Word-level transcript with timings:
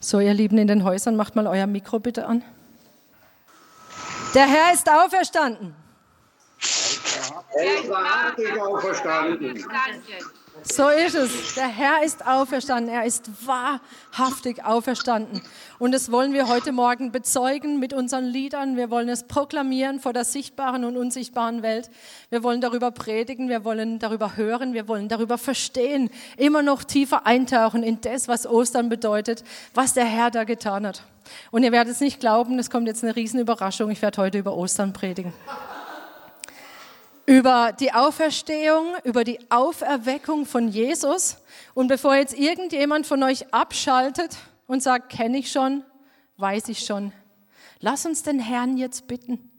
So, 0.00 0.20
ihr 0.20 0.34
Lieben 0.34 0.58
in 0.58 0.68
den 0.68 0.84
Häusern, 0.84 1.16
macht 1.16 1.34
mal 1.34 1.46
euer 1.46 1.66
Mikro 1.66 1.98
bitte 1.98 2.26
an. 2.26 2.44
Der 4.34 4.46
Herr 4.46 4.72
ist 4.72 4.88
auferstanden. 4.88 5.74
Er 7.56 7.80
ist 7.80 7.88
wahrhaftig 7.88 8.60
auferstanden. 8.60 9.64
So 10.62 10.88
ist 10.88 11.14
es. 11.14 11.54
Der 11.54 11.68
Herr 11.68 12.02
ist 12.04 12.26
auferstanden. 12.26 12.92
Er 12.92 13.04
ist 13.04 13.30
wahrhaftig 13.46 14.64
auferstanden. 14.64 15.42
Und 15.78 15.92
das 15.92 16.10
wollen 16.10 16.32
wir 16.32 16.48
heute 16.48 16.72
Morgen 16.72 17.12
bezeugen 17.12 17.78
mit 17.78 17.92
unseren 17.92 18.24
Liedern. 18.24 18.76
Wir 18.76 18.90
wollen 18.90 19.08
es 19.08 19.24
proklamieren 19.24 20.00
vor 20.00 20.12
der 20.12 20.24
sichtbaren 20.24 20.84
und 20.84 20.96
unsichtbaren 20.96 21.62
Welt. 21.62 21.90
Wir 22.30 22.42
wollen 22.42 22.60
darüber 22.60 22.90
predigen. 22.90 23.48
Wir 23.48 23.64
wollen 23.64 23.98
darüber 23.98 24.36
hören. 24.36 24.74
Wir 24.74 24.88
wollen 24.88 25.08
darüber 25.08 25.38
verstehen. 25.38 26.10
Immer 26.36 26.62
noch 26.62 26.84
tiefer 26.84 27.26
eintauchen 27.26 27.82
in 27.82 28.00
das, 28.00 28.28
was 28.28 28.46
Ostern 28.46 28.88
bedeutet, 28.88 29.44
was 29.74 29.94
der 29.94 30.04
Herr 30.04 30.30
da 30.30 30.44
getan 30.44 30.86
hat. 30.86 31.02
Und 31.50 31.62
ihr 31.62 31.72
werdet 31.72 31.92
es 31.92 32.00
nicht 32.00 32.20
glauben, 32.20 32.58
es 32.58 32.70
kommt 32.70 32.86
jetzt 32.86 33.04
eine 33.04 33.14
Riesenüberraschung. 33.14 33.90
Ich 33.90 34.00
werde 34.00 34.22
heute 34.22 34.38
über 34.38 34.56
Ostern 34.56 34.92
predigen 34.92 35.32
über 37.28 37.72
die 37.78 37.92
Auferstehung, 37.92 38.94
über 39.04 39.22
die 39.22 39.38
Auferweckung 39.50 40.46
von 40.46 40.66
Jesus. 40.66 41.36
Und 41.74 41.88
bevor 41.88 42.14
jetzt 42.14 42.32
irgendjemand 42.32 43.06
von 43.06 43.22
euch 43.22 43.52
abschaltet 43.52 44.38
und 44.66 44.82
sagt, 44.82 45.10
kenne 45.10 45.36
ich 45.36 45.52
schon, 45.52 45.84
weiß 46.38 46.70
ich 46.70 46.86
schon, 46.86 47.12
lass 47.80 48.06
uns 48.06 48.22
den 48.22 48.40
Herrn 48.40 48.78
jetzt 48.78 49.08
bitten, 49.08 49.50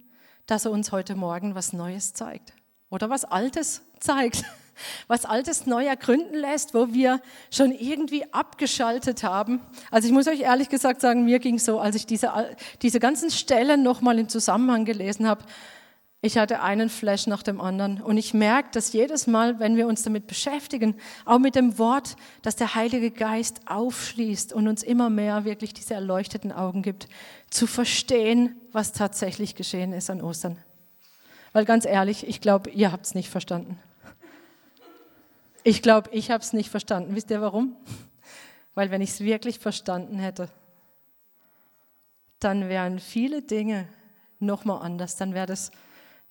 dass 0.47 0.65
er 0.65 0.71
uns 0.71 0.91
heute 0.91 1.13
Morgen 1.13 1.53
was 1.53 1.71
Neues 1.71 2.13
zeigt 2.13 2.53
oder 2.89 3.11
was 3.11 3.23
Altes 3.23 3.83
zeigt, 3.99 4.45
was 5.07 5.25
Altes 5.25 5.67
neu 5.67 5.85
ergründen 5.85 6.39
lässt, 6.39 6.73
wo 6.73 6.91
wir 6.91 7.21
schon 7.51 7.71
irgendwie 7.71 8.33
abgeschaltet 8.33 9.21
haben. 9.21 9.61
Also 9.91 10.07
ich 10.07 10.13
muss 10.13 10.27
euch 10.27 10.39
ehrlich 10.39 10.69
gesagt 10.69 11.01
sagen, 11.01 11.23
mir 11.23 11.37
ging 11.37 11.59
so, 11.59 11.79
als 11.79 11.95
ich 11.95 12.07
diese, 12.07 12.33
diese 12.81 12.99
ganzen 12.99 13.29
Stellen 13.29 13.83
nochmal 13.83 14.17
im 14.17 14.27
Zusammenhang 14.27 14.85
gelesen 14.85 15.27
habe, 15.27 15.43
ich 16.21 16.37
hatte 16.37 16.61
einen 16.61 16.89
Flash 16.89 17.27
nach 17.27 17.43
dem 17.43 17.61
anderen. 17.61 18.01
Und 18.01 18.17
ich 18.17 18.33
merke, 18.33 18.69
dass 18.73 18.91
jedes 18.91 19.25
Mal, 19.25 19.59
wenn 19.59 19.77
wir 19.77 19.87
uns 19.87 20.03
damit 20.03 20.27
beschäftigen, 20.27 20.95
auch 21.23 21.39
mit 21.39 21.55
dem 21.55 21.77
Wort, 21.77 22.17
dass 22.41 22.57
der 22.57 22.75
Heilige 22.75 23.09
Geist 23.09 23.61
aufschließt 23.67 24.51
und 24.51 24.67
uns 24.67 24.83
immer 24.83 25.09
mehr 25.09 25.45
wirklich 25.45 25.73
diese 25.73 25.93
erleuchteten 25.93 26.51
Augen 26.51 26.81
gibt, 26.81 27.07
zu 27.49 27.67
verstehen, 27.67 28.59
was 28.73 28.91
tatsächlich 28.91 29.55
geschehen 29.55 29.93
ist 29.93 30.09
an 30.09 30.21
Ostern. 30.21 30.57
Weil 31.53 31.63
ganz 31.63 31.85
ehrlich, 31.85 32.27
ich 32.27 32.41
glaube, 32.41 32.69
ihr 32.69 32.91
habt 32.91 33.05
es 33.05 33.15
nicht 33.15 33.29
verstanden. 33.29 33.79
Ich 35.63 35.81
glaube, 35.81 36.09
ich 36.11 36.31
habe 36.31 36.43
es 36.43 36.51
nicht 36.51 36.69
verstanden. 36.69 37.15
Wisst 37.15 37.31
ihr 37.31 37.41
warum? 37.41 37.77
Weil 38.75 38.91
wenn 38.91 39.01
ich 39.01 39.11
es 39.11 39.19
wirklich 39.21 39.59
verstanden 39.59 40.19
hätte, 40.19 40.49
dann 42.39 42.69
wären 42.69 42.99
viele 42.99 43.41
Dinge 43.41 43.87
nochmal 44.39 44.81
anders. 44.81 45.15
Dann 45.15 45.33
wäre 45.33 45.47
das 45.47 45.71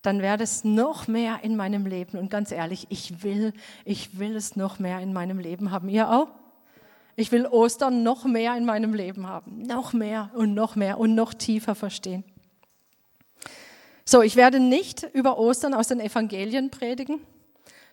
dann 0.02 0.22
wäre 0.22 0.36
das 0.36 0.64
noch 0.64 1.08
mehr 1.08 1.40
in 1.42 1.56
meinem 1.56 1.86
Leben. 1.86 2.18
Und 2.18 2.30
ganz 2.30 2.52
ehrlich, 2.52 2.86
ich 2.88 3.22
will, 3.22 3.52
ich 3.84 4.18
will 4.18 4.36
es 4.36 4.56
noch 4.56 4.78
mehr 4.78 5.00
in 5.00 5.12
meinem 5.12 5.38
Leben 5.38 5.70
haben. 5.70 5.88
Ihr 5.88 6.10
auch? 6.10 6.28
Ich 7.16 7.32
will 7.32 7.46
Ostern 7.46 8.04
noch 8.04 8.24
mehr 8.24 8.56
in 8.56 8.64
meinem 8.64 8.94
Leben 8.94 9.26
haben. 9.26 9.62
Noch 9.62 9.92
mehr 9.92 10.30
und 10.34 10.54
noch 10.54 10.76
mehr 10.76 10.98
und 10.98 11.16
noch 11.16 11.34
tiefer 11.34 11.74
verstehen. 11.74 12.22
So, 14.04 14.22
ich 14.22 14.36
werde 14.36 14.60
nicht 14.60 15.02
über 15.14 15.36
Ostern 15.36 15.74
aus 15.74 15.88
den 15.88 16.00
Evangelien 16.00 16.70
predigen. 16.70 17.20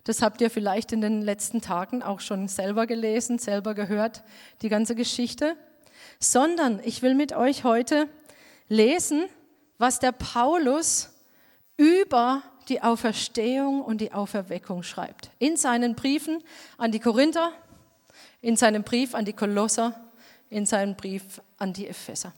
Das 0.03 0.21
habt 0.21 0.39
ihr 0.41 0.51
vielleicht 0.51 0.91
in 0.91 1.01
den 1.01 1.23
letzten 1.23 1.59
Tagen 1.59 2.03
auch 2.03 2.19
schon 2.19 2.47
selber 2.47 2.85
gelesen, 2.85 3.39
selber 3.39 3.73
gehört, 3.73 4.23
die 4.61 4.69
ganze 4.69 4.93
Geschichte. 4.93 5.57
Sondern 6.19 6.79
ich 6.85 7.01
will 7.01 7.15
mit 7.15 7.33
euch 7.33 7.63
heute 7.63 8.07
lesen, 8.69 9.25
was 9.79 9.99
der 9.99 10.11
Paulus 10.11 11.14
über 11.77 12.43
die 12.69 12.81
Auferstehung 12.81 13.81
und 13.81 14.01
die 14.01 14.11
Auferweckung 14.11 14.83
schreibt. 14.83 15.29
In 15.39 15.57
seinen 15.57 15.95
Briefen 15.95 16.43
an 16.77 16.91
die 16.91 16.99
Korinther, 16.99 17.51
in 18.41 18.55
seinem 18.55 18.83
Brief 18.83 19.13
an 19.13 19.25
die 19.25 19.33
Kolosser, 19.33 19.99
in 20.49 20.65
seinem 20.65 20.95
Brief 20.95 21.41
an 21.57 21.73
die 21.73 21.87
Epheser. 21.87 22.33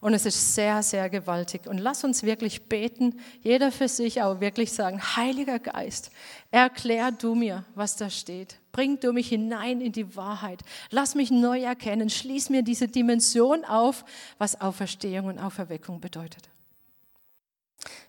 Und 0.00 0.14
es 0.14 0.26
ist 0.26 0.54
sehr, 0.54 0.82
sehr 0.82 1.08
gewaltig. 1.08 1.66
Und 1.66 1.78
lass 1.78 2.04
uns 2.04 2.22
wirklich 2.22 2.68
beten, 2.68 3.18
jeder 3.42 3.72
für 3.72 3.88
sich 3.88 4.22
auch 4.22 4.40
wirklich 4.40 4.72
sagen, 4.72 5.00
Heiliger 5.16 5.58
Geist, 5.58 6.10
erklär 6.50 7.10
du 7.10 7.34
mir, 7.34 7.64
was 7.74 7.96
da 7.96 8.10
steht. 8.10 8.58
Bring 8.72 9.00
du 9.00 9.12
mich 9.12 9.28
hinein 9.28 9.80
in 9.80 9.92
die 9.92 10.14
Wahrheit. 10.14 10.60
Lass 10.90 11.14
mich 11.14 11.30
neu 11.30 11.62
erkennen. 11.62 12.10
Schließ 12.10 12.50
mir 12.50 12.62
diese 12.62 12.88
Dimension 12.88 13.64
auf, 13.64 14.04
was 14.38 14.60
Auferstehung 14.60 15.26
und 15.26 15.38
Auferweckung 15.38 16.00
bedeutet. 16.00 16.50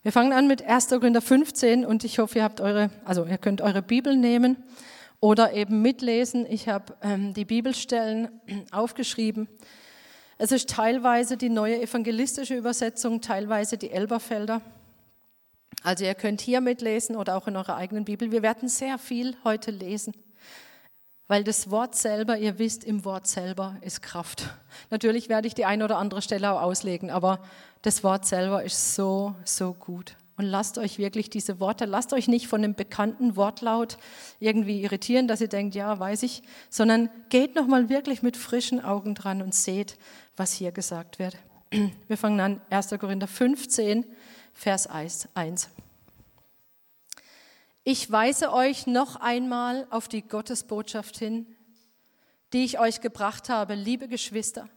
Wir 0.04 0.12
fangen 0.12 0.32
an 0.32 0.48
mit 0.48 0.64
1. 0.64 0.90
Korinther 0.90 1.22
15 1.22 1.86
und 1.86 2.04
ich 2.04 2.20
hoffe, 2.20 2.40
ihr 2.40 2.44
habt 2.44 2.62
eure, 2.62 2.92
also 3.04 3.26
ihr 3.26 3.38
könnt 3.38 3.62
eure 3.62 3.82
Bibel 3.82 4.16
nehmen 4.16 4.58
oder 5.20 5.54
eben 5.54 5.82
mitlesen. 5.82 6.46
Ich 6.48 6.70
habe 6.70 6.96
ähm, 7.02 7.34
die 7.34 7.46
Bibelstellen 7.46 8.30
aufgeschrieben. 8.72 9.48
Es 10.38 10.52
ist 10.52 10.70
teilweise 10.70 11.36
die 11.36 11.50
neue 11.50 11.82
evangelistische 11.82 12.56
Übersetzung, 12.56 13.22
teilweise 13.22 13.78
die 13.78 13.90
Elberfelder. 13.90 14.62
Also 15.84 16.06
ihr 16.06 16.14
könnt 16.14 16.42
hier 16.42 16.62
mitlesen 16.62 17.16
oder 17.16 17.36
auch 17.36 17.48
in 17.48 17.56
eurer 17.56 17.76
eigenen 17.76 18.06
Bibel. 18.06 18.32
Wir 18.32 18.44
werden 18.44 18.70
sehr 18.70 19.00
viel 19.00 19.36
heute 19.44 19.72
lesen. 19.72 20.14
Weil 21.28 21.44
das 21.44 21.70
Wort 21.70 21.96
selber, 21.96 22.38
ihr 22.38 22.58
wisst, 22.58 22.84
im 22.84 23.04
Wort 23.04 23.28
selber 23.28 23.76
ist 23.82 24.02
Kraft. 24.02 24.50
Natürlich 24.90 25.28
werde 25.28 25.48
ich 25.48 25.56
die 25.56 25.66
eine 25.66 25.84
oder 25.84 25.98
andere 25.98 26.22
Stelle 26.22 26.52
auch 26.52 26.62
auslegen, 26.62 27.10
aber 27.10 27.40
das 27.82 28.04
Wort 28.04 28.26
selber 28.26 28.64
ist 28.64 28.96
so, 28.96 29.36
so 29.44 29.74
gut. 29.74 30.16
Und 30.38 30.46
lasst 30.46 30.78
euch 30.78 31.00
wirklich 31.00 31.30
diese 31.30 31.60
Worte, 31.60 31.86
lasst 31.86 32.14
euch 32.14 32.28
nicht 32.28 32.48
von 32.48 32.62
dem 32.62 32.76
bekannten 32.76 33.36
Wortlaut 33.36 33.98
irgendwie 34.40 34.84
irritieren, 34.84 35.28
dass 35.28 35.42
ihr 35.42 35.48
denkt, 35.48 35.74
ja, 35.74 36.00
weiß 36.00 36.24
ich, 36.24 36.44
sondern 36.70 37.10
geht 37.30 37.56
nochmal 37.56 37.90
wirklich 37.90 38.22
mit 38.22 38.38
frischen 38.38 38.84
Augen 38.84 39.16
dran 39.16 39.42
und 39.42 39.56
seht, 39.56 39.98
was 40.38 40.54
hier 40.54 40.72
gesagt 40.72 41.18
wird. 41.18 41.38
Wir 42.08 42.18
fangen 42.18 42.40
an, 42.40 42.62
1. 42.70 42.90
Korinther 43.00 43.28
15, 43.28 44.06
Vers 44.54 44.88
1. 44.88 45.28
Ich 47.90 48.12
weise 48.12 48.52
euch 48.52 48.86
noch 48.86 49.16
einmal 49.16 49.88
auf 49.92 50.10
die 50.10 50.22
Gottesbotschaft 50.22 51.18
hin, 51.18 51.56
die 52.52 52.66
ich 52.66 52.80
euch 52.80 53.00
gebracht 53.00 53.48
habe, 53.48 53.76
liebe 53.76 54.10
Geschwister. 54.10 54.68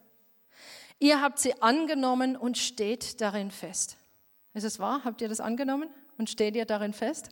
Ihr 1.01 1.21
habt 1.21 1.41
sie 1.41 1.61
angenommen 1.61 2.37
und 2.37 2.57
steht 2.57 3.21
darin 3.21 3.51
fest. 3.51 3.97
Ist 4.55 4.63
es 4.63 4.79
wahr? 4.79 5.01
Habt 5.03 5.23
ihr 5.23 5.29
das 5.29 5.41
angenommen 5.41 5.91
und 6.19 6.31
steht 6.31 6.55
ihr 6.55 6.67
darin 6.67 6.93
fest? 6.93 7.31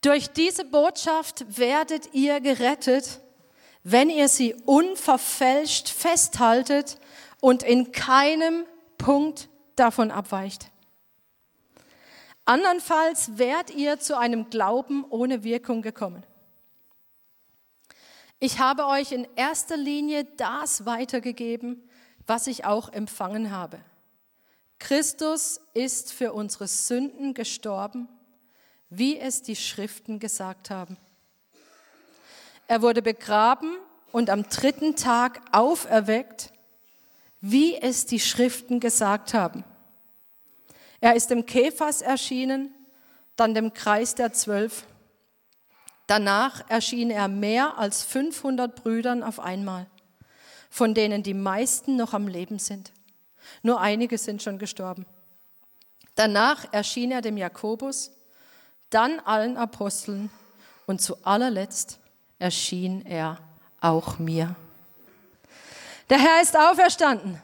Durch 0.00 0.26
diese 0.32 0.64
Botschaft 0.64 1.44
werdet 1.56 2.12
ihr 2.14 2.40
gerettet, 2.40 3.20
wenn 3.84 4.10
ihr 4.10 4.28
sie 4.28 4.56
unverfälscht 4.66 5.90
festhaltet 5.90 6.98
und 7.40 7.62
in 7.62 7.92
keinem 7.92 8.64
Punkt 8.96 9.48
davon 9.76 10.10
abweicht. 10.10 10.72
Andernfalls 12.48 13.36
wärt 13.36 13.68
ihr 13.68 14.00
zu 14.00 14.16
einem 14.16 14.48
Glauben 14.48 15.04
ohne 15.10 15.44
Wirkung 15.44 15.82
gekommen. 15.82 16.24
Ich 18.40 18.58
habe 18.58 18.86
euch 18.86 19.12
in 19.12 19.28
erster 19.36 19.76
Linie 19.76 20.24
das 20.38 20.86
weitergegeben, 20.86 21.86
was 22.26 22.46
ich 22.46 22.64
auch 22.64 22.90
empfangen 22.90 23.50
habe. 23.50 23.78
Christus 24.78 25.60
ist 25.74 26.14
für 26.14 26.32
unsere 26.32 26.68
Sünden 26.68 27.34
gestorben, 27.34 28.08
wie 28.88 29.18
es 29.18 29.42
die 29.42 29.56
Schriften 29.56 30.18
gesagt 30.18 30.70
haben. 30.70 30.96
Er 32.66 32.80
wurde 32.80 33.02
begraben 33.02 33.76
und 34.10 34.30
am 34.30 34.44
dritten 34.44 34.96
Tag 34.96 35.42
auferweckt, 35.52 36.50
wie 37.42 37.76
es 37.76 38.06
die 38.06 38.20
Schriften 38.20 38.80
gesagt 38.80 39.34
haben. 39.34 39.64
Er 41.00 41.14
ist 41.14 41.30
dem 41.30 41.46
Kephas 41.46 42.02
erschienen, 42.02 42.74
dann 43.36 43.54
dem 43.54 43.72
Kreis 43.72 44.14
der 44.14 44.32
Zwölf. 44.32 44.84
Danach 46.06 46.68
erschien 46.68 47.10
er 47.10 47.28
mehr 47.28 47.78
als 47.78 48.02
500 48.02 48.74
Brüdern 48.74 49.22
auf 49.22 49.38
einmal, 49.38 49.86
von 50.70 50.94
denen 50.94 51.22
die 51.22 51.34
meisten 51.34 51.96
noch 51.96 52.14
am 52.14 52.26
Leben 52.26 52.58
sind. 52.58 52.92
Nur 53.62 53.80
einige 53.80 54.18
sind 54.18 54.42
schon 54.42 54.58
gestorben. 54.58 55.06
Danach 56.14 56.72
erschien 56.72 57.12
er 57.12 57.20
dem 57.20 57.36
Jakobus, 57.36 58.10
dann 58.90 59.20
allen 59.20 59.56
Aposteln 59.56 60.30
und 60.86 61.00
zu 61.00 61.24
allerletzt 61.24 61.98
erschien 62.38 63.04
er 63.06 63.38
auch 63.80 64.18
mir. 64.18 64.56
Der 66.10 66.18
Herr 66.18 66.42
ist 66.42 66.56
auferstanden. 66.56 67.40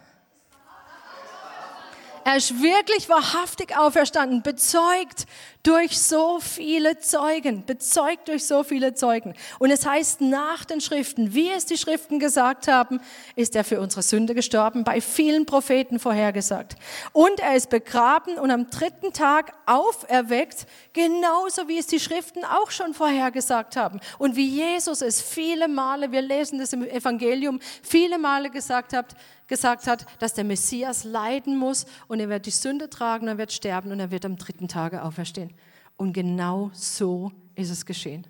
Er 2.24 2.36
ist 2.36 2.62
wirklich 2.62 3.08
wahrhaftig 3.08 3.76
auferstanden, 3.76 4.42
bezeugt 4.42 5.26
Durch 5.64 5.98
so 5.98 6.40
viele 6.40 6.98
Zeugen, 6.98 7.64
bezeugt 7.64 8.28
durch 8.28 8.46
so 8.46 8.62
viele 8.64 8.92
Zeugen. 8.92 9.32
Und 9.58 9.70
es 9.70 9.86
heißt 9.86 10.20
nach 10.20 10.66
den 10.66 10.82
Schriften, 10.82 11.32
wie 11.32 11.50
es 11.50 11.64
die 11.64 11.78
Schriften 11.78 12.18
gesagt 12.18 12.68
haben, 12.68 13.00
ist 13.34 13.56
er 13.56 13.64
für 13.64 13.80
unsere 13.80 14.02
Sünde 14.02 14.34
gestorben, 14.34 14.84
bei 14.84 15.00
vielen 15.00 15.46
Propheten 15.46 15.98
vorhergesagt. 15.98 16.76
Und 17.14 17.40
er 17.40 17.56
ist 17.56 17.70
begraben 17.70 18.38
und 18.38 18.50
am 18.50 18.68
dritten 18.68 19.14
Tag 19.14 19.54
auferweckt, 19.64 20.66
genauso 20.92 21.66
wie 21.66 21.78
es 21.78 21.86
die 21.86 21.98
Schriften 21.98 22.44
auch 22.44 22.70
schon 22.70 22.92
vorhergesagt 22.92 23.76
haben. 23.76 24.00
Und 24.18 24.36
wie 24.36 24.46
Jesus 24.46 25.00
es 25.00 25.22
viele 25.22 25.66
Male, 25.66 26.12
wir 26.12 26.20
lesen 26.20 26.58
das 26.58 26.74
im 26.74 26.84
Evangelium, 26.84 27.58
viele 27.82 28.18
Male 28.18 28.50
gesagt 28.50 28.92
hat, 28.92 29.16
gesagt 29.46 29.86
hat, 29.86 30.06
dass 30.18 30.34
der 30.34 30.44
Messias 30.44 31.04
leiden 31.04 31.56
muss 31.56 31.86
und 32.08 32.20
er 32.20 32.28
wird 32.28 32.46
die 32.46 32.50
Sünde 32.50 32.88
tragen, 32.90 33.28
er 33.28 33.38
wird 33.38 33.52
sterben 33.52 33.92
und 33.92 34.00
er 34.00 34.10
wird 34.10 34.24
am 34.24 34.36
dritten 34.36 34.68
Tage 34.68 35.02
auferstehen. 35.02 35.53
Und 35.96 36.12
genau 36.12 36.70
so 36.74 37.32
ist 37.54 37.70
es 37.70 37.86
geschehen. 37.86 38.26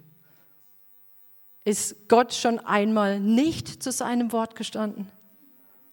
Ist 1.64 2.08
Gott 2.08 2.34
schon 2.34 2.58
einmal 2.58 3.20
nicht 3.20 3.82
zu 3.82 3.90
seinem 3.90 4.32
Wort 4.32 4.55
gestanden? 4.55 5.11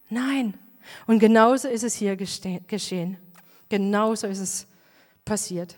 Nein. 0.10 0.58
Und 1.08 1.20
genauso 1.20 1.70
ist 1.70 1.84
es 1.84 1.96
hier 1.96 2.18
geschehen. 2.18 3.18
Genauso 3.70 4.28
ist 4.28 4.40
es 4.40 4.68
passiert. 5.24 5.78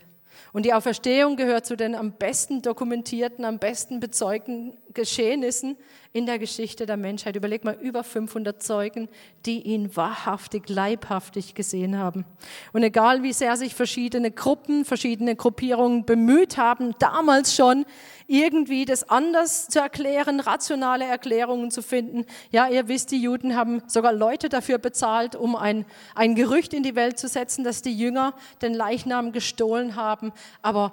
Und 0.52 0.64
die 0.64 0.72
Auferstehung 0.72 1.36
gehört 1.36 1.66
zu 1.66 1.76
den 1.76 1.94
am 1.94 2.12
besten 2.12 2.62
dokumentierten, 2.62 3.44
am 3.44 3.58
besten 3.58 4.00
bezeugten 4.00 4.76
Geschehnissen 4.92 5.76
in 6.12 6.26
der 6.26 6.38
Geschichte 6.38 6.86
der 6.86 6.96
Menschheit. 6.96 7.36
Überleg 7.36 7.64
mal, 7.64 7.76
über 7.80 8.04
500 8.04 8.62
Zeugen, 8.62 9.08
die 9.46 9.62
ihn 9.62 9.96
wahrhaftig, 9.96 10.68
leibhaftig 10.68 11.54
gesehen 11.54 11.98
haben. 11.98 12.24
Und 12.72 12.82
egal 12.82 13.22
wie 13.22 13.32
sehr 13.32 13.56
sich 13.56 13.74
verschiedene 13.74 14.30
Gruppen, 14.30 14.84
verschiedene 14.84 15.34
Gruppierungen 15.34 16.04
bemüht 16.04 16.56
haben, 16.56 16.94
damals 16.98 17.54
schon 17.54 17.84
irgendwie 18.26 18.84
das 18.84 19.08
anders 19.08 19.68
zu 19.68 19.80
erklären, 19.80 20.40
rationale 20.40 21.04
Erklärungen 21.04 21.70
zu 21.70 21.82
finden. 21.82 22.24
Ja, 22.50 22.68
ihr 22.68 22.88
wisst, 22.88 23.10
die 23.10 23.20
Juden 23.20 23.56
haben 23.56 23.82
sogar 23.86 24.12
Leute 24.12 24.48
dafür 24.48 24.78
bezahlt, 24.78 25.36
um 25.36 25.56
ein, 25.56 25.84
ein 26.14 26.34
Gerücht 26.34 26.72
in 26.72 26.82
die 26.82 26.94
Welt 26.94 27.18
zu 27.18 27.28
setzen, 27.28 27.64
dass 27.64 27.82
die 27.82 27.96
Jünger 27.96 28.34
den 28.62 28.74
Leichnam 28.74 29.32
gestohlen 29.32 29.96
haben. 29.96 30.32
Aber 30.62 30.92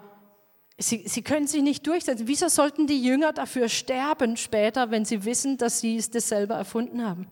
Sie, 0.78 1.04
sie 1.06 1.22
können 1.22 1.45
sich 1.45 1.62
nicht 1.62 1.86
durchsetzen. 1.86 2.28
Wieso 2.28 2.48
sollten 2.48 2.88
die 2.88 3.04
Jünger 3.04 3.34
dafür 3.34 3.69
sterben 3.69 4.36
später, 4.36 4.89
wenn 4.89 5.06
sie 5.06 5.25
wissen, 5.25 5.57
dass 5.57 5.80
sie 5.80 5.98
es 5.98 6.07
selber 6.07 6.56
erfunden 6.56 7.06
haben? 7.06 7.27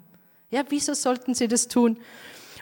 Ja, 0.52 0.62
wieso 0.70 0.94
sollten 0.94 1.34
sie 1.34 1.48
das 1.48 1.68
tun? 1.68 1.98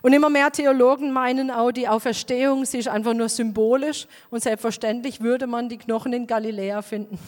Und 0.08 0.14
immer 0.14 0.30
mehr 0.30 0.54
Theologen 0.54 1.12
meinen 1.12 1.52
auch, 1.52 1.74
die 1.74 1.90
Auferstehung, 1.90 2.64
sie 2.64 2.78
ist 2.78 2.88
einfach 2.88 3.14
nur 3.14 3.28
symbolisch 3.28 4.08
und 4.30 4.42
selbstverständlich 4.42 5.20
würde 5.20 5.48
man 5.48 5.68
die 5.68 5.78
Knochen 5.78 6.14
in 6.14 6.28
Galiläa 6.28 6.82
finden. 6.82 7.20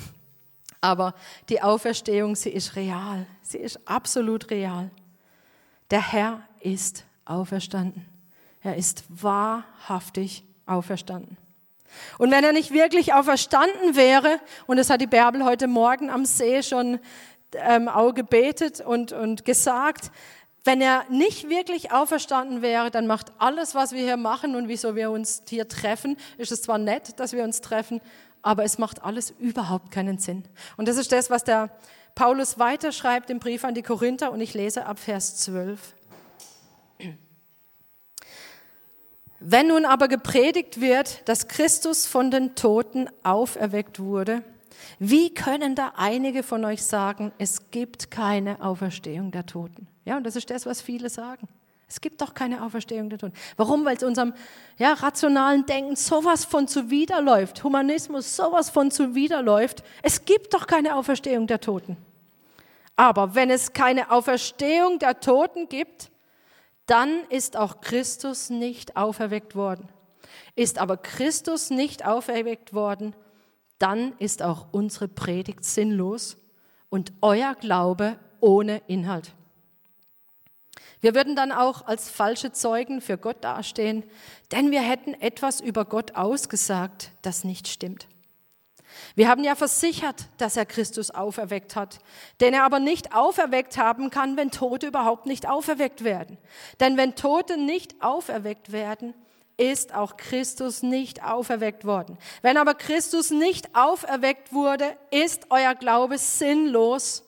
Aber 0.80 1.14
die 1.50 1.62
Auferstehung, 1.62 2.38
sie 2.38 2.52
ist 2.52 2.78
real. 2.78 3.28
Sie 3.42 3.58
ist 3.58 3.86
absolut 3.86 4.50
real. 4.50 4.92
Der 5.92 6.14
Herr 6.14 6.42
ist 6.62 7.04
auferstanden. 7.26 8.06
Er 8.64 8.78
ist 8.78 9.04
wahrhaftig 9.10 10.46
auferstanden. 10.66 11.36
Und 12.18 12.31
wenn 12.31 12.46
er 12.46 12.54
nicht 12.54 12.72
wirklich 12.72 13.14
auferstanden 13.14 13.98
wäre, 13.98 14.40
und 14.68 14.78
das 14.78 14.90
hat 14.90 15.02
die 15.02 15.08
Bärbel 15.08 15.44
heute 15.44 15.68
Morgen 15.68 16.10
am 16.10 16.24
See 16.24 16.64
schon 16.64 17.02
ähm, 17.56 17.90
auch 17.90 18.14
gebetet 18.14 18.80
und, 18.80 19.12
und 19.12 19.44
gesagt, 19.44 20.12
wenn 20.64 20.82
er 20.82 21.06
nicht 21.10 21.50
wirklich 21.50 21.92
auferstanden 21.92 22.62
wäre, 22.62 22.92
dann 22.92 23.08
macht 23.08 23.32
alles, 23.38 23.76
was 23.76 23.92
wir 23.92 24.02
hier 24.02 24.18
machen 24.18 24.56
und 24.56 24.68
wieso 24.68 24.96
wir 24.96 25.12
uns 25.12 25.44
hier 25.48 25.68
treffen, 25.68 26.18
ist 26.38 26.52
es 26.52 26.62
zwar 26.62 26.78
nett, 26.78 27.20
dass 27.20 27.34
wir 27.34 27.44
uns 27.44 27.62
treffen, 27.62 28.02
aber 28.42 28.64
es 28.64 28.78
macht 28.78 29.04
alles 29.04 29.32
überhaupt 29.40 29.92
keinen 29.92 30.18
Sinn. 30.18 30.44
Und 30.78 30.88
das 30.88 30.98
ist 30.98 31.12
das, 31.12 31.30
was 31.30 31.44
der 31.44 31.70
Paulus 32.16 32.60
weiterschreibt 32.60 33.30
im 33.30 33.40
Brief 33.40 33.64
an 33.64 33.74
die 33.74 33.84
Korinther 33.84 34.32
und 34.32 34.42
ich 34.42 34.54
lese 34.54 34.86
ab 34.86 35.00
Vers 35.00 35.38
12. 35.38 35.96
Wenn 39.40 39.68
nun 39.68 39.86
aber 39.86 40.10
gepredigt 40.10 40.82
wird, 40.82 41.28
dass 41.30 41.48
Christus 41.48 42.06
von 42.06 42.30
den 42.30 42.56
Toten 42.56 43.10
auferweckt 43.24 44.00
wurde, 44.00 44.44
wie 45.00 45.34
können 45.34 45.76
da 45.76 45.94
einige 45.96 46.44
von 46.44 46.66
euch 46.66 46.84
sagen, 46.84 47.32
es 47.38 47.72
gibt 47.72 48.12
keine 48.12 48.62
Auferstehung 48.62 49.32
der 49.32 49.46
Toten? 49.46 49.88
Ja, 50.10 50.18
und 50.18 50.24
das 50.24 50.36
ist 50.36 50.50
das, 50.50 50.66
was 50.66 50.82
viele 50.82 51.08
sagen. 51.08 51.48
Es 51.88 52.02
gibt 52.02 52.20
doch 52.20 52.34
keine 52.34 52.64
Auferstehung 52.64 53.12
der 53.12 53.20
Toten. 53.20 53.36
Warum? 53.58 53.86
Weil 53.86 53.96
es 53.96 54.02
unserem 54.02 54.34
ja, 54.80 54.94
rationalen 54.94 55.68
Denken 55.68 55.96
sowas 55.96 56.46
von 56.46 56.68
zuwiderläuft. 56.68 57.64
Humanismus 57.64 58.36
sowas 58.36 58.72
von 58.72 58.90
zuwiderläuft. 58.90 59.84
Es 60.02 60.26
gibt 60.26 60.56
doch 60.56 60.66
keine 60.66 60.96
Auferstehung 60.96 61.46
der 61.46 61.62
Toten. 61.62 61.96
Aber 62.96 63.36
wenn 63.36 63.52
es 63.52 63.74
keine 63.74 64.10
Auferstehung 64.10 64.98
der 64.98 65.20
Toten 65.20 65.70
gibt, 65.70 66.10
dann 66.88 67.20
ist 67.30 67.56
auch 67.56 67.80
Christus 67.80 68.50
nicht 68.50 68.98
auferweckt 68.98 69.56
worden. 69.56 69.90
Ist 70.56 70.80
aber 70.80 70.98
Christus 70.98 71.70
nicht 71.70 72.04
auferweckt 72.04 72.74
worden, 72.74 73.16
dann 73.78 74.14
ist 74.18 74.42
auch 74.42 74.66
unsere 74.72 75.08
Predigt 75.08 75.64
sinnlos 75.64 76.36
und 76.90 77.14
euer 77.22 77.54
Glaube 77.54 78.18
ohne 78.40 78.82
Inhalt. 78.88 79.36
Wir 81.01 81.16
würden 81.16 81.36
dann 81.36 81.51
auch 81.51 81.88
als 81.88 82.10
falsche 82.10 82.51
Zeugen 82.51 83.01
für 83.01 83.18
Gott 83.18 83.44
dastehen, 83.44 84.04
denn 84.51 84.72
wir 84.72 84.81
hätten 84.81 85.13
etwas 85.13 85.62
über 85.62 85.86
Gott 85.86 86.16
ausgesagt, 86.16 87.12
das 87.22 87.44
nicht 87.44 87.68
stimmt. 87.68 88.07
Wir 89.16 89.30
haben 89.30 89.44
ja 89.44 89.56
versichert, 89.56 90.28
dass 90.38 90.57
er 90.57 90.66
Christus 90.66 91.12
auferweckt 91.12 91.75
hat, 91.75 92.00
den 92.42 92.54
er 92.54 92.63
aber 92.63 92.80
nicht 92.80 93.16
auferweckt 93.16 93.78
haben 93.78 94.10
kann, 94.10 94.36
wenn 94.36 94.51
Tote 94.51 94.88
überhaupt 94.88 95.25
nicht 95.25 95.48
auferweckt 95.48 96.04
werden. 96.04 96.38
Denn 96.80 96.98
wenn 96.98 97.16
Tote 97.16 97.57
nicht 97.57 98.02
auferweckt 98.02 98.72
werden, 98.72 99.13
ist 99.57 99.94
auch 99.94 100.18
Christus 100.18 100.84
nicht 100.84 101.24
auferweckt 101.24 101.86
worden. 101.86 102.18
Wenn 102.42 102.57
aber 102.57 102.74
Christus 102.74 103.30
nicht 103.30 103.75
auferweckt 103.75 104.54
wurde, 104.54 104.98
ist 105.12 105.48
euer 105.50 105.75
Glaube 105.75 106.18
sinnlos. 106.18 107.24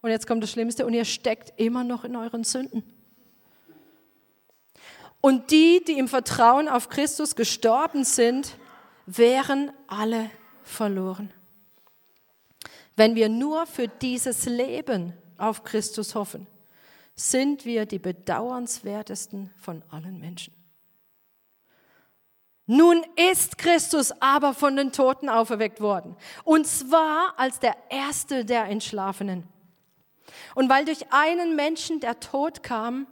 Und 0.00 0.10
jetzt 0.10 0.26
kommt 0.26 0.42
das 0.42 0.50
Schlimmste, 0.50 0.86
und 0.86 0.94
ihr 0.94 1.04
steckt 1.04 1.58
immer 1.58 1.84
noch 1.84 2.04
in 2.04 2.16
euren 2.16 2.44
Sünden. 2.44 2.93
Und 5.24 5.52
die, 5.52 5.82
die 5.82 5.98
im 5.98 6.06
Vertrauen 6.06 6.68
auf 6.68 6.90
Christus 6.90 7.34
gestorben 7.34 8.04
sind, 8.04 8.58
wären 9.06 9.72
alle 9.86 10.30
verloren. 10.62 11.32
Wenn 12.94 13.14
wir 13.14 13.30
nur 13.30 13.64
für 13.64 13.88
dieses 13.88 14.44
Leben 14.44 15.14
auf 15.38 15.64
Christus 15.64 16.14
hoffen, 16.14 16.46
sind 17.14 17.64
wir 17.64 17.86
die 17.86 17.98
bedauernswertesten 17.98 19.50
von 19.58 19.82
allen 19.88 20.20
Menschen. 20.20 20.52
Nun 22.66 23.02
ist 23.32 23.56
Christus 23.56 24.12
aber 24.20 24.52
von 24.52 24.76
den 24.76 24.92
Toten 24.92 25.30
auferweckt 25.30 25.80
worden, 25.80 26.18
und 26.44 26.66
zwar 26.66 27.32
als 27.38 27.60
der 27.60 27.74
erste 27.88 28.44
der 28.44 28.66
Entschlafenen. 28.66 29.48
Und 30.54 30.68
weil 30.68 30.84
durch 30.84 31.10
einen 31.14 31.56
Menschen 31.56 32.00
der 32.00 32.20
Tod 32.20 32.62
kam, 32.62 33.06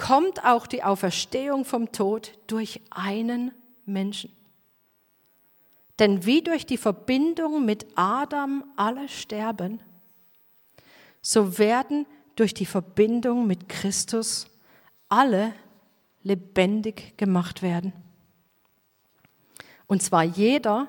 kommt 0.00 0.44
auch 0.44 0.66
die 0.66 0.82
Auferstehung 0.82 1.66
vom 1.66 1.92
Tod 1.92 2.32
durch 2.46 2.80
einen 2.88 3.52
Menschen. 3.84 4.34
Denn 5.98 6.24
wie 6.24 6.40
durch 6.40 6.64
die 6.64 6.78
Verbindung 6.78 7.66
mit 7.66 7.86
Adam 7.96 8.64
alle 8.76 9.10
sterben, 9.10 9.80
so 11.20 11.58
werden 11.58 12.06
durch 12.34 12.54
die 12.54 12.64
Verbindung 12.64 13.46
mit 13.46 13.68
Christus 13.68 14.46
alle 15.10 15.52
lebendig 16.22 17.18
gemacht 17.18 17.60
werden. 17.60 17.92
Und 19.86 20.02
zwar 20.02 20.22
jeder 20.22 20.88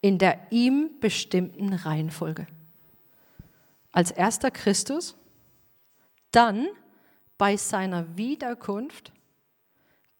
in 0.00 0.18
der 0.18 0.50
ihm 0.50 0.98
bestimmten 0.98 1.74
Reihenfolge. 1.74 2.48
Als 3.92 4.10
erster 4.10 4.50
Christus, 4.50 5.14
dann 6.32 6.66
bei 7.40 7.56
seiner 7.56 8.18
Wiederkunft 8.18 9.14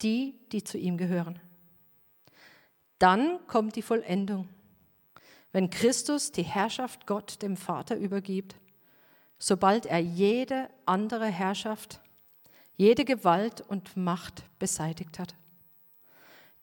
die, 0.00 0.40
die 0.52 0.64
zu 0.64 0.78
ihm 0.78 0.96
gehören. 0.96 1.38
Dann 2.98 3.46
kommt 3.46 3.76
die 3.76 3.82
Vollendung, 3.82 4.48
wenn 5.52 5.68
Christus 5.68 6.32
die 6.32 6.44
Herrschaft 6.44 7.06
Gott 7.06 7.42
dem 7.42 7.58
Vater 7.58 7.98
übergibt, 7.98 8.56
sobald 9.38 9.84
er 9.84 9.98
jede 9.98 10.70
andere 10.86 11.26
Herrschaft, 11.26 12.00
jede 12.78 13.04
Gewalt 13.04 13.60
und 13.60 13.98
Macht 13.98 14.42
beseitigt 14.58 15.18
hat. 15.18 15.34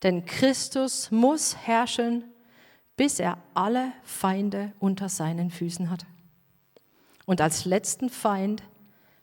Denn 0.02 0.26
Christus 0.26 1.12
muss 1.12 1.56
herrschen, 1.56 2.24
bis 2.96 3.20
er 3.20 3.38
alle 3.54 3.92
Feinde 4.02 4.74
unter 4.80 5.08
seinen 5.08 5.52
Füßen 5.52 5.92
hat. 5.92 6.08
Und 7.28 7.42
als 7.42 7.66
letzten 7.66 8.10
Feind 8.10 8.64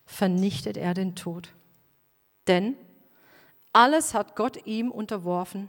vernichtet 0.07 0.77
er 0.77 0.95
den 0.95 1.15
Tod. 1.15 1.49
Denn 2.47 2.77
alles 3.73 4.15
hat 4.15 4.37
Gott 4.37 4.67
ihm 4.67 4.91
unterworfen 4.91 5.69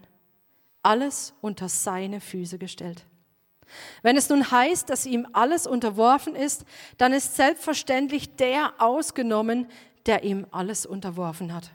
alles 0.86 1.34
unter 1.42 1.68
seine 1.68 2.22
Füße 2.22 2.60
gestellt. 2.60 3.06
Wenn 4.04 4.16
es 4.16 4.30
nun 4.30 4.52
heißt, 4.52 4.88
dass 4.88 5.08
ihm 5.08 5.28
alles 5.34 5.66
unterworfen 5.66 6.36
ist, 6.36 6.64
dann 6.98 7.12
ist 7.12 7.36
selbstverständlich 7.36 8.36
der 8.36 8.74
ausgenommen, 8.78 9.68
der 10.06 10.24
ihm 10.24 10.46
alles 10.52 10.86
unterworfen 10.86 11.54
hat. 11.54 11.72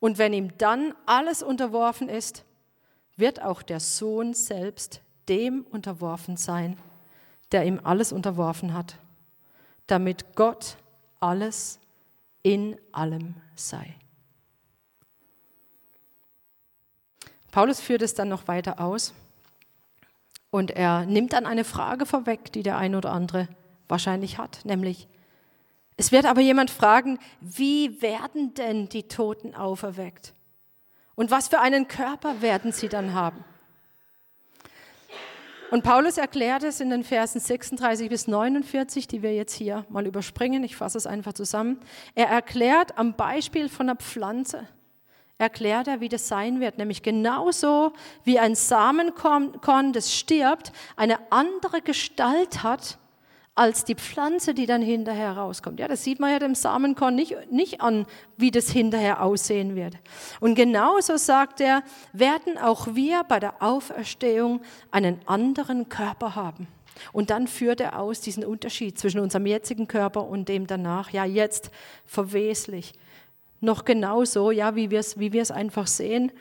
Und 0.00 0.16
wenn 0.16 0.32
ihm 0.32 0.56
dann 0.56 0.94
alles 1.04 1.42
unterworfen 1.42 2.08
ist, 2.08 2.44
wird 3.16 3.42
auch 3.42 3.60
der 3.62 3.78
Sohn 3.78 4.32
selbst 4.32 5.02
dem 5.28 5.66
unterworfen 5.70 6.38
sein, 6.38 6.78
der 7.52 7.66
ihm 7.66 7.78
alles 7.84 8.10
unterworfen 8.10 8.72
hat, 8.72 8.96
damit 9.86 10.34
Gott 10.34 10.78
alles 11.22 11.78
in 12.42 12.76
allem 12.90 13.34
sei. 13.54 13.94
Paulus 17.52 17.80
führt 17.80 18.02
es 18.02 18.14
dann 18.14 18.28
noch 18.28 18.48
weiter 18.48 18.80
aus 18.80 19.12
und 20.50 20.70
er 20.70 21.06
nimmt 21.06 21.32
dann 21.34 21.46
eine 21.46 21.64
Frage 21.64 22.06
vorweg, 22.06 22.52
die 22.52 22.62
der 22.62 22.78
ein 22.78 22.94
oder 22.94 23.12
andere 23.12 23.48
wahrscheinlich 23.88 24.38
hat, 24.38 24.64
nämlich, 24.64 25.06
es 25.98 26.10
wird 26.10 26.24
aber 26.24 26.40
jemand 26.40 26.70
fragen, 26.70 27.18
wie 27.40 28.00
werden 28.00 28.54
denn 28.54 28.88
die 28.88 29.06
Toten 29.06 29.54
auferweckt? 29.54 30.32
Und 31.14 31.30
was 31.30 31.48
für 31.48 31.60
einen 31.60 31.86
Körper 31.88 32.40
werden 32.40 32.72
sie 32.72 32.88
dann 32.88 33.12
haben? 33.12 33.44
Und 35.72 35.84
Paulus 35.84 36.18
erklärt 36.18 36.64
es 36.64 36.80
in 36.80 36.90
den 36.90 37.02
Versen 37.02 37.40
36 37.40 38.10
bis 38.10 38.28
49, 38.28 39.08
die 39.08 39.22
wir 39.22 39.34
jetzt 39.34 39.54
hier 39.54 39.86
mal 39.88 40.06
überspringen. 40.06 40.64
Ich 40.64 40.76
fasse 40.76 40.98
es 40.98 41.06
einfach 41.06 41.32
zusammen. 41.32 41.80
Er 42.14 42.26
erklärt 42.26 42.98
am 42.98 43.16
Beispiel 43.16 43.70
von 43.70 43.88
einer 43.88 43.96
Pflanze, 43.96 44.68
erklärt 45.38 45.88
er, 45.88 46.00
wie 46.00 46.10
das 46.10 46.28
sein 46.28 46.60
wird. 46.60 46.76
Nämlich 46.76 47.02
genauso 47.02 47.94
wie 48.22 48.38
ein 48.38 48.54
Samenkorn, 48.54 49.94
das 49.94 50.14
stirbt, 50.14 50.72
eine 50.94 51.18
andere 51.32 51.80
Gestalt 51.80 52.62
hat 52.62 52.98
als 53.54 53.84
die 53.84 53.94
Pflanze, 53.94 54.54
die 54.54 54.64
dann 54.64 54.80
hinterher 54.80 55.32
rauskommt. 55.32 55.78
Ja, 55.78 55.86
das 55.86 56.02
sieht 56.04 56.20
man 56.20 56.30
ja 56.30 56.38
dem 56.38 56.54
Samenkorn 56.54 57.14
nicht, 57.14 57.36
nicht 57.50 57.82
an, 57.82 58.06
wie 58.36 58.50
das 58.50 58.70
hinterher 58.70 59.22
aussehen 59.22 59.76
wird. 59.76 59.94
Und 60.40 60.54
genauso 60.54 61.18
sagt 61.18 61.60
er, 61.60 61.82
werden 62.12 62.56
auch 62.56 62.94
wir 62.94 63.24
bei 63.24 63.40
der 63.40 63.62
Auferstehung 63.62 64.62
einen 64.90 65.20
anderen 65.26 65.90
Körper 65.90 66.34
haben. 66.34 66.66
Und 67.12 67.30
dann 67.30 67.46
führt 67.46 67.80
er 67.80 67.98
aus 67.98 68.20
diesen 68.20 68.44
Unterschied 68.44 68.98
zwischen 68.98 69.20
unserem 69.20 69.46
jetzigen 69.46 69.86
Körper 69.86 70.26
und 70.26 70.48
dem 70.48 70.66
danach. 70.66 71.10
Ja, 71.10 71.24
jetzt 71.24 71.70
verweslich. 72.06 72.92
Noch 73.60 73.84
genauso, 73.84 74.50
ja, 74.50 74.76
wie 74.76 74.90
wir 74.90 75.00
es 75.00 75.18
wie 75.18 75.40
einfach 75.52 75.86
sehen. 75.86 76.32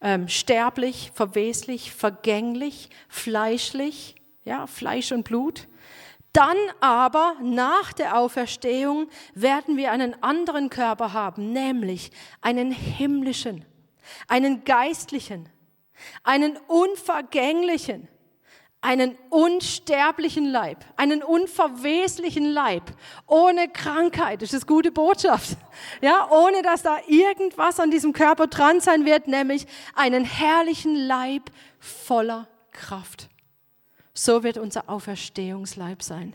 Ähm, 0.00 0.28
sterblich, 0.28 1.10
verweslich, 1.14 1.92
vergänglich, 1.92 2.88
fleischlich, 3.08 4.14
ja, 4.44 4.66
Fleisch 4.66 5.12
und 5.12 5.24
Blut. 5.24 5.68
Dann 6.38 6.56
aber 6.78 7.34
nach 7.42 7.92
der 7.92 8.16
Auferstehung 8.16 9.08
werden 9.34 9.76
wir 9.76 9.90
einen 9.90 10.22
anderen 10.22 10.70
Körper 10.70 11.12
haben, 11.12 11.52
nämlich 11.52 12.12
einen 12.40 12.70
himmlischen, 12.70 13.64
einen 14.28 14.62
geistlichen, 14.62 15.48
einen 16.22 16.56
unvergänglichen, 16.68 18.06
einen 18.80 19.18
unsterblichen 19.30 20.44
Leib, 20.44 20.84
einen 20.94 21.24
unverweslichen 21.24 22.44
Leib, 22.44 22.84
ohne 23.26 23.68
Krankheit. 23.68 24.40
Das 24.40 24.52
ist 24.52 24.68
gute 24.68 24.92
Botschaft. 24.92 25.56
Ja, 26.00 26.30
ohne 26.30 26.62
dass 26.62 26.84
da 26.84 26.98
irgendwas 27.08 27.80
an 27.80 27.90
diesem 27.90 28.12
Körper 28.12 28.46
dran 28.46 28.78
sein 28.78 29.04
wird, 29.04 29.26
nämlich 29.26 29.66
einen 29.96 30.24
herrlichen 30.24 30.94
Leib 30.94 31.50
voller 31.80 32.46
Kraft. 32.70 33.28
So 34.18 34.42
wird 34.42 34.58
unser 34.58 34.90
Auferstehungsleib 34.90 36.02
sein. 36.02 36.34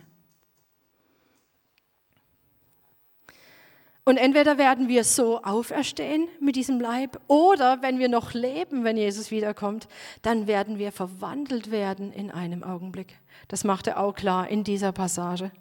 Und 4.04 4.16
entweder 4.16 4.56
werden 4.56 4.88
wir 4.88 5.04
so 5.04 5.42
auferstehen 5.42 6.26
mit 6.40 6.56
diesem 6.56 6.80
Leib 6.80 7.20
oder 7.28 7.82
wenn 7.82 7.98
wir 7.98 8.08
noch 8.08 8.32
leben, 8.32 8.84
wenn 8.84 8.96
Jesus 8.96 9.30
wiederkommt, 9.30 9.86
dann 10.22 10.46
werden 10.46 10.78
wir 10.78 10.92
verwandelt 10.92 11.70
werden 11.70 12.10
in 12.10 12.30
einem 12.30 12.62
Augenblick. 12.64 13.18
Das 13.48 13.64
macht 13.64 13.86
er 13.86 14.00
auch 14.00 14.14
klar 14.14 14.48
in 14.48 14.64
dieser 14.64 14.92
Passage. 14.92 15.52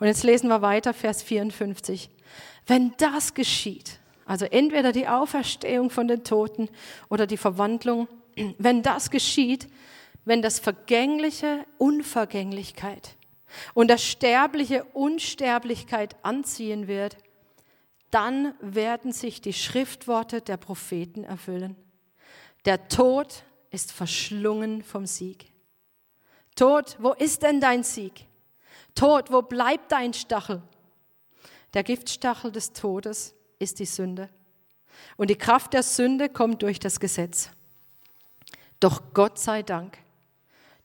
Und 0.00 0.06
jetzt 0.06 0.22
lesen 0.22 0.48
wir 0.48 0.60
weiter, 0.60 0.92
Vers 0.92 1.22
54. 1.22 2.10
Wenn 2.66 2.92
das 2.98 3.32
geschieht, 3.32 4.00
also 4.26 4.44
entweder 4.44 4.92
die 4.92 5.08
Auferstehung 5.08 5.88
von 5.88 6.08
den 6.08 6.24
Toten 6.24 6.68
oder 7.08 7.26
die 7.26 7.38
Verwandlung, 7.38 8.06
wenn 8.58 8.82
das 8.82 9.10
geschieht, 9.10 9.66
wenn 10.24 10.42
das 10.42 10.58
Vergängliche 10.58 11.64
Unvergänglichkeit 11.78 13.16
und 13.74 13.88
das 13.88 14.04
Sterbliche 14.04 14.84
Unsterblichkeit 14.92 16.16
anziehen 16.22 16.86
wird, 16.86 17.16
dann 18.10 18.54
werden 18.60 19.12
sich 19.12 19.40
die 19.40 19.52
Schriftworte 19.52 20.40
der 20.40 20.56
Propheten 20.56 21.24
erfüllen. 21.24 21.76
Der 22.64 22.88
Tod 22.88 23.44
ist 23.70 23.92
verschlungen 23.92 24.82
vom 24.82 25.06
Sieg. 25.06 25.52
Tod, 26.56 26.96
wo 26.98 27.12
ist 27.12 27.42
denn 27.42 27.60
dein 27.60 27.84
Sieg? 27.84 28.26
Tod, 28.94 29.30
wo 29.30 29.42
bleibt 29.42 29.92
dein 29.92 30.12
Stachel? 30.12 30.62
Der 31.72 31.84
Giftstachel 31.84 32.50
des 32.50 32.72
Todes 32.72 33.34
ist 33.58 33.78
die 33.78 33.86
Sünde. 33.86 34.28
Und 35.16 35.30
die 35.30 35.36
Kraft 35.36 35.72
der 35.72 35.84
Sünde 35.84 36.28
kommt 36.28 36.62
durch 36.62 36.80
das 36.80 36.98
Gesetz. 36.98 37.50
Doch 38.80 39.14
Gott 39.14 39.38
sei 39.38 39.62
Dank, 39.62 39.98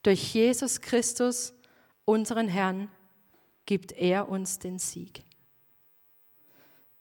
durch 0.05 0.35
Jesus 0.35 0.81
Christus, 0.81 1.53
unseren 2.05 2.47
Herrn, 2.47 2.89
gibt 3.65 3.91
er 3.91 4.29
uns 4.29 4.59
den 4.59 4.77
Sieg. 4.77 5.23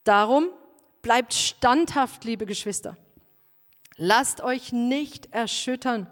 Darum 0.04 0.48
bleibt 1.02 1.34
standhaft, 1.34 2.24
liebe 2.24 2.46
Geschwister. 2.46 2.96
Lasst 3.96 4.40
euch 4.40 4.72
nicht 4.72 5.32
erschüttern. 5.32 6.06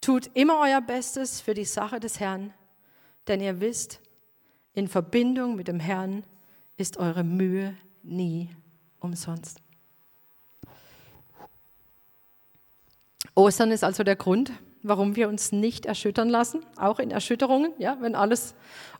Tut 0.00 0.30
immer 0.34 0.60
euer 0.60 0.80
Bestes 0.80 1.40
für 1.40 1.54
die 1.54 1.64
Sache 1.64 1.98
des 1.98 2.20
Herrn, 2.20 2.54
denn 3.26 3.40
ihr 3.40 3.60
wisst, 3.60 4.00
in 4.74 4.86
Verbindung 4.86 5.56
mit 5.56 5.66
dem 5.66 5.80
Herrn 5.80 6.24
ist 6.76 6.98
eure 6.98 7.24
Mühe 7.24 7.76
nie 8.02 8.48
umsonst. 9.00 9.60
Ostern 13.34 13.72
ist 13.72 13.82
also 13.82 14.04
der 14.04 14.16
Grund, 14.16 14.52
warum 14.82 15.16
wir 15.16 15.28
uns 15.28 15.52
nicht 15.52 15.86
erschüttern 15.86 16.28
lassen, 16.28 16.60
auch 16.76 16.98
in 16.98 17.10
Erschütterungen, 17.10 17.72
ja, 17.78 17.96
wenn 18.00 18.14
alles 18.14 18.54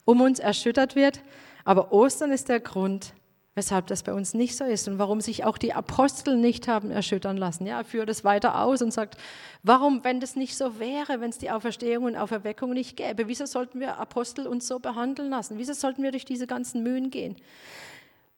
um 0.05 0.21
uns 0.21 0.39
erschüttert 0.39 0.97
wird. 0.97 1.21
Aber 1.65 1.93
Ostern 1.93 2.33
ist 2.33 2.49
der 2.49 2.61
Grund, 2.61 3.15
weshalb 3.55 3.89
das 3.89 4.03
bei 4.03 4.13
uns 4.13 4.33
nicht 4.33 4.57
so 4.57 4.65
ist 4.65 4.89
und 4.89 4.99
warum 4.99 5.21
sich 5.21 5.45
auch 5.45 5.59
die 5.59 5.73
Apostel 5.73 6.37
nicht 6.37 6.69
haben 6.69 6.91
erschüttern 6.91 7.37
lassen. 7.37 7.67
Ja, 7.67 7.79
er 7.79 7.85
führt 7.85 8.09
es 8.09 8.25
weiter 8.25 8.63
aus 8.63 8.81
und 8.81 8.93
sagt, 8.93 9.17
warum, 9.63 10.05
wenn 10.05 10.21
das 10.21 10.37
nicht 10.37 10.57
so 10.57 10.79
wäre, 10.79 11.21
wenn 11.21 11.31
es 11.31 11.39
die 11.39 11.51
Auferstehung 11.51 12.05
und 12.05 12.17
Auferweckung 12.17 12.73
nicht 12.73 12.97
gäbe, 12.97 13.29
wieso 13.29 13.47
sollten 13.47 13.81
wir 13.81 13.99
Apostel 13.99 14.47
uns 14.47 14.67
so 14.67 14.79
behandeln 14.79 15.31
lassen? 15.31 15.59
Wieso 15.59 15.73
sollten 15.73 16.03
wir 16.03 16.13
durch 16.13 16.25
diese 16.25 16.47
ganzen 16.47 16.83
Mühen 16.83 17.11
gehen? 17.11 17.37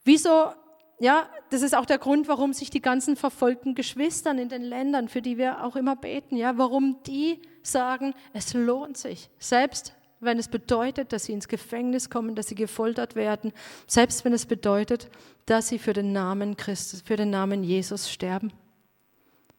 Wieso 0.05 0.53
ja, 0.99 1.29
das 1.51 1.63
ist 1.63 1.75
auch 1.75 1.87
der 1.87 1.99
Grund, 1.99 2.29
warum 2.29 2.53
sich 2.53 2.71
die 2.71 2.81
ganzen 2.81 3.17
verfolgten 3.17 3.75
Geschwistern 3.75 4.39
in 4.39 4.49
den 4.49 4.63
Ländern, 4.63 5.09
für 5.09 5.23
die 5.23 5.39
wir 5.39 5.65
auch 5.65 5.77
immer 5.77 5.97
beten, 5.97 6.37
ja, 6.37 6.59
warum 6.59 7.03
die 7.07 7.41
sagen, 7.63 8.15
es 8.33 8.55
lohnt 8.55 8.97
sich, 8.97 9.31
selbst 9.39 9.95
wenn 10.21 10.39
es 10.39 10.47
bedeutet, 10.47 11.13
dass 11.13 11.25
sie 11.25 11.33
ins 11.33 11.49
Gefängnis 11.49 12.09
kommen, 12.09 12.37
dass 12.37 12.47
sie 12.47 12.55
gefoltert 12.55 13.17
werden, 13.17 13.53
selbst 13.89 14.25
wenn 14.25 14.33
es 14.33 14.47
bedeutet, 14.47 15.11
dass 15.47 15.69
sie 15.69 15.81
für 15.81 15.93
den 15.93 16.13
Namen 16.13 16.57
Christus, 16.57 17.03
für 17.03 17.17
den 17.17 17.31
Namen 17.31 17.65
Jesus 17.65 18.09
sterben. 18.09 18.53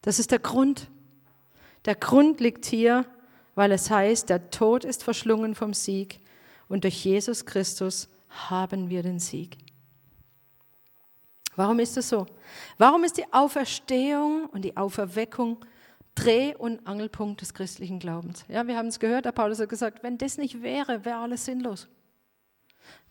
Das 0.01 0.19
ist 0.19 0.31
der 0.31 0.39
Grund. 0.39 0.89
Der 1.83 1.95
Grund 1.95 2.39
liegt 2.39 2.65
hier, 2.65 3.05
weil 3.55 3.73
es 3.73 3.91
heißt, 3.91 4.29
der 4.29 4.49
Tod 4.49 4.85
ist 4.85 5.03
verschlungen 5.03 5.53
vom 5.53 5.73
Sieg 5.73 6.19
und 6.69 6.85
durch 6.85 7.03
Jesus 7.03 7.45
Christus 7.45 8.07
haben 8.29 8.89
wir 8.89 9.03
den 9.03 9.19
Sieg. 9.19 9.57
Warum 11.55 11.79
ist 11.79 11.97
das 11.97 12.09
so? 12.09 12.25
Warum 12.77 13.03
ist 13.03 13.17
die 13.17 13.31
Auferstehung 13.31 14.47
und 14.47 14.63
die 14.63 14.75
Auferweckung 14.75 15.57
Dreh- 16.15 16.55
und 16.55 16.85
Angelpunkt 16.85 17.41
des 17.41 17.53
christlichen 17.53 17.99
Glaubens? 17.99 18.45
Ja, 18.47 18.67
wir 18.67 18.77
haben 18.77 18.87
es 18.87 18.99
gehört, 18.99 19.25
der 19.25 19.31
Paulus 19.31 19.59
hat 19.59 19.69
gesagt, 19.69 20.03
wenn 20.03 20.17
das 20.17 20.37
nicht 20.37 20.61
wäre, 20.61 21.05
wäre 21.05 21.17
alles 21.17 21.45
sinnlos. 21.45 21.87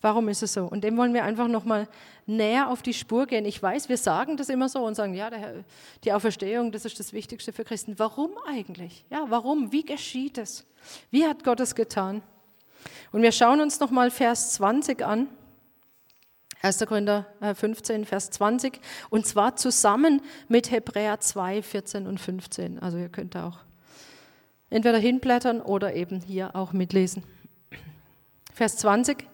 Warum 0.00 0.28
ist 0.28 0.42
es 0.42 0.52
so? 0.52 0.64
Und 0.64 0.82
dem 0.82 0.96
wollen 0.96 1.14
wir 1.14 1.24
einfach 1.24 1.46
nochmal 1.46 1.88
näher 2.26 2.68
auf 2.68 2.82
die 2.82 2.92
Spur 2.92 3.26
gehen. 3.26 3.44
Ich 3.44 3.62
weiß, 3.62 3.88
wir 3.88 3.96
sagen 3.96 4.36
das 4.36 4.48
immer 4.48 4.68
so 4.68 4.84
und 4.84 4.96
sagen, 4.96 5.14
ja, 5.14 5.30
der, 5.30 5.64
die 6.02 6.12
Auferstehung, 6.12 6.72
das 6.72 6.84
ist 6.84 6.98
das 6.98 7.12
Wichtigste 7.12 7.52
für 7.52 7.64
Christen. 7.64 7.98
Warum 7.98 8.32
eigentlich? 8.46 9.04
Ja, 9.10 9.26
warum? 9.28 9.70
Wie 9.70 9.84
geschieht 9.84 10.38
es? 10.38 10.66
Wie 11.10 11.24
hat 11.24 11.44
Gott 11.44 11.60
es 11.60 11.76
getan? 11.76 12.22
Und 13.12 13.22
wir 13.22 13.30
schauen 13.30 13.60
uns 13.60 13.78
nochmal 13.78 14.10
Vers 14.10 14.54
20 14.54 15.02
an. 15.02 15.28
1. 16.62 16.78
Korinther 16.86 17.26
15, 17.40 18.04
Vers 18.04 18.30
20. 18.30 18.80
Und 19.10 19.26
zwar 19.26 19.56
zusammen 19.56 20.22
mit 20.48 20.70
Hebräer 20.70 21.18
2, 21.18 21.60
14 21.60 22.06
und 22.06 22.18
15. 22.18 22.78
Also 22.78 22.98
ihr 22.98 23.08
könnt 23.08 23.34
da 23.34 23.48
auch 23.48 23.58
entweder 24.70 24.98
hinblättern 24.98 25.60
oder 25.60 25.94
eben 25.94 26.20
hier 26.20 26.54
auch 26.54 26.72
mitlesen. 26.72 27.24
Vers 28.54 28.76
20. 28.76 29.26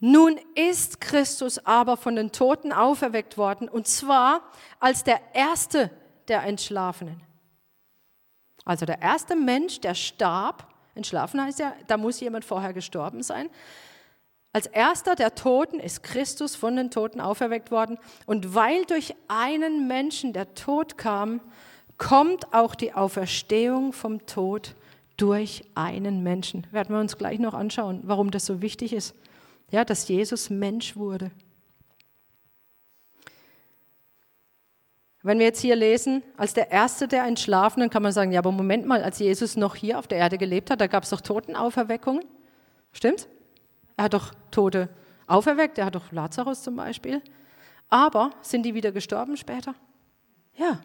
Nun 0.00 0.38
ist 0.54 1.00
Christus 1.00 1.64
aber 1.64 1.96
von 1.96 2.16
den 2.16 2.32
Toten 2.32 2.72
auferweckt 2.72 3.38
worden, 3.38 3.68
und 3.68 3.86
zwar 3.86 4.42
als 4.78 5.04
der 5.04 5.20
Erste 5.32 5.90
der 6.28 6.42
Entschlafenen. 6.42 7.22
Also 8.64 8.84
der 8.84 9.00
erste 9.00 9.36
Mensch, 9.36 9.80
der 9.80 9.94
starb, 9.94 10.66
entschlafen 10.94 11.40
heißt 11.40 11.60
ja, 11.60 11.72
da 11.86 11.96
muss 11.96 12.20
jemand 12.20 12.44
vorher 12.44 12.72
gestorben 12.72 13.22
sein. 13.22 13.48
Als 14.56 14.68
erster 14.68 15.16
der 15.16 15.34
Toten 15.34 15.80
ist 15.80 16.02
Christus 16.02 16.56
von 16.56 16.76
den 16.76 16.90
Toten 16.90 17.20
auferweckt 17.20 17.70
worden. 17.70 17.98
Und 18.24 18.54
weil 18.54 18.86
durch 18.86 19.14
einen 19.28 19.86
Menschen 19.86 20.32
der 20.32 20.54
Tod 20.54 20.96
kam, 20.96 21.42
kommt 21.98 22.54
auch 22.54 22.74
die 22.74 22.94
Auferstehung 22.94 23.92
vom 23.92 24.24
Tod 24.24 24.74
durch 25.18 25.62
einen 25.74 26.22
Menschen. 26.22 26.66
Werden 26.70 26.94
wir 26.94 27.00
uns 27.02 27.18
gleich 27.18 27.38
noch 27.38 27.52
anschauen, 27.52 28.00
warum 28.04 28.30
das 28.30 28.46
so 28.46 28.62
wichtig 28.62 28.94
ist. 28.94 29.14
Ja, 29.70 29.84
dass 29.84 30.08
Jesus 30.08 30.48
Mensch 30.48 30.96
wurde. 30.96 31.32
Wenn 35.22 35.38
wir 35.38 35.44
jetzt 35.44 35.60
hier 35.60 35.76
lesen, 35.76 36.22
als 36.38 36.54
der 36.54 36.70
Erste 36.70 37.08
der 37.08 37.24
Entschlafenen, 37.24 37.90
kann 37.90 38.02
man 38.02 38.12
sagen, 38.12 38.32
ja, 38.32 38.38
aber 38.38 38.52
Moment 38.52 38.86
mal, 38.86 39.02
als 39.02 39.18
Jesus 39.18 39.58
noch 39.58 39.74
hier 39.74 39.98
auf 39.98 40.06
der 40.06 40.16
Erde 40.16 40.38
gelebt 40.38 40.70
hat, 40.70 40.80
da 40.80 40.86
gab 40.86 41.02
es 41.02 41.10
doch 41.10 41.20
Totenauferweckungen. 41.20 42.24
Stimmt? 42.92 43.28
Er 43.96 44.04
hat 44.04 44.14
doch 44.14 44.34
Tote 44.50 44.88
auferweckt, 45.26 45.78
er 45.78 45.86
hat 45.86 45.94
doch 45.94 46.12
Lazarus 46.12 46.62
zum 46.62 46.76
Beispiel. 46.76 47.22
Aber 47.88 48.30
sind 48.42 48.64
die 48.64 48.74
wieder 48.74 48.92
gestorben 48.92 49.36
später? 49.36 49.74
Ja. 50.54 50.80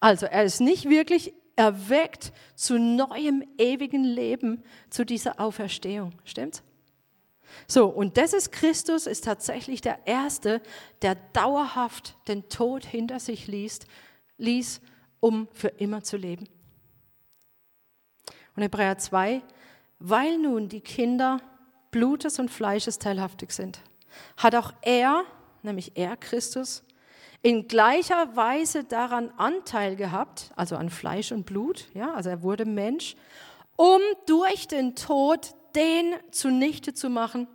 Also 0.00 0.26
er 0.26 0.44
ist 0.44 0.60
nicht 0.60 0.88
wirklich 0.88 1.34
erweckt 1.56 2.32
zu 2.54 2.78
neuem 2.78 3.44
ewigen 3.58 4.04
Leben, 4.04 4.62
zu 4.90 5.04
dieser 5.04 5.40
Auferstehung. 5.40 6.12
Stimmt's? 6.24 6.62
So, 7.66 7.86
und 7.86 8.16
das 8.16 8.32
ist 8.32 8.52
Christus, 8.52 9.06
ist 9.06 9.24
tatsächlich 9.24 9.80
der 9.80 10.06
Erste, 10.06 10.60
der 11.02 11.14
dauerhaft 11.32 12.16
den 12.28 12.48
Tod 12.48 12.84
hinter 12.84 13.20
sich 13.20 13.46
ließ, 13.46 13.80
ließ 14.38 14.80
um 15.20 15.48
für 15.52 15.68
immer 15.68 16.02
zu 16.02 16.16
leben. 16.16 16.48
Und 18.54 18.62
Hebräer 18.62 18.98
2, 18.98 19.42
weil 19.98 20.38
nun 20.38 20.68
die 20.68 20.80
Kinder 20.80 21.40
Blutes 21.96 22.38
und 22.38 22.50
Fleisches 22.50 22.98
teilhaftig 22.98 23.52
sind, 23.52 23.80
hat 24.36 24.54
auch 24.54 24.74
er, 24.82 25.24
nämlich 25.62 25.92
er 25.94 26.14
Christus, 26.18 26.84
in 27.40 27.68
gleicher 27.68 28.36
Weise 28.36 28.84
daran 28.84 29.30
Anteil 29.38 29.96
gehabt, 29.96 30.50
also 30.56 30.76
an 30.76 30.90
Fleisch 30.90 31.32
und 31.32 31.46
Blut, 31.46 31.86
ja, 31.94 32.12
also 32.12 32.28
er 32.28 32.42
wurde 32.42 32.66
Mensch, 32.66 33.16
um 33.76 34.02
durch 34.26 34.68
den 34.68 34.94
Tod 34.94 35.54
den 35.74 36.12
zunichte 36.32 36.92
zu 36.92 37.08
machen, 37.08 37.48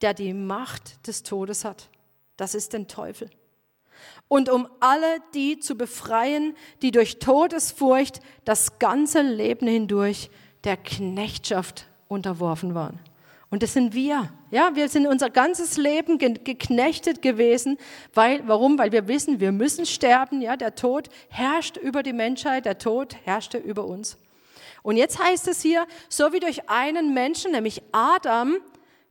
der 0.00 0.12
die 0.12 0.34
Macht 0.34 1.06
des 1.06 1.22
Todes 1.22 1.64
hat. 1.64 1.88
Das 2.36 2.56
ist 2.56 2.72
den 2.72 2.88
Teufel. 2.88 3.30
Und 4.26 4.48
um 4.48 4.66
alle 4.80 5.20
die 5.34 5.60
zu 5.60 5.76
befreien, 5.76 6.56
die 6.82 6.90
durch 6.90 7.20
Todesfurcht 7.20 8.18
das 8.44 8.80
ganze 8.80 9.22
Leben 9.22 9.68
hindurch 9.68 10.30
der 10.64 10.76
Knechtschaft 10.76 11.86
unterworfen 12.08 12.74
waren. 12.74 12.98
Und 13.50 13.62
das 13.62 13.72
sind 13.72 13.94
wir. 13.94 14.30
Ja, 14.50 14.74
wir 14.74 14.88
sind 14.88 15.06
unser 15.06 15.30
ganzes 15.30 15.78
Leben 15.78 16.18
geknechtet 16.18 17.22
gewesen. 17.22 17.78
Weil, 18.12 18.46
warum? 18.46 18.78
Weil 18.78 18.92
wir 18.92 19.08
wissen, 19.08 19.40
wir 19.40 19.52
müssen 19.52 19.86
sterben. 19.86 20.42
Ja, 20.42 20.56
der 20.56 20.74
Tod 20.74 21.08
herrscht 21.28 21.78
über 21.78 22.02
die 22.02 22.12
Menschheit. 22.12 22.66
Der 22.66 22.78
Tod 22.78 23.16
herrschte 23.24 23.56
über 23.56 23.86
uns. 23.86 24.18
Und 24.82 24.96
jetzt 24.96 25.22
heißt 25.22 25.48
es 25.48 25.62
hier, 25.62 25.86
so 26.08 26.32
wie 26.32 26.40
durch 26.40 26.68
einen 26.68 27.14
Menschen, 27.14 27.52
nämlich 27.52 27.82
Adam, 27.92 28.56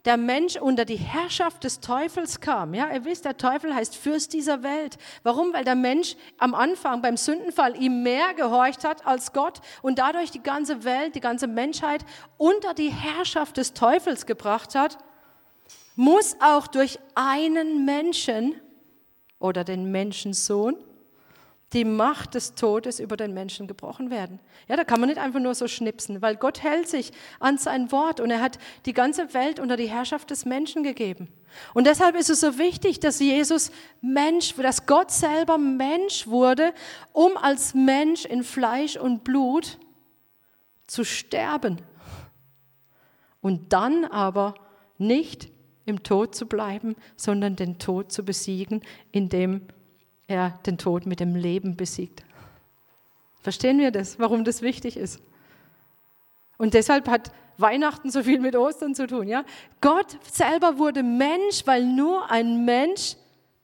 der 0.05 0.17
Mensch 0.17 0.55
unter 0.55 0.85
die 0.85 0.95
Herrschaft 0.95 1.63
des 1.63 1.79
Teufels 1.79 2.39
kam. 2.39 2.73
Ja, 2.73 2.89
ihr 2.93 3.03
wisst, 3.03 3.25
der 3.25 3.37
Teufel 3.37 3.75
heißt 3.75 3.95
Fürst 3.95 4.33
dieser 4.33 4.63
Welt. 4.63 4.97
Warum? 5.23 5.53
Weil 5.53 5.65
der 5.65 5.75
Mensch 5.75 6.15
am 6.37 6.55
Anfang 6.55 7.01
beim 7.01 7.17
Sündenfall 7.17 7.75
ihm 7.81 8.03
mehr 8.03 8.33
gehorcht 8.33 8.83
hat 8.83 9.05
als 9.05 9.33
Gott 9.33 9.59
und 9.81 9.99
dadurch 9.99 10.31
die 10.31 10.43
ganze 10.43 10.83
Welt, 10.83 11.15
die 11.15 11.19
ganze 11.19 11.47
Menschheit 11.47 12.05
unter 12.37 12.73
die 12.73 12.89
Herrschaft 12.89 13.57
des 13.57 13.73
Teufels 13.73 14.25
gebracht 14.25 14.75
hat, 14.75 14.97
muss 15.95 16.37
auch 16.39 16.67
durch 16.67 16.99
einen 17.15 17.83
Menschen 17.83 18.55
oder 19.39 19.63
den 19.63 19.91
Menschensohn 19.91 20.75
die 21.73 21.83
Macht 21.83 22.35
des 22.35 22.55
Todes 22.55 22.99
über 22.99 23.17
den 23.17 23.33
Menschen 23.33 23.67
gebrochen 23.67 24.09
werden. 24.09 24.39
Ja, 24.69 24.77
da 24.77 24.85
kann 24.85 25.01
man 25.01 25.09
nicht 25.09 25.19
einfach 25.19 25.41
nur 25.41 25.53
so 25.53 25.67
schnipsen, 25.67 26.21
weil 26.21 26.37
Gott 26.37 26.63
hält 26.63 26.87
sich 26.87 27.11
an 27.39 27.57
sein 27.57 27.91
Wort 27.91 28.21
und 28.21 28.31
er 28.31 28.41
hat 28.41 28.57
die 28.85 28.93
ganze 28.93 29.33
Welt 29.33 29.59
unter 29.59 29.75
die 29.75 29.89
Herrschaft 29.89 30.31
des 30.31 30.45
Menschen 30.45 30.83
gegeben. 30.83 31.27
Und 31.73 31.85
deshalb 31.85 32.15
ist 32.15 32.29
es 32.29 32.39
so 32.39 32.57
wichtig, 32.57 33.01
dass 33.01 33.19
Jesus 33.19 33.71
Mensch, 34.01 34.55
dass 34.55 34.85
Gott 34.85 35.11
selber 35.11 35.57
Mensch 35.57 36.27
wurde, 36.27 36.73
um 37.11 37.35
als 37.35 37.73
Mensch 37.73 38.23
in 38.23 38.43
Fleisch 38.43 38.95
und 38.95 39.25
Blut 39.25 39.77
zu 40.87 41.03
sterben 41.03 41.81
und 43.41 43.73
dann 43.73 44.05
aber 44.05 44.55
nicht 44.97 45.49
im 45.85 46.03
Tod 46.03 46.33
zu 46.33 46.47
bleiben, 46.47 46.95
sondern 47.15 47.55
den 47.55 47.77
Tod 47.79 48.11
zu 48.11 48.23
besiegen, 48.23 48.81
indem 49.11 49.67
er 50.27 50.59
den 50.65 50.77
Tod 50.77 51.05
mit 51.05 51.19
dem 51.19 51.35
Leben 51.35 51.75
besiegt. 51.75 52.23
Verstehen 53.41 53.79
wir 53.79 53.91
das, 53.91 54.19
warum 54.19 54.43
das 54.43 54.61
wichtig 54.61 54.97
ist? 54.97 55.21
Und 56.57 56.73
deshalb 56.73 57.07
hat 57.07 57.31
Weihnachten 57.57 58.11
so 58.11 58.23
viel 58.23 58.39
mit 58.39 58.55
Ostern 58.55 58.93
zu 58.93 59.07
tun. 59.07 59.27
Ja? 59.27 59.45
Gott 59.81 60.17
selber 60.31 60.77
wurde 60.77 61.03
Mensch, 61.03 61.65
weil 61.65 61.85
nur 61.85 62.29
ein 62.29 62.65
Mensch, 62.65 63.15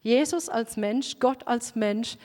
Jesus 0.01 0.49
als 0.49 0.77
Mensch, 0.77 1.19
Gott 1.19 1.47
als 1.47 1.75
Mensch, 1.75 2.17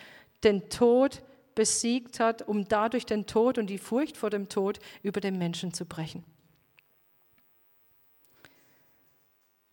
den 0.44 0.68
Tod 0.68 1.22
besiegt 1.55 2.20
hat, 2.20 2.46
um 2.46 2.68
dadurch 2.68 3.07
den 3.07 3.27
Tod 3.27 3.59
und 3.59 3.66
die 3.66 3.79
Furcht 3.79 4.16
vor 4.16 4.31
dem 4.31 4.48
Tod 4.48 4.79
über 5.03 5.20
den 5.20 5.38
Menschen 5.38 5.74
zu 5.74 5.85
brechen. 5.85 6.24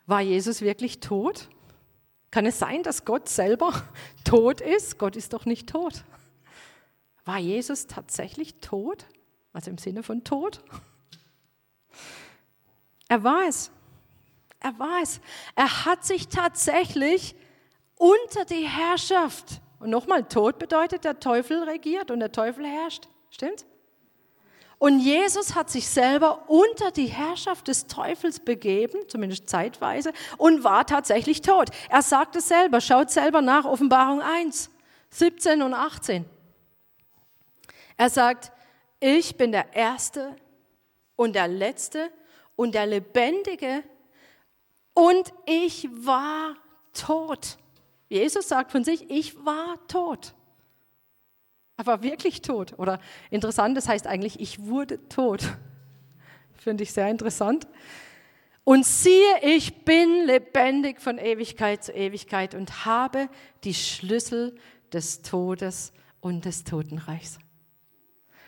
War 0.08 0.22
Jesus 0.22 0.62
wirklich 0.62 1.00
tot? 1.00 1.48
Kann 2.36 2.48
es 2.48 2.60
sein, 2.60 2.84
dass 2.84 3.06
Gott 3.06 3.30
selber 3.30 3.72
tot 4.26 4.60
ist? 4.60 5.00
Gott 5.00 5.16
ist 5.16 5.32
doch 5.32 5.46
nicht 5.46 5.70
tot. 5.70 6.04
War 7.24 7.38
Jesus 7.38 7.88
tatsächlich 7.88 8.56
tot? 8.56 9.06
Also 9.54 9.72
im 9.72 9.78
Sinne 9.78 10.04
von 10.04 10.26
tot? 10.26 10.62
Er 13.08 13.24
war 13.24 13.48
es. 13.48 13.72
Er 14.60 14.78
war 14.78 15.02
es. 15.02 15.22
Er 15.56 15.86
hat 15.86 16.04
sich 16.04 16.28
tatsächlich 16.28 17.38
unter 17.96 18.44
die 18.44 18.68
Herrschaft, 18.68 19.62
und 19.80 19.90
nochmal, 19.90 20.26
Tod 20.26 20.60
bedeutet, 20.60 21.06
der 21.06 21.22
Teufel 21.22 21.64
regiert 21.64 22.12
und 22.12 22.20
der 22.20 22.34
Teufel 22.34 22.66
herrscht. 22.66 23.08
Stimmt? 23.30 23.66
Und 24.78 25.00
Jesus 25.00 25.56
hat 25.56 25.70
sich 25.70 25.88
selber 25.88 26.50
unter 26.50 26.92
die 26.92 27.08
Herrschaft 27.08 27.68
des 27.68 27.88
Teufels 27.88 28.40
begeben, 28.40 29.00
zumindest 29.08 29.50
zeitweise, 29.50 30.12
und 30.38 30.64
war 30.64 30.86
tatsächlich 30.86 31.42
tot. 31.42 31.70
Er 31.90 32.02
sagt 32.02 32.36
es 32.36 32.48
selber, 32.48 32.82
schaut 32.82 33.10
selber 33.10 33.42
nach, 33.42 33.66
Offenbarung 33.66 34.22
1, 34.22 34.70
17 35.12 35.62
und 35.62 35.74
18. 35.74 36.26
Er 37.98 38.10
sagt, 38.10 38.52
ich 39.00 39.38
bin 39.38 39.52
der 39.52 39.74
Erste 39.74 40.36
und 41.16 41.34
der 41.34 41.48
Letzte 41.48 42.12
und 42.56 42.76
der 42.76 42.86
Lebendige 42.86 43.84
und 44.94 45.34
ich 45.46 45.88
war 45.92 46.56
tot. 46.94 47.58
Jesus 48.10 48.48
sagt 48.48 48.72
von 48.72 48.84
sich, 48.84 49.10
ich 49.10 49.46
war 49.46 49.78
tot. 49.88 50.34
Er 51.78 51.86
war 51.86 52.04
wirklich 52.04 52.42
tot. 52.42 52.74
Oder 52.78 53.00
interessant, 53.32 53.76
das 53.78 53.88
heißt 53.88 54.08
eigentlich, 54.08 54.40
ich 54.40 54.66
wurde 54.66 55.08
tot. 55.10 55.44
Finde 56.54 56.84
ich 56.84 56.94
sehr 56.94 57.10
interessant. 57.10 57.68
Und 58.64 58.86
siehe, 58.86 59.40
ich 59.44 59.86
bin 59.86 60.26
lebendig 60.26 61.00
von 61.00 61.18
Ewigkeit 61.20 61.84
zu 61.84 61.92
Ewigkeit 61.92 62.56
und 62.56 62.86
habe 62.86 63.30
die 63.64 63.76
Schlüssel 63.76 64.56
des 64.92 65.22
Todes 65.22 65.94
und 66.20 66.46
des 66.46 66.64
Totenreichs. 66.64 67.38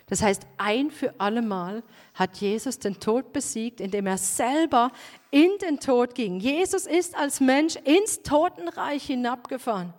Das 0.08 0.22
heißt, 0.22 0.48
ein 0.58 0.90
für 0.90 1.20
allemal 1.20 1.84
hat 2.14 2.38
Jesus 2.38 2.80
den 2.80 3.00
Tod 3.00 3.34
besiegt, 3.34 3.82
indem 3.82 4.08
er 4.08 4.18
selber 4.18 4.92
in 5.32 5.52
den 5.62 5.80
Tod 5.80 6.16
ging. 6.16 6.40
Jesus 6.40 6.88
ist 6.88 7.16
als 7.16 7.42
Mensch 7.42 7.76
ins 7.76 8.24
Totenreich 8.24 9.04
hinabgefahren. 9.04 9.94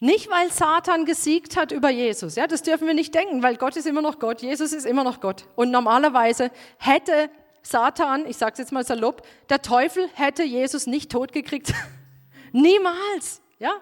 Nicht, 0.00 0.30
weil 0.30 0.50
Satan 0.50 1.04
gesiegt 1.04 1.56
hat 1.56 1.72
über 1.72 1.88
Jesus. 1.88 2.34
Ja, 2.34 2.46
das 2.46 2.62
dürfen 2.62 2.86
wir 2.86 2.94
nicht 2.94 3.14
denken, 3.14 3.42
weil 3.42 3.56
Gott 3.56 3.76
ist 3.76 3.86
immer 3.86 4.02
noch 4.02 4.18
Gott, 4.18 4.42
Jesus 4.42 4.72
ist 4.72 4.84
immer 4.84 5.04
noch 5.04 5.20
Gott. 5.20 5.46
Und 5.56 5.70
normalerweise 5.70 6.50
hätte 6.78 7.30
Satan, 7.62 8.26
ich 8.26 8.36
sage 8.36 8.52
es 8.52 8.58
jetzt 8.58 8.72
mal 8.72 8.84
salopp, 8.84 9.26
der 9.48 9.62
Teufel 9.62 10.08
hätte 10.14 10.42
Jesus 10.42 10.86
nicht 10.86 11.10
totgekriegt. 11.10 11.72
Niemals. 12.52 13.40
Ja? 13.58 13.72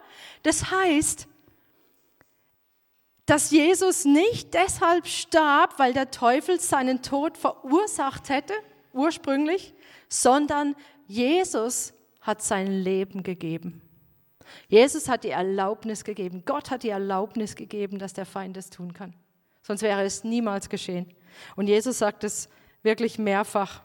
Das 0.43 0.71
heißt, 0.71 1.27
dass 3.27 3.51
Jesus 3.51 4.05
nicht 4.05 4.55
deshalb 4.55 5.07
starb, 5.07 5.79
weil 5.79 5.93
der 5.93 6.11
Teufel 6.11 6.61
seinen 6.61 7.03
Tod 7.03 7.37
verursacht 7.39 8.29
hätte, 8.29 8.55
ursprünglich, 8.93 9.75
sondern 10.09 10.77
Jesus 11.07 11.95
hat 12.21 12.43
sein 12.43 12.67
Leben 12.67 13.23
gegeben. 13.23 13.83
Jesus 14.69 15.09
hat 15.09 15.25
die 15.25 15.31
Erlaubnis 15.31 16.05
gegeben. 16.05 16.43
Gott 16.45 16.71
hat 16.71 16.83
die 16.83 16.91
Erlaubnis 16.91 17.57
gegeben, 17.57 17.99
dass 17.99 18.13
der 18.13 18.27
Feind 18.27 18.57
es 18.57 18.71
tun 18.71 18.93
kann. 18.93 19.15
Sonst 19.63 19.83
wäre 19.83 20.03
es 20.03 20.25
niemals 20.25 20.69
geschehen. 20.69 21.07
Und 21.57 21.69
Jesus 21.69 21.99
sagt 21.99 22.25
es 22.25 22.49
wirklich 22.83 23.19
mehrfach. 23.19 23.83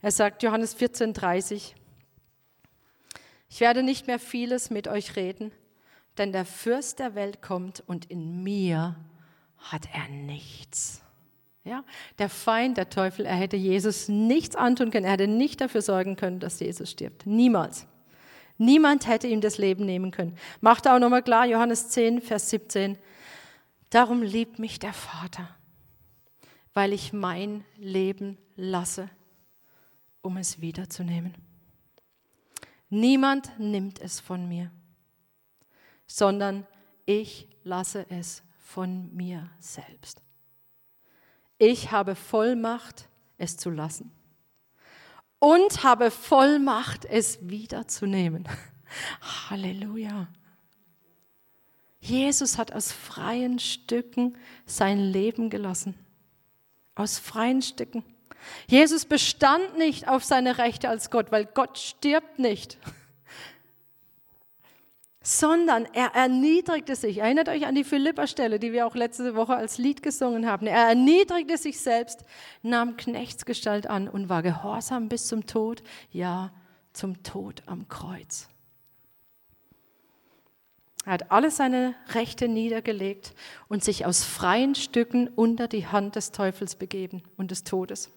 Er 0.00 0.10
sagt 0.10 0.42
Johannes 0.42 0.74
14, 0.74 1.12
30, 1.12 1.74
ich 3.50 3.60
werde 3.60 3.82
nicht 3.82 4.06
mehr 4.06 4.18
vieles 4.18 4.70
mit 4.70 4.88
euch 4.88 5.16
reden, 5.16 5.52
denn 6.18 6.32
der 6.32 6.44
Fürst 6.44 6.98
der 6.98 7.14
Welt 7.14 7.40
kommt 7.42 7.82
und 7.86 8.04
in 8.10 8.42
mir 8.42 8.96
hat 9.58 9.88
er 9.92 10.08
nichts. 10.08 11.02
Ja, 11.64 11.84
der 12.18 12.28
Feind, 12.28 12.76
der 12.76 12.88
Teufel, 12.88 13.26
er 13.26 13.34
hätte 13.34 13.56
Jesus 13.56 14.08
nichts 14.08 14.56
antun 14.56 14.90
können, 14.90 15.04
er 15.04 15.12
hätte 15.12 15.28
nicht 15.28 15.60
dafür 15.60 15.82
sorgen 15.82 16.16
können, 16.16 16.40
dass 16.40 16.60
Jesus 16.60 16.90
stirbt. 16.90 17.26
Niemals. 17.26 17.86
Niemand 18.58 19.06
hätte 19.06 19.28
ihm 19.28 19.40
das 19.40 19.56
Leben 19.56 19.86
nehmen 19.86 20.10
können. 20.10 20.36
Macht 20.60 20.88
auch 20.88 20.98
nochmal 20.98 21.22
klar, 21.22 21.46
Johannes 21.46 21.88
10, 21.90 22.20
Vers 22.20 22.50
17. 22.50 22.98
Darum 23.88 24.20
liebt 24.20 24.58
mich 24.58 24.80
der 24.80 24.92
Vater, 24.92 25.48
weil 26.74 26.92
ich 26.92 27.12
mein 27.12 27.64
Leben 27.76 28.36
lasse, 28.56 29.08
um 30.22 30.36
es 30.36 30.60
wiederzunehmen. 30.60 31.34
Niemand 32.90 33.56
nimmt 33.60 34.00
es 34.00 34.18
von 34.18 34.48
mir, 34.48 34.72
sondern 36.06 36.66
ich 37.06 37.48
lasse 37.62 38.06
es 38.10 38.42
von 38.58 39.14
mir 39.14 39.48
selbst. 39.60 40.20
Ich 41.58 41.92
habe 41.92 42.16
Vollmacht, 42.16 43.08
es 43.36 43.56
zu 43.56 43.70
lassen 43.70 44.17
und 45.38 45.84
habe 45.84 46.10
Vollmacht, 46.10 47.04
es 47.04 47.38
wiederzunehmen. 47.48 48.48
Halleluja. 49.50 50.28
Jesus 52.00 52.58
hat 52.58 52.72
aus 52.72 52.92
freien 52.92 53.58
Stücken 53.58 54.36
sein 54.66 54.98
Leben 54.98 55.50
gelassen. 55.50 55.94
Aus 56.94 57.18
freien 57.18 57.62
Stücken. 57.62 58.02
Jesus 58.66 59.04
bestand 59.04 59.76
nicht 59.78 60.08
auf 60.08 60.24
seine 60.24 60.58
Rechte 60.58 60.88
als 60.88 61.10
Gott, 61.10 61.32
weil 61.32 61.44
Gott 61.44 61.78
stirbt 61.78 62.38
nicht, 62.38 62.78
sondern 65.28 65.84
er 65.92 66.14
erniedrigte 66.14 66.96
sich. 66.96 67.18
Erinnert 67.18 67.50
euch 67.50 67.66
an 67.66 67.74
die 67.74 67.84
Philippa-Stelle, 67.84 68.58
die 68.58 68.72
wir 68.72 68.86
auch 68.86 68.94
letzte 68.94 69.34
Woche 69.34 69.54
als 69.54 69.76
Lied 69.76 70.02
gesungen 70.02 70.46
haben. 70.46 70.66
Er 70.66 70.88
erniedrigte 70.88 71.58
sich 71.58 71.80
selbst, 71.80 72.24
nahm 72.62 72.96
Knechtsgestalt 72.96 73.88
an 73.88 74.08
und 74.08 74.30
war 74.30 74.42
gehorsam 74.42 75.10
bis 75.10 75.26
zum 75.26 75.44
Tod, 75.44 75.82
ja, 76.10 76.50
zum 76.94 77.22
Tod 77.24 77.62
am 77.66 77.88
Kreuz. 77.88 78.48
Er 81.04 81.12
hat 81.12 81.30
alle 81.30 81.50
seine 81.50 81.94
Rechte 82.14 82.48
niedergelegt 82.48 83.34
und 83.68 83.84
sich 83.84 84.06
aus 84.06 84.24
freien 84.24 84.74
Stücken 84.74 85.28
unter 85.28 85.68
die 85.68 85.86
Hand 85.86 86.16
des 86.16 86.32
Teufels 86.32 86.74
begeben 86.74 87.22
und 87.36 87.50
des 87.50 87.64
Todes. 87.64 88.10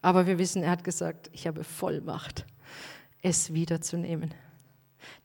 Aber 0.00 0.26
wir 0.26 0.40
wissen, 0.40 0.64
er 0.64 0.72
hat 0.72 0.82
gesagt, 0.82 1.30
ich 1.32 1.46
habe 1.46 1.62
Vollmacht, 1.62 2.46
es 3.22 3.54
wiederzunehmen. 3.54 4.34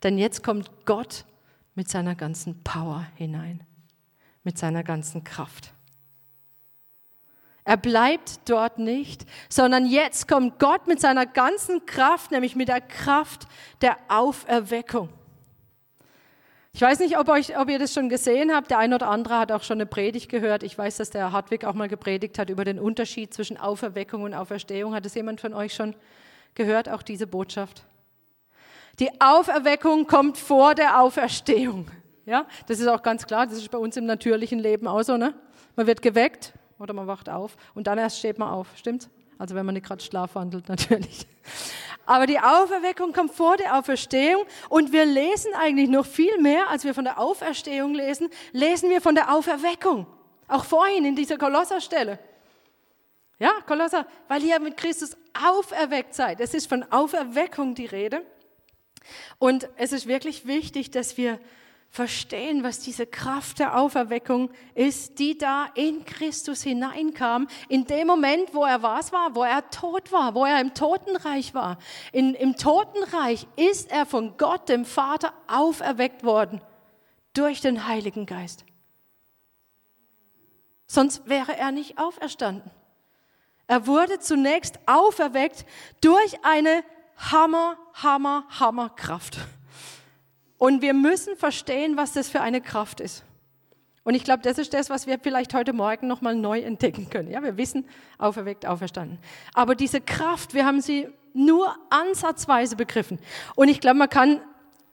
Denn 0.03 0.17
jetzt 0.17 0.43
kommt 0.43 0.69
Gott 0.85 1.25
mit 1.75 1.89
seiner 1.89 2.15
ganzen 2.15 2.63
Power 2.63 3.05
hinein, 3.15 3.63
mit 4.43 4.57
seiner 4.57 4.83
ganzen 4.83 5.23
Kraft. 5.23 5.73
Er 7.63 7.75
bleibt 7.75 8.39
dort 8.45 8.79
nicht, 8.79 9.25
sondern 9.49 9.85
jetzt 9.85 10.27
kommt 10.27 10.57
Gott 10.57 10.87
mit 10.87 11.01
seiner 11.01 11.25
ganzen 11.25 11.85
Kraft, 11.85 12.31
nämlich 12.31 12.55
mit 12.55 12.69
der 12.69 12.79
Kraft 12.79 13.45
der 13.81 13.97
Auferweckung. 14.07 15.09
Ich 16.71 16.81
weiß 16.81 16.99
nicht, 16.99 17.17
ob, 17.17 17.27
euch, 17.27 17.57
ob 17.57 17.69
ihr 17.69 17.77
das 17.77 17.93
schon 17.93 18.07
gesehen 18.07 18.53
habt. 18.53 18.69
Der 18.69 18.77
eine 18.77 18.95
oder 18.95 19.09
andere 19.09 19.37
hat 19.37 19.51
auch 19.51 19.63
schon 19.63 19.77
eine 19.77 19.85
Predigt 19.85 20.29
gehört. 20.29 20.63
Ich 20.63 20.77
weiß, 20.77 20.97
dass 20.97 21.09
der 21.09 21.31
Hartwig 21.31 21.65
auch 21.65 21.73
mal 21.73 21.89
gepredigt 21.89 22.39
hat 22.39 22.49
über 22.49 22.63
den 22.63 22.79
Unterschied 22.79 23.33
zwischen 23.33 23.57
Auferweckung 23.57 24.21
und 24.21 24.33
Auferstehung. 24.33 24.93
Hat 24.93 25.05
es 25.05 25.15
jemand 25.15 25.41
von 25.41 25.53
euch 25.53 25.73
schon 25.73 25.95
gehört, 26.53 26.87
auch 26.87 27.01
diese 27.01 27.27
Botschaft? 27.27 27.83
Die 28.99 29.09
Auferweckung 29.21 30.07
kommt 30.07 30.37
vor 30.37 30.73
der 30.73 30.99
Auferstehung. 30.99 31.91
Ja, 32.25 32.45
das 32.67 32.79
ist 32.79 32.87
auch 32.87 33.03
ganz 33.03 33.25
klar. 33.25 33.45
Das 33.45 33.57
ist 33.57 33.69
bei 33.69 33.77
uns 33.77 33.95
im 33.95 34.05
natürlichen 34.05 34.59
Leben 34.59 34.87
auch 34.87 35.03
so. 35.03 35.17
Ne? 35.17 35.33
Man 35.75 35.87
wird 35.87 36.01
geweckt 36.01 36.53
oder 36.79 36.93
man 36.93 37.07
wacht 37.07 37.29
auf 37.29 37.55
und 37.75 37.87
dann 37.87 37.97
erst 37.97 38.19
steht 38.19 38.39
man 38.39 38.49
auf. 38.49 38.67
Stimmt's? 38.75 39.09
Also 39.37 39.55
wenn 39.55 39.65
man 39.65 39.75
nicht 39.75 39.85
gerade 39.85 40.03
schlafwandelt, 40.03 40.67
natürlich. 40.69 41.27
Aber 42.05 42.25
die 42.25 42.39
Auferweckung 42.39 43.13
kommt 43.13 43.33
vor 43.33 43.57
der 43.57 43.77
Auferstehung 43.77 44.45
und 44.69 44.91
wir 44.91 45.05
lesen 45.05 45.51
eigentlich 45.53 45.89
noch 45.89 46.05
viel 46.05 46.37
mehr, 46.39 46.69
als 46.69 46.83
wir 46.83 46.93
von 46.93 47.03
der 47.03 47.19
Auferstehung 47.19 47.93
lesen, 47.93 48.29
lesen 48.51 48.89
wir 48.89 49.01
von 49.01 49.13
der 49.13 49.33
Auferweckung. 49.33 50.07
Auch 50.47 50.63
vorhin 50.63 51.05
in 51.05 51.15
dieser 51.15 51.37
Kolosserstelle. 51.37 52.17
Ja, 53.39 53.51
Kolosser, 53.67 54.07
weil 54.27 54.41
ihr 54.43 54.59
mit 54.59 54.77
Christus 54.77 55.15
auferweckt 55.39 56.15
seid. 56.15 56.39
Es 56.39 56.53
ist 56.53 56.67
von 56.67 56.83
Auferweckung 56.91 57.75
die 57.75 57.85
Rede. 57.85 58.25
Und 59.39 59.69
es 59.77 59.91
ist 59.91 60.07
wirklich 60.07 60.45
wichtig, 60.47 60.91
dass 60.91 61.17
wir 61.17 61.39
verstehen, 61.89 62.63
was 62.63 62.79
diese 62.79 63.07
Kraft 63.07 63.59
der 63.59 63.77
Auferweckung 63.77 64.51
ist, 64.75 65.19
die 65.19 65.37
da 65.37 65.67
in 65.73 66.05
Christus 66.05 66.61
hineinkam, 66.61 67.47
in 67.69 67.85
dem 67.85 68.07
Moment, 68.07 68.53
wo 68.53 68.65
er 68.65 68.83
was 68.83 69.11
war, 69.11 69.35
wo 69.35 69.43
er 69.43 69.69
tot 69.69 70.11
war, 70.11 70.35
wo 70.35 70.45
er 70.45 70.61
im 70.61 70.73
Totenreich 70.73 71.53
war. 71.53 71.77
In, 72.11 72.33
Im 72.35 72.55
Totenreich 72.55 73.47
ist 73.55 73.91
er 73.91 74.05
von 74.05 74.37
Gott, 74.37 74.69
dem 74.69 74.85
Vater, 74.85 75.33
auferweckt 75.47 76.23
worden 76.23 76.61
durch 77.33 77.61
den 77.61 77.87
Heiligen 77.87 78.25
Geist. 78.25 78.65
Sonst 80.87 81.27
wäre 81.27 81.57
er 81.57 81.71
nicht 81.71 81.97
auferstanden. 81.97 82.71
Er 83.67 83.87
wurde 83.87 84.19
zunächst 84.19 84.79
auferweckt 84.85 85.65
durch 85.99 86.43
eine 86.43 86.83
Hammer, 87.17 87.77
Hammer, 87.93 88.45
Hammer 88.59 88.89
Kraft. 88.89 89.39
Und 90.57 90.81
wir 90.81 90.93
müssen 90.93 91.35
verstehen, 91.35 91.97
was 91.97 92.13
das 92.13 92.29
für 92.29 92.41
eine 92.41 92.61
Kraft 92.61 92.99
ist. 92.99 93.23
Und 94.03 94.15
ich 94.15 94.23
glaube, 94.23 94.41
das 94.41 94.57
ist 94.57 94.73
das, 94.73 94.89
was 94.89 95.05
wir 95.05 95.19
vielleicht 95.19 95.53
heute 95.53 95.73
Morgen 95.73 96.07
nochmal 96.07 96.33
neu 96.33 96.61
entdecken 96.61 97.09
können. 97.09 97.29
Ja, 97.29 97.43
wir 97.43 97.57
wissen, 97.57 97.85
auferweckt, 98.17 98.65
auferstanden. 98.65 99.19
Aber 99.53 99.75
diese 99.75 99.99
Kraft, 99.99 100.53
wir 100.53 100.65
haben 100.65 100.79
sie 100.79 101.09
nur 101.33 101.75
ansatzweise 101.89 102.77
begriffen. 102.77 103.19
Und 103.55 103.67
ich 103.67 103.81
glaube, 103.81 103.97
man 103.97 104.09
kann, 104.09 104.39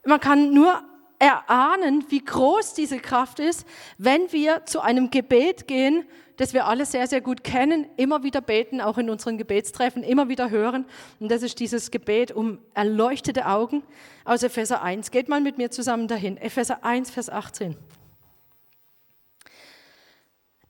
man 0.05 0.19
kann 0.19 0.53
nur 0.53 0.83
erahnen, 1.21 2.05
wie 2.09 2.25
groß 2.25 2.75
diese 2.75 2.99
Kraft 2.99 3.39
ist, 3.39 3.67
wenn 3.99 4.33
wir 4.33 4.67
zu 4.67 4.81
einem 4.81 5.11
Gebet 5.11 5.69
gehen, 5.69 6.05
das 6.37 6.53
wir 6.53 6.67
alle 6.67 6.87
sehr, 6.87 7.07
sehr 7.07 7.21
gut 7.21 7.45
kennen, 7.45 7.87
immer 7.97 8.23
wieder 8.23 8.41
beten, 8.41 8.81
auch 8.81 8.99
in 8.99 9.11
unseren 9.11 9.39
Gebetstreffen, 9.39 10.03
immer 10.03 10.29
wieder 10.29 10.51
hören. 10.51 10.85
Und 11.21 11.31
das 11.31 11.43
ist 11.43 11.61
dieses 11.61 11.91
Gebet 11.91 12.33
um 12.33 12.59
erleuchtete 12.75 13.47
Augen 13.47 13.83
aus 14.25 14.43
Epheser 14.43 14.83
1. 14.83 15.11
Geht 15.11 15.29
mal 15.29 15.41
mit 15.41 15.59
mir 15.59 15.71
zusammen 15.71 16.09
dahin. 16.09 16.37
Epheser 16.37 16.85
1, 16.85 17.11
Vers 17.11 17.31
18. 17.31 17.77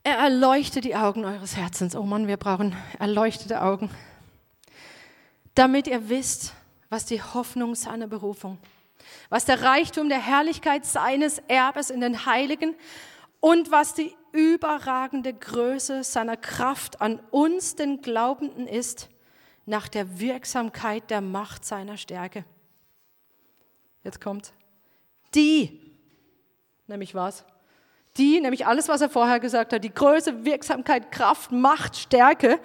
Er 0.02 0.18
erleuchtet 0.18 0.84
die 0.84 0.96
Augen 0.96 1.24
eures 1.24 1.56
Herzens. 1.56 1.96
Oh 1.96 2.02
Mann, 2.02 2.28
wir 2.28 2.36
brauchen 2.36 2.76
erleuchtete 2.98 3.62
Augen. 3.62 3.90
Damit 5.54 5.86
ihr 5.86 6.08
wisst, 6.10 6.52
was 6.90 7.06
die 7.06 7.22
Hoffnung 7.22 7.74
seiner 7.74 8.06
Berufung 8.06 8.58
ist 8.62 8.74
was 9.28 9.44
der 9.44 9.62
Reichtum 9.62 10.08
der 10.08 10.20
Herrlichkeit 10.20 10.84
seines 10.84 11.38
Erbes 11.48 11.90
in 11.90 12.00
den 12.00 12.26
Heiligen 12.26 12.74
und 13.44 13.70
was 13.70 13.92
die 13.92 14.16
überragende 14.32 15.34
Größe 15.34 16.02
seiner 16.02 16.38
Kraft 16.38 17.02
an 17.02 17.20
uns, 17.30 17.76
den 17.76 18.00
Glaubenden, 18.00 18.66
ist, 18.66 19.10
nach 19.66 19.86
der 19.86 20.18
Wirksamkeit 20.18 21.10
der 21.10 21.20
Macht 21.20 21.66
seiner 21.66 21.98
Stärke. 21.98 22.46
Jetzt 24.02 24.22
kommt 24.22 24.54
die, 25.34 25.78
nämlich 26.86 27.14
was? 27.14 27.44
Die, 28.16 28.40
nämlich 28.40 28.66
alles, 28.66 28.88
was 28.88 29.02
er 29.02 29.10
vorher 29.10 29.40
gesagt 29.40 29.74
hat, 29.74 29.84
die 29.84 29.92
Größe, 29.92 30.46
Wirksamkeit, 30.46 31.12
Kraft, 31.12 31.52
Macht, 31.52 31.96
Stärke, 31.96 32.58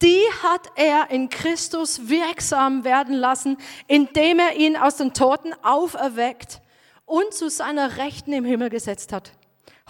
die 0.00 0.22
hat 0.42 0.66
er 0.76 1.10
in 1.10 1.28
Christus 1.28 2.08
wirksam 2.08 2.84
werden 2.84 3.16
lassen, 3.16 3.58
indem 3.86 4.38
er 4.38 4.56
ihn 4.56 4.78
aus 4.78 4.96
den 4.96 5.12
Toten 5.12 5.52
auferweckt 5.62 6.62
und 7.04 7.34
zu 7.34 7.50
seiner 7.50 7.98
Rechten 7.98 8.32
im 8.32 8.46
Himmel 8.46 8.70
gesetzt 8.70 9.12
hat. 9.12 9.32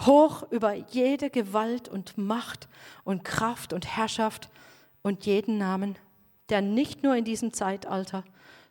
Hoch 0.01 0.43
über 0.51 0.73
jede 0.73 1.29
Gewalt 1.29 1.89
und 1.89 2.17
Macht 2.17 2.67
und 3.03 3.23
Kraft 3.23 3.73
und 3.73 3.85
Herrschaft 3.97 4.49
und 5.01 5.25
jeden 5.25 5.57
Namen, 5.57 5.97
der 6.49 6.61
nicht 6.61 7.03
nur 7.03 7.15
in 7.15 7.25
diesem 7.25 7.53
Zeitalter, 7.53 8.23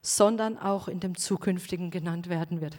sondern 0.03 0.57
auch 0.59 0.89
in 0.89 1.01
dem 1.01 1.17
zukünftigen 1.17 1.91
genannt 1.91 2.29
werden 2.29 2.61
wird. 2.61 2.79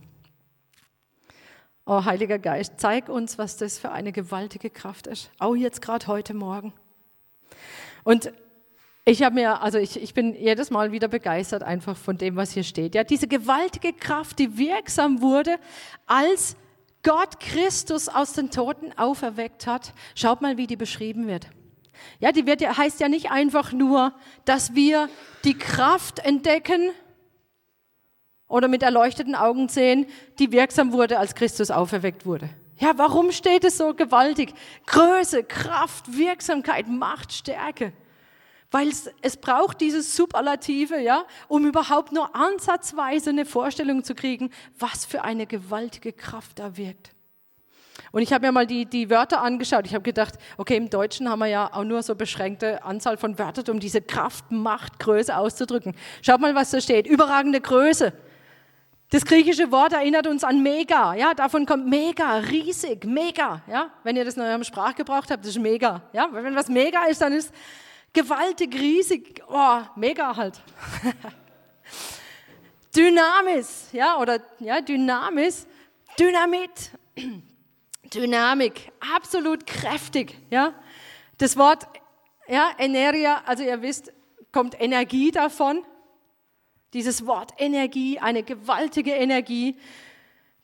Oh, 1.85 2.03
Heiliger 2.03 2.39
Geist, 2.39 2.73
zeig 2.77 3.09
uns, 3.09 3.37
was 3.37 3.57
das 3.57 3.79
für 3.79 3.91
eine 3.91 4.11
gewaltige 4.11 4.69
Kraft 4.69 5.07
ist. 5.07 5.31
Auch 5.39 5.55
jetzt 5.55 5.81
gerade 5.81 6.07
heute 6.07 6.33
Morgen. 6.33 6.73
Und 8.03 8.31
ich 9.05 9.23
habe 9.23 9.35
mir, 9.35 9.61
also 9.61 9.77
ich, 9.77 10.01
ich 10.01 10.13
bin 10.13 10.35
jedes 10.35 10.69
Mal 10.69 10.91
wieder 10.91 11.07
begeistert 11.07 11.63
einfach 11.63 11.95
von 11.95 12.17
dem, 12.17 12.35
was 12.35 12.51
hier 12.51 12.63
steht. 12.63 12.93
Ja, 12.93 13.05
diese 13.05 13.27
gewaltige 13.27 13.93
Kraft, 13.93 14.39
die 14.39 14.57
wirksam 14.57 15.21
wurde, 15.21 15.57
als 16.05 16.57
Gott 17.03 17.39
Christus 17.39 18.09
aus 18.09 18.33
den 18.33 18.51
Toten 18.51 18.97
auferweckt 18.97 19.67
hat. 19.67 19.93
Schaut 20.15 20.41
mal, 20.41 20.57
wie 20.57 20.67
die 20.67 20.75
beschrieben 20.75 21.27
wird. 21.27 21.47
Ja, 22.19 22.31
die 22.31 22.45
wird, 22.45 22.61
heißt 22.61 22.99
ja 22.99 23.09
nicht 23.09 23.31
einfach 23.31 23.71
nur, 23.71 24.13
dass 24.45 24.75
wir 24.75 25.09
die 25.43 25.57
Kraft 25.57 26.19
entdecken 26.19 26.91
oder 28.47 28.67
mit 28.67 28.83
erleuchteten 28.83 29.35
Augen 29.35 29.69
sehen, 29.69 30.05
die 30.39 30.51
wirksam 30.51 30.91
wurde, 30.91 31.19
als 31.19 31.35
Christus 31.35 31.71
auferweckt 31.71 32.25
wurde. 32.25 32.49
Ja, 32.79 32.93
warum 32.97 33.31
steht 33.31 33.63
es 33.63 33.77
so 33.77 33.93
gewaltig? 33.93 34.53
Größe, 34.85 35.43
Kraft, 35.43 36.15
Wirksamkeit, 36.15 36.87
Macht, 36.87 37.33
Stärke. 37.33 37.91
Weil 38.71 38.89
es, 38.89 39.09
es 39.21 39.37
braucht 39.37 39.79
dieses 39.79 40.15
Superlative, 40.15 40.99
ja, 40.99 41.25
um 41.47 41.65
überhaupt 41.65 42.11
nur 42.11 42.35
ansatzweise 42.35 43.29
eine 43.29 43.45
Vorstellung 43.45 44.03
zu 44.03 44.13
kriegen, 44.13 44.51
was 44.77 45.05
für 45.05 45.23
eine 45.23 45.47
gewaltige 45.47 46.11
Kraft 46.11 46.59
da 46.59 46.75
wirkt. 46.75 47.11
Und 48.11 48.21
ich 48.21 48.33
habe 48.33 48.45
mir 48.45 48.51
mal 48.51 48.67
die, 48.67 48.85
die 48.85 49.09
Wörter 49.09 49.41
angeschaut. 49.41 49.85
Ich 49.85 49.93
habe 49.93 50.03
gedacht, 50.03 50.35
okay, 50.57 50.77
im 50.77 50.89
Deutschen 50.89 51.29
haben 51.29 51.39
wir 51.39 51.47
ja 51.47 51.73
auch 51.73 51.83
nur 51.83 52.03
so 52.03 52.15
beschränkte 52.15 52.83
Anzahl 52.83 53.17
von 53.17 53.37
Wörtern, 53.39 53.65
um 53.69 53.79
diese 53.79 54.01
Kraft, 54.01 54.51
Macht, 54.51 54.99
Größe 54.99 55.35
auszudrücken. 55.35 55.95
Schaut 56.21 56.39
mal, 56.39 56.55
was 56.55 56.71
da 56.71 56.81
steht. 56.81 57.07
Überragende 57.07 57.61
Größe. 57.61 58.13
Das 59.09 59.23
griechische 59.23 59.71
Wort 59.71 59.93
erinnert 59.93 60.27
uns 60.27 60.43
an 60.43 60.61
mega. 60.61 61.15
Ja, 61.15 61.33
davon 61.33 61.65
kommt 61.65 61.87
mega, 61.87 62.39
riesig, 62.39 63.05
mega. 63.05 63.61
Ja, 63.67 63.89
wenn 64.03 64.17
ihr 64.17 64.25
das 64.25 64.35
in 64.35 64.41
eurem 64.41 64.65
Sprachgebrauch 64.65 65.23
habt, 65.29 65.45
das 65.45 65.47
ist 65.47 65.59
mega. 65.59 66.01
Ja, 66.11 66.27
wenn 66.31 66.55
was 66.55 66.67
mega 66.67 67.05
ist, 67.05 67.21
dann 67.21 67.31
ist 67.31 67.53
gewaltig, 68.17 68.73
riesig, 68.73 69.43
oh, 69.47 69.81
mega 69.95 70.35
halt. 70.35 70.59
Dynamis, 72.95 73.89
ja, 73.91 74.17
oder 74.17 74.41
ja, 74.59 74.81
Dynamis, 74.81 75.67
Dynamit, 76.19 76.91
Dynamik, 78.13 78.91
absolut 79.15 79.67
kräftig, 79.67 80.35
ja. 80.49 80.73
Das 81.37 81.57
Wort, 81.57 81.85
ja, 82.47 82.71
Energia, 82.79 83.43
also 83.45 83.63
ihr 83.63 83.83
wisst, 83.83 84.11
kommt 84.51 84.81
Energie 84.81 85.29
davon. 85.29 85.83
Dieses 86.93 87.27
Wort 87.27 87.53
Energie, 87.59 88.17
eine 88.17 88.41
gewaltige 88.41 89.11
Energie. 89.11 89.77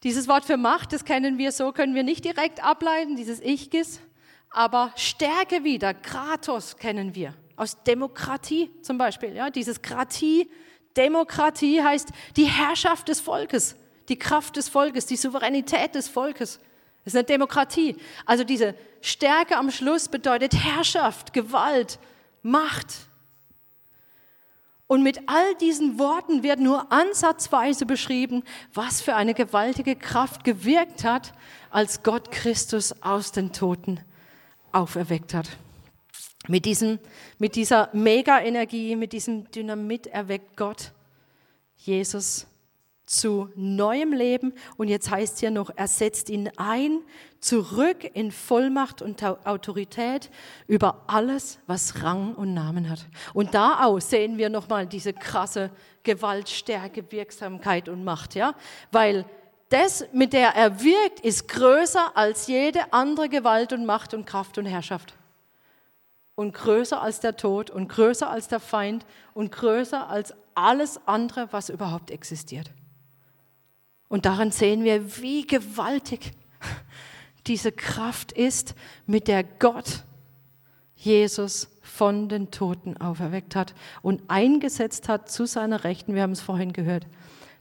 Dieses 0.01 0.27
Wort 0.27 0.45
für 0.45 0.57
Macht, 0.57 0.91
das 0.91 1.05
kennen 1.05 1.37
wir 1.37 1.51
so, 1.51 1.71
können 1.71 1.93
wir 1.93 2.03
nicht 2.03 2.25
direkt 2.25 2.63
ableiten, 2.63 3.15
dieses 3.15 3.39
Ichgis, 3.41 4.01
aber 4.49 4.91
Stärke 4.95 5.63
wieder, 5.63 5.93
Kratos 5.93 6.77
kennen 6.77 7.13
wir 7.13 7.35
aus 7.55 7.83
Demokratie 7.83 8.71
zum 8.81 8.97
Beispiel. 8.97 9.33
Ja, 9.35 9.49
dieses 9.49 9.81
Kratie, 9.81 10.49
Demokratie 10.97 11.81
heißt 11.81 12.09
die 12.35 12.45
Herrschaft 12.45 13.07
des 13.09 13.19
Volkes, 13.19 13.75
die 14.09 14.17
Kraft 14.17 14.57
des 14.57 14.69
Volkes, 14.69 15.05
die 15.05 15.15
Souveränität 15.15 15.95
des 15.95 16.07
Volkes. 16.07 16.59
Das 17.03 17.13
ist 17.13 17.17
eine 17.17 17.25
Demokratie. 17.25 17.97
Also 18.25 18.43
diese 18.43 18.75
Stärke 19.01 19.57
am 19.57 19.71
Schluss 19.71 20.07
bedeutet 20.07 20.53
Herrschaft, 20.53 21.33
Gewalt, 21.33 21.99
Macht. 22.41 23.07
Und 24.87 25.01
mit 25.01 25.27
all 25.27 25.55
diesen 25.55 25.97
Worten 25.97 26.43
wird 26.43 26.59
nur 26.59 26.91
ansatzweise 26.91 27.85
beschrieben, 27.85 28.43
was 28.73 29.01
für 29.01 29.15
eine 29.15 29.33
gewaltige 29.33 29.95
Kraft 29.95 30.43
gewirkt 30.43 31.03
hat, 31.03 31.33
als 31.71 32.03
Gott 32.03 32.31
Christus 32.31 33.01
aus 33.01 33.31
den 33.31 33.53
Toten 33.53 33.99
auferweckt 34.71 35.33
hat. 35.33 35.49
Mit, 36.47 36.65
diesem, 36.65 36.99
mit 37.39 37.55
dieser 37.55 37.89
Mega-Energie, 37.93 38.95
mit 38.97 39.13
diesem 39.13 39.49
Dynamit 39.51 40.07
erweckt 40.07 40.57
Gott 40.57 40.91
Jesus 41.77 42.47
zu 43.05 43.49
neuem 43.55 44.11
Leben. 44.11 44.53
Und 44.77 44.89
jetzt 44.89 45.09
heißt 45.09 45.39
hier 45.39 45.51
noch, 45.51 45.69
er 45.75 45.87
setzt 45.87 46.29
ihn 46.29 46.49
ein, 46.57 46.99
zurück 47.39 48.09
in 48.13 48.31
Vollmacht 48.31 49.01
und 49.01 49.23
Autorität 49.23 50.29
über 50.67 51.03
alles, 51.07 51.59
was 51.67 52.03
Rang 52.03 52.35
und 52.35 52.53
Namen 52.53 52.89
hat. 52.89 53.05
Und 53.33 53.53
da 53.53 53.85
auch 53.85 53.99
sehen 53.99 54.37
wir 54.37 54.49
nochmal 54.49 54.85
diese 54.85 55.13
krasse 55.13 55.69
Gewalt, 56.03 56.49
Stärke, 56.49 57.09
Wirksamkeit 57.09 57.87
und 57.87 58.03
Macht, 58.03 58.35
ja? 58.35 58.53
Weil 58.91 59.25
das, 59.69 60.05
mit 60.11 60.33
der 60.33 60.49
er 60.49 60.83
wirkt, 60.83 61.21
ist 61.21 61.47
größer 61.47 62.15
als 62.15 62.47
jede 62.47 62.91
andere 62.91 63.29
Gewalt 63.29 63.71
und 63.73 63.85
Macht 63.85 64.13
und 64.13 64.25
Kraft 64.25 64.57
und 64.57 64.65
Herrschaft 64.65 65.13
und 66.35 66.53
größer 66.53 67.01
als 67.01 67.19
der 67.19 67.37
Tod 67.37 67.69
und 67.69 67.87
größer 67.87 68.29
als 68.29 68.47
der 68.47 68.59
Feind 68.59 69.05
und 69.33 69.51
größer 69.51 70.09
als 70.09 70.33
alles 70.55 70.99
andere, 71.05 71.49
was 71.51 71.69
überhaupt 71.69 72.11
existiert. 72.11 72.71
Und 74.07 74.25
daran 74.25 74.51
sehen 74.51 74.83
wir, 74.83 75.17
wie 75.17 75.45
gewaltig 75.45 76.31
diese 77.47 77.71
Kraft 77.71 78.31
ist, 78.31 78.75
mit 79.05 79.27
der 79.27 79.43
Gott 79.43 80.03
Jesus 80.95 81.67
von 81.81 82.29
den 82.29 82.49
Toten 82.49 82.97
auferweckt 82.97 83.55
hat 83.55 83.75
und 84.01 84.21
eingesetzt 84.29 85.09
hat 85.09 85.29
zu 85.29 85.45
seiner 85.45 85.83
Rechten. 85.83 86.15
Wir 86.15 86.21
haben 86.21 86.31
es 86.31 86.41
vorhin 86.41 86.73
gehört. 86.73 87.05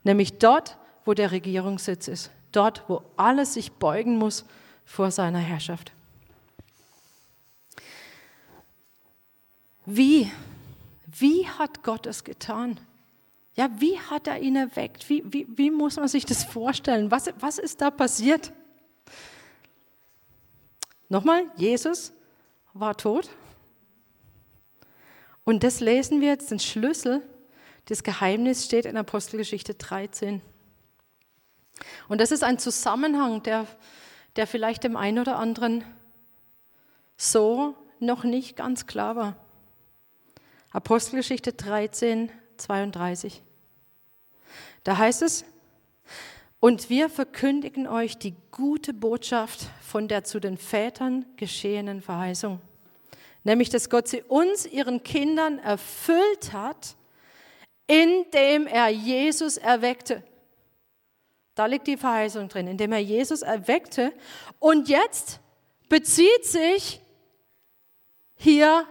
Nämlich 0.03 0.39
dort, 0.39 0.77
wo 1.05 1.13
der 1.13 1.31
Regierungssitz 1.31 2.07
ist. 2.07 2.31
Dort, 2.51 2.83
wo 2.87 3.03
alles 3.17 3.55
sich 3.55 3.73
beugen 3.73 4.17
muss 4.17 4.45
vor 4.85 5.11
seiner 5.11 5.39
Herrschaft. 5.39 5.91
Wie? 9.85 10.31
Wie 11.05 11.47
hat 11.47 11.83
Gott 11.83 12.05
es 12.05 12.23
getan? 12.23 12.79
Ja, 13.55 13.69
wie 13.77 13.99
hat 13.99 14.27
er 14.27 14.39
ihn 14.39 14.55
erweckt? 14.55 15.09
Wie, 15.09 15.23
wie, 15.25 15.47
wie 15.55 15.69
muss 15.69 15.97
man 15.97 16.07
sich 16.07 16.25
das 16.25 16.43
vorstellen? 16.43 17.11
Was, 17.11 17.29
was 17.39 17.59
ist 17.59 17.81
da 17.81 17.91
passiert? 17.91 18.51
Nochmal, 21.09 21.45
Jesus 21.55 22.13
war 22.73 22.97
tot. 22.97 23.29
Und 25.43 25.63
das 25.63 25.81
lesen 25.81 26.21
wir 26.21 26.29
jetzt, 26.29 26.49
den 26.49 26.59
Schlüssel 26.59 27.21
des 27.89 28.03
Geheimnisses 28.03 28.65
steht 28.65 28.85
in 28.85 28.97
Apostelgeschichte 28.97 29.75
13. 29.75 30.41
Und 32.07 32.21
das 32.21 32.31
ist 32.31 32.43
ein 32.43 32.57
Zusammenhang, 32.57 33.43
der, 33.43 33.67
der 34.35 34.47
vielleicht 34.47 34.83
dem 34.83 34.95
einen 34.95 35.19
oder 35.19 35.37
anderen 35.37 35.83
so 37.17 37.75
noch 37.99 38.23
nicht 38.23 38.55
ganz 38.55 38.87
klar 38.87 39.15
war. 39.15 39.42
Apostelgeschichte 40.73 41.53
13, 41.53 42.31
32. 42.57 43.43
Da 44.83 44.97
heißt 44.97 45.21
es, 45.21 45.45
und 46.59 46.89
wir 46.89 47.09
verkündigen 47.09 47.87
euch 47.87 48.17
die 48.17 48.33
gute 48.49 48.91
Botschaft 48.91 49.67
von 49.83 50.07
der 50.07 50.23
zu 50.23 50.39
den 50.39 50.57
Vätern 50.57 51.25
geschehenen 51.37 52.01
Verheißung, 52.01 52.59
nämlich 53.43 53.69
dass 53.69 53.91
Gott 53.91 54.07
sie 54.07 54.23
uns, 54.23 54.65
ihren 54.65 55.03
Kindern, 55.03 55.59
erfüllt 55.59 56.53
hat, 56.53 56.95
indem 57.85 58.65
er 58.65 58.89
Jesus 58.89 59.57
erweckte. 59.57 60.23
Da 61.53 61.67
liegt 61.67 61.85
die 61.85 61.97
Verheißung 61.97 62.49
drin, 62.49 62.65
indem 62.65 62.93
er 62.93 62.99
Jesus 62.99 63.43
erweckte. 63.43 64.11
Und 64.57 64.89
jetzt 64.89 65.39
bezieht 65.87 66.45
sich 66.45 66.99
hier 68.33 68.87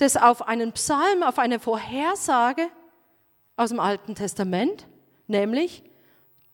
das 0.00 0.16
auf 0.16 0.48
einen 0.48 0.72
Psalm, 0.72 1.22
auf 1.22 1.38
eine 1.38 1.60
Vorhersage 1.60 2.68
aus 3.56 3.68
dem 3.68 3.80
Alten 3.80 4.14
Testament, 4.14 4.86
nämlich, 5.26 5.82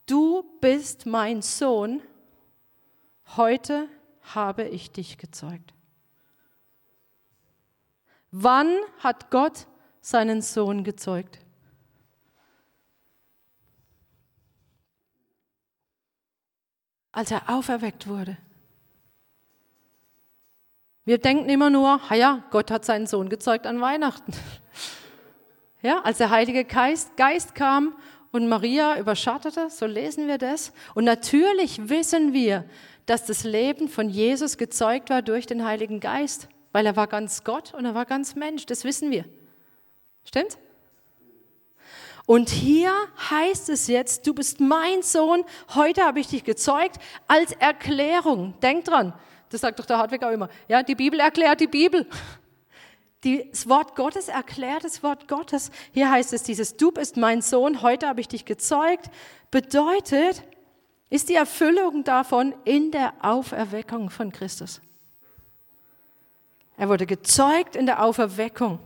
du 0.06 0.42
bist 0.60 1.06
mein 1.06 1.42
Sohn, 1.42 2.02
heute 3.36 3.88
habe 4.34 4.64
ich 4.64 4.90
dich 4.90 5.18
gezeugt. 5.18 5.74
Wann 8.32 8.76
hat 8.98 9.30
Gott 9.30 9.68
seinen 10.00 10.42
Sohn 10.42 10.82
gezeugt? 10.82 11.38
Als 17.12 17.30
er 17.30 17.48
auferweckt 17.48 18.08
wurde. 18.08 18.36
Wir 21.06 21.18
denken 21.18 21.48
immer 21.48 21.70
nur, 21.70 22.00
ja, 22.12 22.42
Gott 22.50 22.72
hat 22.72 22.84
seinen 22.84 23.06
Sohn 23.06 23.28
gezeugt 23.28 23.66
an 23.66 23.80
Weihnachten. 23.80 24.32
Ja, 25.82 26.00
als 26.00 26.18
der 26.18 26.30
Heilige 26.30 26.64
Geist, 26.64 27.16
Geist 27.16 27.54
kam 27.54 27.94
und 28.32 28.48
Maria 28.48 28.98
überschattete, 28.98 29.70
so 29.70 29.86
lesen 29.86 30.26
wir 30.26 30.36
das. 30.36 30.72
Und 30.94 31.04
natürlich 31.04 31.88
wissen 31.88 32.32
wir, 32.32 32.64
dass 33.04 33.24
das 33.24 33.44
Leben 33.44 33.88
von 33.88 34.08
Jesus 34.08 34.56
gezeugt 34.56 35.10
war 35.10 35.22
durch 35.22 35.46
den 35.46 35.64
Heiligen 35.64 36.00
Geist, 36.00 36.48
weil 36.72 36.86
er 36.86 36.96
war 36.96 37.06
ganz 37.06 37.44
Gott 37.44 37.72
und 37.72 37.84
er 37.84 37.94
war 37.94 38.04
ganz 38.04 38.34
Mensch, 38.34 38.66
das 38.66 38.82
wissen 38.82 39.12
wir. 39.12 39.26
Stimmt? 40.24 40.58
Und 42.24 42.48
hier 42.48 42.92
heißt 43.30 43.68
es 43.68 43.86
jetzt, 43.86 44.26
du 44.26 44.34
bist 44.34 44.58
mein 44.58 45.02
Sohn, 45.02 45.44
heute 45.76 46.02
habe 46.02 46.18
ich 46.18 46.26
dich 46.26 46.42
gezeugt, 46.42 46.96
als 47.28 47.52
Erklärung. 47.52 48.54
Denk 48.60 48.86
dran, 48.86 49.12
das 49.50 49.60
sagt 49.60 49.78
doch 49.78 49.86
der 49.86 49.98
Hartwig 49.98 50.22
auch 50.22 50.30
immer. 50.30 50.48
Ja, 50.68 50.82
die 50.82 50.94
Bibel 50.94 51.20
erklärt 51.20 51.60
die 51.60 51.66
Bibel. 51.66 52.06
Das 53.22 53.68
Wort 53.68 53.96
Gottes 53.96 54.28
erklärt 54.28 54.84
das 54.84 55.02
Wort 55.02 55.26
Gottes. 55.26 55.70
Hier 55.92 56.10
heißt 56.10 56.32
es 56.32 56.42
dieses, 56.42 56.76
du 56.76 56.92
bist 56.92 57.16
mein 57.16 57.42
Sohn, 57.42 57.82
heute 57.82 58.06
habe 58.06 58.20
ich 58.20 58.28
dich 58.28 58.44
gezeugt, 58.44 59.10
bedeutet, 59.50 60.42
ist 61.10 61.28
die 61.28 61.34
Erfüllung 61.34 62.04
davon 62.04 62.54
in 62.64 62.90
der 62.90 63.14
Auferweckung 63.20 64.10
von 64.10 64.32
Christus. 64.32 64.80
Er 66.76 66.88
wurde 66.88 67.06
gezeugt 67.06 67.74
in 67.74 67.86
der 67.86 68.02
Auferweckung. 68.02 68.78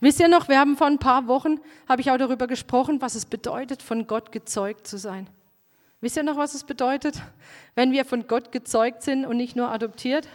Wisst 0.00 0.20
ihr 0.20 0.28
noch, 0.28 0.48
wir 0.48 0.58
haben 0.58 0.76
vor 0.76 0.86
ein 0.86 0.98
paar 0.98 1.28
Wochen, 1.28 1.60
habe 1.88 2.00
ich 2.00 2.10
auch 2.10 2.18
darüber 2.18 2.46
gesprochen, 2.46 3.00
was 3.00 3.14
es 3.14 3.26
bedeutet, 3.26 3.82
von 3.82 4.06
Gott 4.06 4.32
gezeugt 4.32 4.86
zu 4.86 4.98
sein. 4.98 5.28
Wisst 6.06 6.16
ihr 6.16 6.22
noch, 6.22 6.36
was 6.36 6.54
es 6.54 6.62
bedeutet, 6.62 7.20
wenn 7.74 7.90
wir 7.90 8.04
von 8.04 8.28
Gott 8.28 8.52
gezeugt 8.52 9.02
sind 9.02 9.26
und 9.26 9.36
nicht 9.36 9.56
nur 9.56 9.72
adoptiert? 9.72 10.28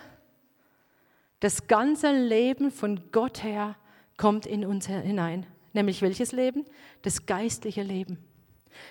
Das 1.39 1.67
ganze 1.67 2.11
Leben 2.11 2.71
von 2.71 3.09
Gott 3.13 3.41
her 3.41 3.77
kommt 4.17 4.45
in 4.45 4.65
uns 4.65 4.87
hinein. 4.87 5.45
Nämlich 5.71 6.01
welches 6.01 6.33
Leben? 6.33 6.65
Das 7.03 7.25
geistliche 7.25 7.83
Leben. 7.83 8.17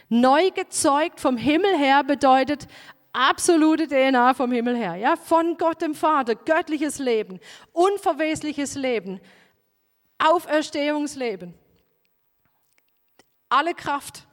Neu 0.09 0.51
gezeugt 0.53 1.21
vom 1.21 1.37
Himmel 1.37 1.77
her 1.77 2.03
bedeutet 2.03 2.67
absolute 3.13 3.87
DNA 3.87 4.33
vom 4.33 4.51
Himmel 4.51 4.75
her, 4.75 4.97
ja, 4.97 5.17
von 5.17 5.59
Gott 5.59 5.83
dem 5.83 5.95
Vater, 5.95 6.35
göttliches 6.35 6.99
Leben, 6.99 7.41
unverwesliches 7.73 8.75
Leben, 8.75 9.21
Auferstehungsleben. 10.17 11.53
Alle 13.51 13.75
Kraft. 13.75 14.27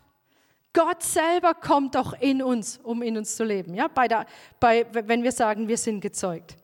Gott 0.77 1.01
selber 1.01 1.55
kommt 1.55 1.95
doch 1.95 2.13
in 2.21 2.43
uns, 2.43 2.79
um 2.83 3.01
in 3.01 3.17
uns 3.17 3.35
zu 3.35 3.43
leben. 3.43 3.73
Ja, 3.73 3.87
bei 3.87 4.07
der, 4.07 4.27
bei, 4.59 4.85
wenn 4.91 5.23
wir 5.23 5.31
sagen, 5.31 5.67
wir 5.67 5.77
sind 5.77 6.01
gezeugt. 6.01 6.55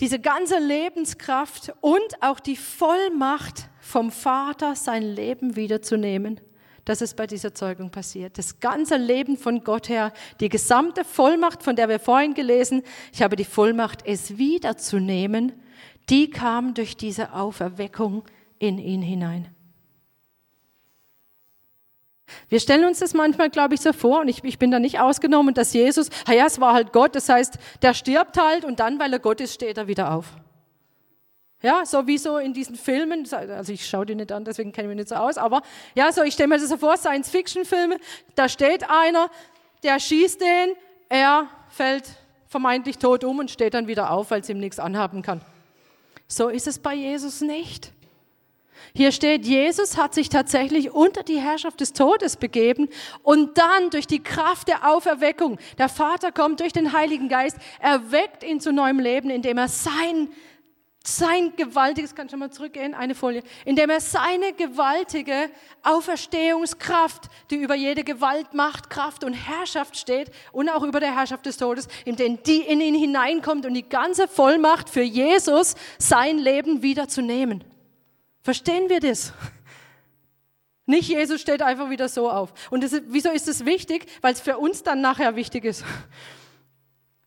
Diese 0.00 0.18
ganze 0.18 0.58
Lebenskraft 0.58 1.72
und 1.80 2.20
auch 2.20 2.40
die 2.40 2.56
Vollmacht 2.56 3.68
vom 3.80 4.10
Vater, 4.10 4.74
sein 4.74 5.04
Leben 5.04 5.54
wiederzunehmen, 5.54 6.40
das 6.84 7.00
ist 7.00 7.14
bei 7.14 7.28
dieser 7.28 7.54
Zeugung 7.54 7.90
passiert. 7.92 8.38
Das 8.38 8.58
ganze 8.58 8.96
Leben 8.96 9.36
von 9.36 9.62
Gott 9.62 9.88
her, 9.88 10.12
die 10.40 10.48
gesamte 10.48 11.04
Vollmacht, 11.04 11.62
von 11.62 11.76
der 11.76 11.88
wir 11.88 12.00
vorhin 12.00 12.34
gelesen, 12.34 12.82
ich 13.12 13.22
habe 13.22 13.36
die 13.36 13.44
Vollmacht, 13.44 14.04
es 14.04 14.36
wiederzunehmen, 14.36 15.52
die 16.10 16.28
kam 16.28 16.74
durch 16.74 16.96
diese 16.96 17.32
Auferweckung 17.32 18.24
in 18.58 18.78
ihn 18.78 19.02
hinein. 19.02 19.55
Wir 22.48 22.60
stellen 22.60 22.84
uns 22.84 22.98
das 22.98 23.14
manchmal, 23.14 23.50
glaube 23.50 23.74
ich, 23.74 23.80
so 23.80 23.92
vor, 23.92 24.20
und 24.20 24.28
ich, 24.28 24.42
ich 24.42 24.58
bin 24.58 24.70
da 24.70 24.78
nicht 24.78 25.00
ausgenommen, 25.00 25.54
dass 25.54 25.72
Jesus, 25.72 26.10
ja, 26.28 26.46
es 26.46 26.60
war 26.60 26.74
halt 26.74 26.92
Gott, 26.92 27.14
das 27.14 27.28
heißt, 27.28 27.58
der 27.82 27.94
stirbt 27.94 28.36
halt 28.38 28.64
und 28.64 28.80
dann, 28.80 28.98
weil 28.98 29.12
er 29.12 29.18
Gott 29.18 29.40
ist, 29.40 29.54
steht 29.54 29.78
er 29.78 29.86
wieder 29.86 30.12
auf. 30.12 30.26
Ja, 31.62 31.86
so 31.86 32.06
wie 32.06 32.18
so 32.18 32.36
in 32.36 32.52
diesen 32.52 32.76
Filmen, 32.76 33.26
also 33.32 33.72
ich 33.72 33.88
schaue 33.88 34.06
die 34.06 34.14
nicht 34.14 34.30
an, 34.30 34.44
deswegen 34.44 34.72
kenne 34.72 34.88
ich 34.88 34.88
mich 34.90 34.96
nicht 34.98 35.08
so 35.08 35.14
aus, 35.14 35.38
aber 35.38 35.62
ja, 35.94 36.12
so 36.12 36.22
ich 36.22 36.34
stelle 36.34 36.48
mir 36.48 36.58
das 36.58 36.68
so 36.68 36.76
vor, 36.76 36.96
Science-Fiction-Filme, 36.96 37.98
da 38.34 38.48
steht 38.48 38.88
einer, 38.90 39.30
der 39.82 39.98
schießt 39.98 40.40
den, 40.40 40.74
er 41.08 41.48
fällt 41.68 42.04
vermeintlich 42.46 42.98
tot 42.98 43.24
um 43.24 43.38
und 43.38 43.50
steht 43.50 43.74
dann 43.74 43.86
wieder 43.86 44.10
auf, 44.10 44.30
weil 44.30 44.40
es 44.40 44.48
ihm 44.48 44.58
nichts 44.58 44.78
anhaben 44.78 45.22
kann. 45.22 45.40
So 46.28 46.48
ist 46.48 46.66
es 46.66 46.78
bei 46.78 46.94
Jesus 46.94 47.40
nicht. 47.40 47.92
Hier 48.96 49.12
steht, 49.12 49.44
Jesus 49.44 49.98
hat 49.98 50.14
sich 50.14 50.30
tatsächlich 50.30 50.90
unter 50.90 51.22
die 51.22 51.38
Herrschaft 51.38 51.80
des 51.80 51.92
Todes 51.92 52.38
begeben 52.38 52.88
und 53.22 53.58
dann 53.58 53.90
durch 53.90 54.06
die 54.06 54.22
Kraft 54.22 54.68
der 54.68 54.90
Auferweckung, 54.90 55.58
der 55.76 55.90
Vater 55.90 56.32
kommt 56.32 56.60
durch 56.60 56.72
den 56.72 56.94
Heiligen 56.94 57.28
Geist, 57.28 57.58
erweckt 57.78 58.42
ihn 58.42 58.58
zu 58.58 58.72
neuem 58.72 58.98
Leben, 58.98 59.28
indem 59.28 59.58
er 59.58 59.68
sein 59.68 60.28
sein 61.04 61.52
gewaltiges, 61.56 62.14
kann 62.14 62.30
schon 62.30 62.38
mal 62.38 62.50
zurückgehen, 62.50 62.94
eine 62.94 63.14
Folie, 63.14 63.42
indem 63.66 63.90
er 63.90 64.00
seine 64.00 64.54
gewaltige 64.54 65.50
Auferstehungskraft, 65.82 67.28
die 67.50 67.56
über 67.56 67.74
jede 67.74 68.02
Gewalt, 68.02 68.54
Macht, 68.54 68.88
Kraft 68.88 69.24
und 69.24 69.34
Herrschaft 69.34 69.98
steht 69.98 70.30
und 70.52 70.70
auch 70.70 70.82
über 70.82 70.98
der 70.98 71.14
Herrschaft 71.14 71.44
des 71.44 71.58
Todes, 71.58 71.86
indem 72.06 72.42
die 72.44 72.62
in 72.62 72.80
ihn 72.80 72.94
hineinkommt 72.94 73.66
und 73.66 73.74
die 73.74 73.88
ganze 73.88 74.26
Vollmacht 74.26 74.88
für 74.88 75.02
Jesus, 75.02 75.76
sein 75.98 76.38
Leben 76.38 76.82
wieder 76.82 77.06
zu 77.08 77.20
nehmen. 77.20 77.75
Verstehen 78.46 78.88
wir 78.88 79.00
das? 79.00 79.32
Nicht 80.86 81.08
Jesus 81.08 81.40
steht 81.40 81.62
einfach 81.62 81.90
wieder 81.90 82.08
so 82.08 82.30
auf. 82.30 82.54
Und 82.70 82.84
das, 82.84 82.92
wieso 83.08 83.30
ist 83.30 83.48
es 83.48 83.64
wichtig? 83.64 84.06
Weil 84.20 84.34
es 84.34 84.40
für 84.40 84.56
uns 84.58 84.84
dann 84.84 85.00
nachher 85.00 85.34
wichtig 85.34 85.64
ist. 85.64 85.84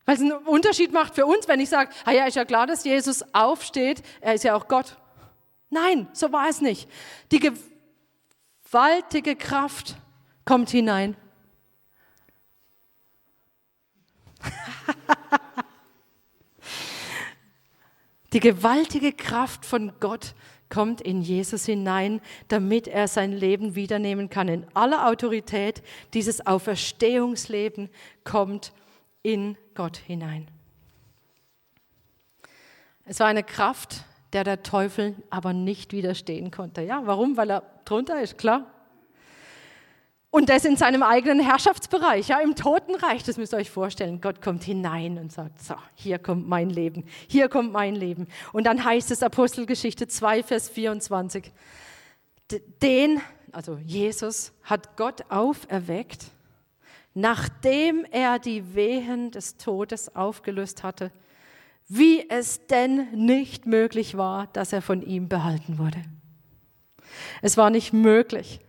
Weil 0.06 0.14
es 0.14 0.22
einen 0.22 0.32
Unterschied 0.32 0.94
macht 0.94 1.14
für 1.14 1.26
uns, 1.26 1.46
wenn 1.46 1.60
ich 1.60 1.68
sage, 1.68 1.90
ah 2.06 2.12
ja, 2.12 2.24
ist 2.24 2.36
ja 2.36 2.46
klar, 2.46 2.66
dass 2.66 2.84
Jesus 2.84 3.22
aufsteht, 3.34 4.02
er 4.22 4.32
ist 4.32 4.44
ja 4.44 4.54
auch 4.54 4.66
Gott. 4.66 4.96
Nein, 5.68 6.08
so 6.14 6.32
war 6.32 6.48
es 6.48 6.62
nicht. 6.62 6.88
Die 7.32 7.52
gewaltige 8.64 9.36
Kraft 9.36 9.96
kommt 10.46 10.70
hinein. 10.70 11.18
Die 18.32 18.40
gewaltige 18.40 19.12
Kraft 19.12 19.64
von 19.64 19.92
Gott 19.98 20.34
kommt 20.68 21.00
in 21.00 21.20
Jesus 21.20 21.66
hinein, 21.66 22.20
damit 22.48 22.86
er 22.86 23.08
sein 23.08 23.32
Leben 23.32 23.74
wiedernehmen 23.74 24.30
kann. 24.30 24.48
In 24.48 24.66
aller 24.74 25.08
Autorität 25.08 25.82
dieses 26.14 26.46
Auferstehungsleben 26.46 27.90
kommt 28.22 28.72
in 29.22 29.56
Gott 29.74 29.96
hinein. 29.96 30.48
Es 33.04 33.18
war 33.18 33.26
eine 33.26 33.42
Kraft, 33.42 34.04
der 34.32 34.44
der 34.44 34.62
Teufel 34.62 35.16
aber 35.30 35.52
nicht 35.52 35.92
widerstehen 35.92 36.52
konnte. 36.52 36.82
Ja, 36.82 37.02
warum? 37.06 37.36
Weil 37.36 37.50
er 37.50 37.62
drunter 37.84 38.22
ist, 38.22 38.38
klar. 38.38 38.72
Und 40.30 40.48
das 40.48 40.64
in 40.64 40.76
seinem 40.76 41.02
eigenen 41.02 41.40
Herrschaftsbereich, 41.40 42.28
ja, 42.28 42.38
im 42.38 42.54
Totenreich, 42.54 43.24
das 43.24 43.36
müsst 43.36 43.52
ihr 43.52 43.56
euch 43.56 43.70
vorstellen. 43.70 44.20
Gott 44.20 44.40
kommt 44.40 44.62
hinein 44.62 45.18
und 45.18 45.32
sagt, 45.32 45.60
so, 45.60 45.74
hier 45.94 46.18
kommt 46.20 46.48
mein 46.48 46.70
Leben, 46.70 47.04
hier 47.26 47.48
kommt 47.48 47.72
mein 47.72 47.96
Leben. 47.96 48.28
Und 48.52 48.64
dann 48.64 48.84
heißt 48.84 49.10
es 49.10 49.24
Apostelgeschichte 49.24 50.06
2, 50.06 50.44
Vers 50.44 50.68
24, 50.68 51.50
den, 52.80 53.20
also 53.50 53.78
Jesus, 53.84 54.52
hat 54.62 54.96
Gott 54.96 55.24
auferweckt 55.30 56.26
nachdem 57.14 58.04
er 58.10 58.38
die 58.38 58.74
Wehen 58.74 59.30
des 59.30 59.56
Todes 59.56 60.14
aufgelöst 60.14 60.82
hatte, 60.82 61.10
wie 61.88 62.28
es 62.28 62.66
denn 62.66 63.08
nicht 63.12 63.66
möglich 63.66 64.16
war, 64.16 64.46
dass 64.48 64.72
er 64.72 64.82
von 64.82 65.02
ihm 65.02 65.28
behalten 65.28 65.78
wurde. 65.78 66.02
Es 67.42 67.56
war 67.56 67.70
nicht 67.70 67.92
möglich. 67.92 68.60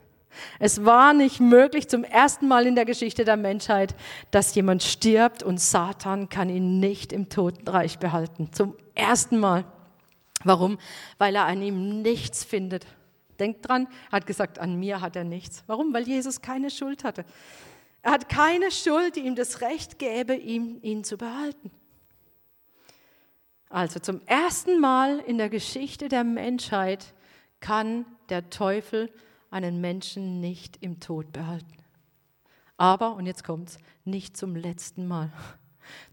Es 0.60 0.86
war 0.86 1.14
nicht 1.14 1.40
möglich 1.40 1.88
zum 1.88 2.04
ersten 2.04 2.48
Mal 2.48 2.66
in 2.66 2.76
der 2.76 2.86
Geschichte 2.86 3.26
der 3.26 3.38
Menschheit, 3.38 3.96
dass 4.32 4.56
jemand 4.56 4.84
stirbt 4.84 5.44
und 5.44 5.60
Satan 5.60 6.30
kann 6.30 6.50
ihn 6.50 6.80
nicht 6.80 7.14
im 7.14 7.30
Totenreich 7.30 8.00
behalten. 8.00 8.50
Zum 8.52 8.76
ersten 8.96 9.40
Mal. 9.40 9.66
Warum? 10.44 10.78
Weil 11.18 11.36
er 11.36 11.46
an 11.46 11.62
ihm 11.62 12.02
nichts 12.02 12.44
findet. 12.44 12.86
Denkt 13.40 13.68
dran, 13.68 13.88
er 14.10 14.18
hat 14.18 14.28
gesagt, 14.28 14.60
an 14.60 14.80
mir 14.80 15.02
hat 15.02 15.16
er 15.16 15.24
nichts. 15.24 15.64
Warum? 15.68 15.94
Weil 15.94 16.08
Jesus 16.08 16.42
keine 16.42 16.70
Schuld 16.70 17.04
hatte. 17.04 17.26
Er 18.04 18.12
hat 18.12 18.30
keine 18.30 18.72
Schuld, 18.72 19.16
die 19.16 19.22
ihm 19.22 19.36
das 19.36 19.62
Recht 19.62 20.00
gäbe, 20.00 20.36
ihm, 20.36 20.80
ihn 20.82 21.04
zu 21.04 21.18
behalten. 21.18 21.72
Also 23.70 24.00
zum 24.00 24.22
ersten 24.26 24.80
Mal 24.80 25.20
in 25.20 25.38
der 25.38 25.50
Geschichte 25.50 26.10
der 26.10 26.24
Menschheit 26.24 27.14
kann 27.62 28.06
der 28.30 28.50
Teufel 28.50 29.10
einen 29.52 29.82
Menschen 29.82 30.40
nicht 30.40 30.78
im 30.82 31.00
Tod 31.00 31.32
behalten. 31.32 31.78
Aber, 32.78 33.14
und 33.14 33.28
jetzt 33.28 33.44
kommt's, 33.44 33.78
nicht 34.06 34.36
zum 34.36 34.56
letzten 34.56 35.08
Mal. 35.08 35.32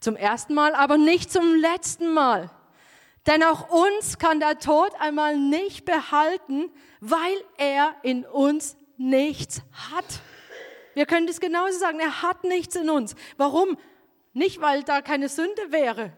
Zum 0.00 0.16
ersten 0.16 0.54
Mal, 0.54 0.74
aber 0.74 0.98
nicht 0.98 1.32
zum 1.32 1.54
letzten 1.54 2.12
Mal. 2.12 2.50
Denn 3.26 3.42
auch 3.42 3.70
uns 3.70 4.18
kann 4.18 4.40
der 4.40 4.58
Tod 4.58 4.90
einmal 4.98 5.36
nicht 5.36 5.84
behalten, 5.84 6.70
weil 7.00 7.36
er 7.56 7.94
in 8.02 8.24
uns 8.26 8.76
nichts 8.96 9.62
hat. 9.90 10.20
Wir 10.94 11.06
können 11.06 11.26
das 11.26 11.38
genauso 11.38 11.78
sagen. 11.78 12.00
Er 12.00 12.22
hat 12.22 12.44
nichts 12.44 12.74
in 12.74 12.90
uns. 12.90 13.14
Warum? 13.36 13.78
Nicht, 14.32 14.60
weil 14.60 14.82
da 14.82 15.00
keine 15.00 15.28
Sünde 15.28 15.70
wäre, 15.70 16.12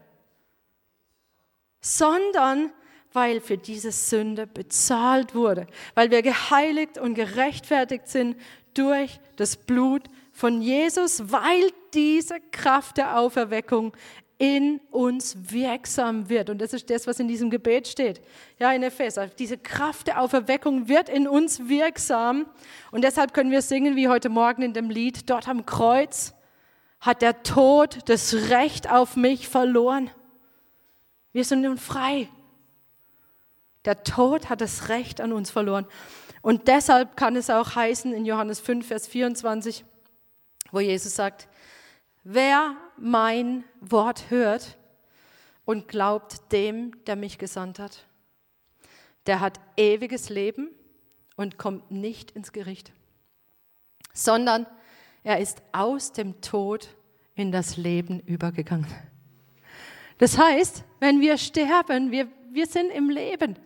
sondern 1.81 2.71
weil 3.13 3.41
für 3.41 3.57
diese 3.57 3.91
Sünde 3.91 4.47
bezahlt 4.47 5.35
wurde, 5.35 5.67
weil 5.95 6.11
wir 6.11 6.21
geheiligt 6.21 6.97
und 6.97 7.15
gerechtfertigt 7.15 8.07
sind 8.07 8.35
durch 8.73 9.19
das 9.35 9.57
Blut 9.57 10.03
von 10.31 10.61
Jesus, 10.61 11.31
weil 11.31 11.71
diese 11.93 12.39
Kraft 12.51 12.97
der 12.97 13.19
Auferweckung 13.19 13.93
in 14.37 14.79
uns 14.89 15.37
wirksam 15.51 16.27
wird. 16.27 16.49
Und 16.49 16.59
das 16.59 16.73
ist 16.73 16.89
das, 16.89 17.05
was 17.05 17.19
in 17.19 17.27
diesem 17.27 17.51
Gebet 17.51 17.87
steht. 17.87 18.21
Ja, 18.57 18.71
in 18.71 18.81
Epheser. 18.81 19.27
Diese 19.27 19.55
Kraft 19.55 20.07
der 20.07 20.19
Auferweckung 20.19 20.87
wird 20.87 21.09
in 21.09 21.27
uns 21.27 21.67
wirksam. 21.69 22.47
Und 22.89 23.03
deshalb 23.03 23.35
können 23.35 23.51
wir 23.51 23.61
singen, 23.61 23.95
wie 23.95 24.07
heute 24.07 24.29
Morgen 24.29 24.63
in 24.63 24.73
dem 24.73 24.89
Lied, 24.89 25.29
dort 25.29 25.47
am 25.47 25.67
Kreuz 25.67 26.33
hat 26.99 27.21
der 27.21 27.43
Tod 27.43 27.99
das 28.05 28.33
Recht 28.49 28.89
auf 28.89 29.15
mich 29.15 29.47
verloren. 29.47 30.09
Wir 31.33 31.43
sind 31.43 31.61
nun 31.61 31.77
frei. 31.77 32.27
Der 33.85 34.03
Tod 34.03 34.49
hat 34.49 34.61
das 34.61 34.89
Recht 34.89 35.21
an 35.21 35.33
uns 35.33 35.49
verloren. 35.49 35.87
Und 36.41 36.67
deshalb 36.67 37.17
kann 37.17 37.35
es 37.35 37.49
auch 37.49 37.75
heißen 37.75 38.13
in 38.13 38.25
Johannes 38.25 38.59
5, 38.59 38.87
Vers 38.87 39.07
24, 39.07 39.85
wo 40.71 40.79
Jesus 40.79 41.15
sagt, 41.15 41.47
wer 42.23 42.75
mein 42.97 43.63
Wort 43.79 44.29
hört 44.29 44.77
und 45.65 45.87
glaubt 45.87 46.51
dem, 46.51 47.03
der 47.05 47.15
mich 47.15 47.37
gesandt 47.37 47.79
hat, 47.79 48.05
der 49.27 49.39
hat 49.39 49.59
ewiges 49.77 50.29
Leben 50.29 50.69
und 51.35 51.57
kommt 51.57 51.91
nicht 51.91 52.31
ins 52.31 52.51
Gericht, 52.51 52.91
sondern 54.13 54.65
er 55.23 55.39
ist 55.39 55.61
aus 55.71 56.11
dem 56.11 56.41
Tod 56.41 56.95
in 57.35 57.51
das 57.51 57.77
Leben 57.77 58.19
übergegangen. 58.21 58.87
Das 60.17 60.37
heißt, 60.37 60.83
wenn 60.99 61.19
wir 61.19 61.37
sterben, 61.37 62.11
wir, 62.11 62.27
wir 62.51 62.67
sind 62.67 62.91
im 62.91 63.09
Leben. 63.09 63.57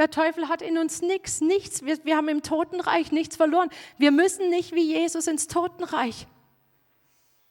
Der 0.00 0.10
Teufel 0.10 0.48
hat 0.48 0.62
in 0.62 0.78
uns 0.78 1.02
nichts, 1.02 1.42
nichts. 1.42 1.84
Wir, 1.84 2.02
wir 2.04 2.16
haben 2.16 2.28
im 2.28 2.40
Totenreich 2.40 3.12
nichts 3.12 3.36
verloren. 3.36 3.68
Wir 3.98 4.12
müssen 4.12 4.48
nicht 4.48 4.74
wie 4.74 4.94
Jesus 4.94 5.26
ins 5.26 5.46
Totenreich. 5.46 6.26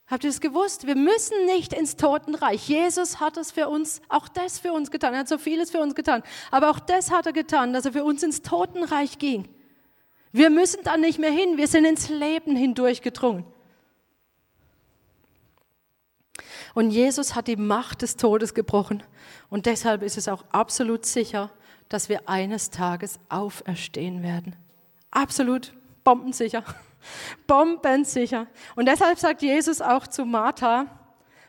Habt 0.07 0.23
ihr 0.23 0.31
es 0.31 0.41
gewusst? 0.41 0.87
Wir 0.87 0.95
müssen 0.95 1.45
nicht 1.45 1.73
ins 1.73 1.95
Totenreich. 1.95 2.67
Jesus 2.67 3.19
hat 3.19 3.37
es 3.37 3.51
für 3.51 3.69
uns, 3.69 4.01
auch 4.09 4.27
das 4.27 4.57
für 4.57 4.73
uns 4.73 4.89
getan. 4.89 5.13
Er 5.13 5.19
hat 5.19 5.27
so 5.27 5.37
vieles 5.37 5.69
für 5.69 5.79
uns 5.79 5.93
getan. 5.93 6.23
Aber 6.49 6.71
auch 6.71 6.79
das 6.79 7.11
hat 7.11 7.27
er 7.27 7.33
getan, 7.33 7.71
dass 7.71 7.85
er 7.85 7.93
für 7.93 8.03
uns 8.03 8.23
ins 8.23 8.41
Totenreich 8.41 9.19
ging. 9.19 9.47
Wir 10.31 10.49
müssen 10.49 10.79
da 10.83 10.97
nicht 10.97 11.19
mehr 11.19 11.29
hin. 11.29 11.55
Wir 11.57 11.67
sind 11.67 11.85
ins 11.85 12.09
Leben 12.09 12.55
hindurchgedrungen. 12.55 13.45
Und 16.73 16.89
Jesus 16.89 17.35
hat 17.35 17.47
die 17.47 17.57
Macht 17.57 18.01
des 18.01 18.17
Todes 18.17 18.55
gebrochen. 18.55 19.03
Und 19.51 19.67
deshalb 19.67 20.01
ist 20.01 20.17
es 20.17 20.27
auch 20.27 20.45
absolut 20.51 21.05
sicher, 21.05 21.51
dass 21.89 22.07
wir 22.07 22.29
eines 22.29 22.69
Tages 22.69 23.19
auferstehen 23.29 24.23
werden. 24.23 24.55
Absolut 25.11 25.73
bombensicher. 26.03 26.63
Bombensicher. 27.47 28.47
Und 28.75 28.87
deshalb 28.87 29.19
sagt 29.19 29.41
Jesus 29.41 29.81
auch 29.81 30.05
zu 30.07 30.25
Martha, 30.25 30.85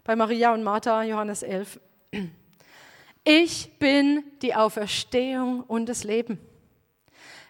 bei 0.04 0.16
Maria 0.16 0.54
und 0.54 0.62
Martha, 0.62 1.02
Johannes 1.02 1.42
11, 1.42 1.80
ich 3.24 3.78
bin 3.78 4.24
die 4.42 4.54
Auferstehung 4.54 5.62
und 5.62 5.86
das 5.86 6.04
Leben. 6.04 6.38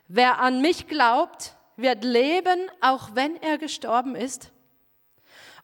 Wer 0.08 0.40
an 0.40 0.60
mich 0.60 0.88
glaubt, 0.88 1.54
wird 1.76 2.04
leben, 2.04 2.68
auch 2.80 3.14
wenn 3.14 3.36
er 3.36 3.58
gestorben 3.58 4.16
ist. 4.16 4.50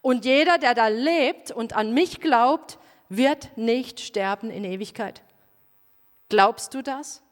Und 0.01 0.25
jeder, 0.25 0.59
der 0.59 0.75
da 0.75 0.87
lebt 0.87 1.51
und 1.51 1.73
an 1.73 1.93
mich 1.93 2.21
glaubt, 2.21 2.79
wird 3.09 3.57
nicht 3.57 4.01
sterben 4.01 4.51
in 4.51 4.63
Ewigkeit. 4.65 5.23
Glaubst 6.29 6.75
du 6.75 6.83
das? 6.83 7.23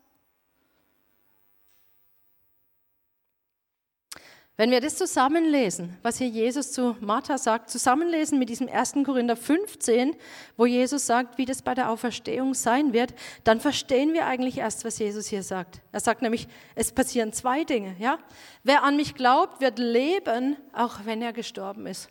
Wenn 4.57 4.71
wir 4.71 4.81
das 4.81 4.97
zusammenlesen, 4.97 5.99
was 6.03 6.19
hier 6.19 6.29
Jesus 6.29 6.71
zu 6.71 6.97
Martha 7.01 7.39
sagt, 7.39 7.71
zusammenlesen 7.71 8.39
mit 8.39 8.49
diesem 8.49 8.69
1. 8.69 8.95
Korinther 9.05 9.35
15, 9.35 10.15
wo 10.57 10.65
Jesus 10.65 11.07
sagt, 11.07 11.39
wie 11.39 11.45
das 11.45 11.63
bei 11.63 11.75
der 11.75 11.91
Auferstehung 11.91 12.55
sein 12.55 12.93
wird, 12.93 13.15
dann 13.43 13.59
verstehen 13.59 14.13
wir 14.13 14.27
eigentlich 14.27 14.59
erst, 14.59 14.85
was 14.85 15.01
Jesus 15.01 15.27
hier 15.27 15.43
sagt. 15.43 15.81
Er 15.91 15.99
sagt 15.99 16.23
nämlich, 16.23 16.47
es 16.77 16.93
passieren 16.93 17.33
zwei 17.33 17.65
Dinge. 17.65 17.97
Ja? 17.99 18.19
Wer 18.63 18.85
an 18.85 18.95
mich 18.95 19.17
glaubt, 19.17 19.61
wird 19.61 19.81
leben, 19.81 20.57
auch 20.73 21.01
wenn 21.05 21.21
er 21.21 21.33
gestorben 21.33 21.89
ist. 21.89 22.09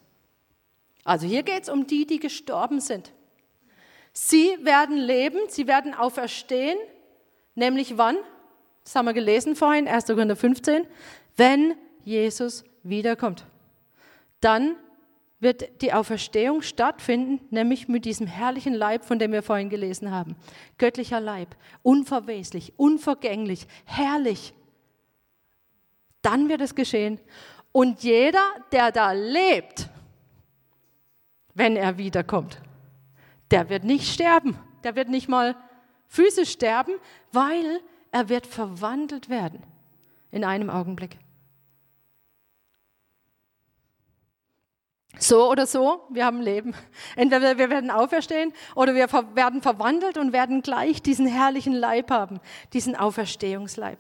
Also 1.05 1.25
hier 1.25 1.43
geht 1.43 1.63
es 1.63 1.69
um 1.69 1.88
die, 1.88 2.05
die 2.05 2.19
gestorben 2.19 2.81
sind. 2.81 3.13
Sie 4.14 4.55
werden 4.61 4.97
leben, 4.97 5.39
sie 5.49 5.68
werden 5.68 5.95
auferstehen, 5.95 6.78
nämlich 7.55 7.97
wann? 7.97 8.18
Das 8.84 8.95
haben 8.95 9.05
wir 9.05 9.14
gelesen 9.14 9.55
vorhin, 9.55 9.88
1. 9.88 10.05
Korinther 10.05 10.36
15, 10.36 10.86
wenn 11.36 11.76
Jesus 12.03 12.64
wiederkommt. 12.84 13.45
Dann 14.39 14.76
wird 15.39 15.82
die 15.82 15.93
Auferstehung 15.93 16.61
stattfinden, 16.61 17.41
nämlich 17.49 17.88
mit 17.88 18.05
diesem 18.05 18.28
herrlichen 18.28 18.74
Leib, 18.74 19.03
von 19.03 19.20
dem 19.20 19.32
wir 19.32 19.43
vorhin 19.43 19.70
gelesen 19.70 20.11
haben. 20.11 20.36
Göttlicher 20.78 21.20
Leib, 21.20 21.55
unverweslich, 21.82 22.74
unvergänglich, 22.78 23.68
herrlich. 23.86 24.53
Dann 26.22 26.49
wird 26.49 26.61
es 26.61 26.76
geschehen. 26.76 27.20
Und 27.72 28.03
jeder, 28.03 28.43
der 28.72 28.91
da 28.91 29.11
lebt, 29.11 29.89
wenn 31.55 31.76
er 31.76 31.97
wiederkommt, 31.97 32.59
der 33.53 33.69
wird 33.69 33.83
nicht 33.83 34.11
sterben. 34.11 34.57
Der 34.83 34.95
wird 34.95 35.09
nicht 35.09 35.29
mal 35.29 35.55
physisch 36.07 36.49
sterben, 36.49 36.93
weil 37.31 37.81
er 38.11 38.27
wird 38.27 38.47
verwandelt 38.47 39.29
werden 39.29 39.63
in 40.31 40.43
einem 40.43 40.71
Augenblick. 40.71 41.19
So 45.19 45.51
oder 45.51 45.67
so, 45.67 46.01
wir 46.09 46.25
haben 46.25 46.41
Leben. 46.41 46.73
Entweder 47.15 47.59
wir 47.59 47.69
werden 47.69 47.91
auferstehen 47.91 48.53
oder 48.73 48.95
wir 48.95 49.07
werden 49.35 49.61
verwandelt 49.61 50.17
und 50.17 50.33
werden 50.33 50.63
gleich 50.63 51.03
diesen 51.03 51.27
herrlichen 51.27 51.73
Leib 51.73 52.09
haben, 52.09 52.39
diesen 52.73 52.95
Auferstehungsleib. 52.95 53.99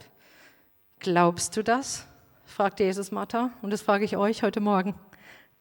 Glaubst 0.99 1.55
du 1.55 1.63
das? 1.63 2.07
fragt 2.45 2.79
Jesus 2.79 3.11
Martha 3.11 3.51
und 3.61 3.69
das 3.71 3.83
frage 3.83 4.03
ich 4.03 4.17
euch 4.17 4.41
heute 4.41 4.59
Morgen. 4.61 4.95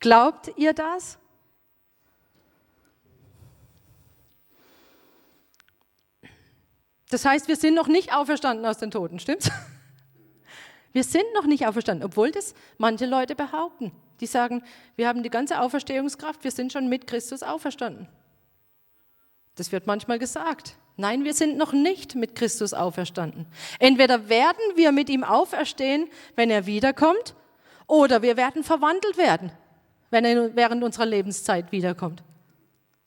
Glaubt 0.00 0.50
ihr 0.56 0.72
das? 0.72 1.18
Das 7.12 7.26
heißt, 7.26 7.46
wir 7.46 7.56
sind 7.56 7.74
noch 7.74 7.88
nicht 7.88 8.14
auferstanden 8.14 8.64
aus 8.64 8.78
den 8.78 8.90
Toten, 8.90 9.18
stimmt's? 9.18 9.50
Wir 10.94 11.04
sind 11.04 11.24
noch 11.34 11.46
nicht 11.46 11.66
auferstanden, 11.66 12.04
obwohl 12.04 12.30
das 12.32 12.54
manche 12.76 13.06
Leute 13.06 13.34
behaupten. 13.34 13.92
Die 14.20 14.26
sagen, 14.26 14.62
wir 14.94 15.08
haben 15.08 15.22
die 15.22 15.30
ganze 15.30 15.58
Auferstehungskraft, 15.58 16.44
wir 16.44 16.50
sind 16.50 16.70
schon 16.70 16.90
mit 16.90 17.06
Christus 17.06 17.42
auferstanden. 17.42 18.08
Das 19.54 19.72
wird 19.72 19.86
manchmal 19.86 20.18
gesagt. 20.18 20.76
Nein, 20.98 21.24
wir 21.24 21.32
sind 21.32 21.56
noch 21.56 21.72
nicht 21.72 22.14
mit 22.14 22.34
Christus 22.34 22.74
auferstanden. 22.74 23.46
Entweder 23.78 24.28
werden 24.28 24.60
wir 24.74 24.92
mit 24.92 25.08
ihm 25.08 25.24
auferstehen, 25.24 26.10
wenn 26.36 26.50
er 26.50 26.66
wiederkommt, 26.66 27.34
oder 27.86 28.20
wir 28.20 28.36
werden 28.36 28.62
verwandelt 28.62 29.16
werden, 29.16 29.50
wenn 30.10 30.26
er 30.26 30.54
während 30.54 30.84
unserer 30.84 31.06
Lebenszeit 31.06 31.72
wiederkommt. 31.72 32.22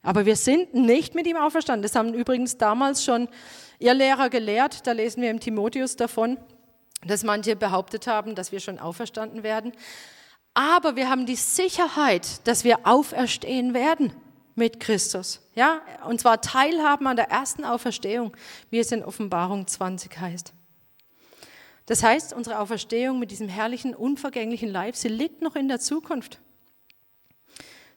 Aber 0.06 0.28
wir 0.28 0.36
sind 0.36 0.76
nicht 0.76 1.16
mit 1.16 1.26
ihm 1.26 1.36
auferstanden. 1.36 1.82
Das 1.82 1.96
haben 1.96 2.14
übrigens 2.14 2.58
damals 2.58 3.04
schon 3.04 3.28
ihr 3.80 3.96
Lehrer 3.96 4.30
gelehrt. 4.30 4.86
Da 4.86 4.92
lesen 4.92 5.24
wir 5.24 5.32
im 5.32 5.40
Timotheus 5.40 5.96
davon, 5.96 6.38
dass 7.06 7.24
manche 7.24 7.56
behauptet 7.56 8.06
haben, 8.06 8.36
dass 8.36 8.52
wir 8.52 8.60
schon 8.60 8.78
auferstanden 8.78 9.42
werden. 9.42 9.74
Aber 10.54 10.96
wir 10.96 11.10
haben 11.10 11.26
die 11.26 11.36
Sicherheit, 11.36 12.48
dass 12.48 12.64
wir 12.64 12.86
auferstehen 12.86 13.74
werden 13.74 14.14
mit 14.54 14.80
Christus. 14.80 15.42
Ja, 15.56 15.82
und 16.08 16.22
zwar 16.22 16.40
teilhaben 16.40 17.08
an 17.08 17.16
der 17.16 17.32
ersten 17.32 17.66
Auferstehung, 17.66 18.38
wie 18.70 18.80
es 18.80 18.92
in 18.92 19.04
Offenbarung 19.04 19.66
20 19.66 20.18
heißt. 20.20 20.54
Das 21.88 22.04
heißt, 22.04 22.32
unsere 22.34 22.60
Auferstehung 22.60 23.18
mit 23.18 23.32
diesem 23.32 23.50
herrlichen, 23.50 23.96
unvergänglichen 23.96 24.70
Leib, 24.70 24.96
sie 24.96 25.10
liegt 25.10 25.42
noch 25.42 25.56
in 25.56 25.68
der 25.68 25.80
Zukunft. 25.80 26.40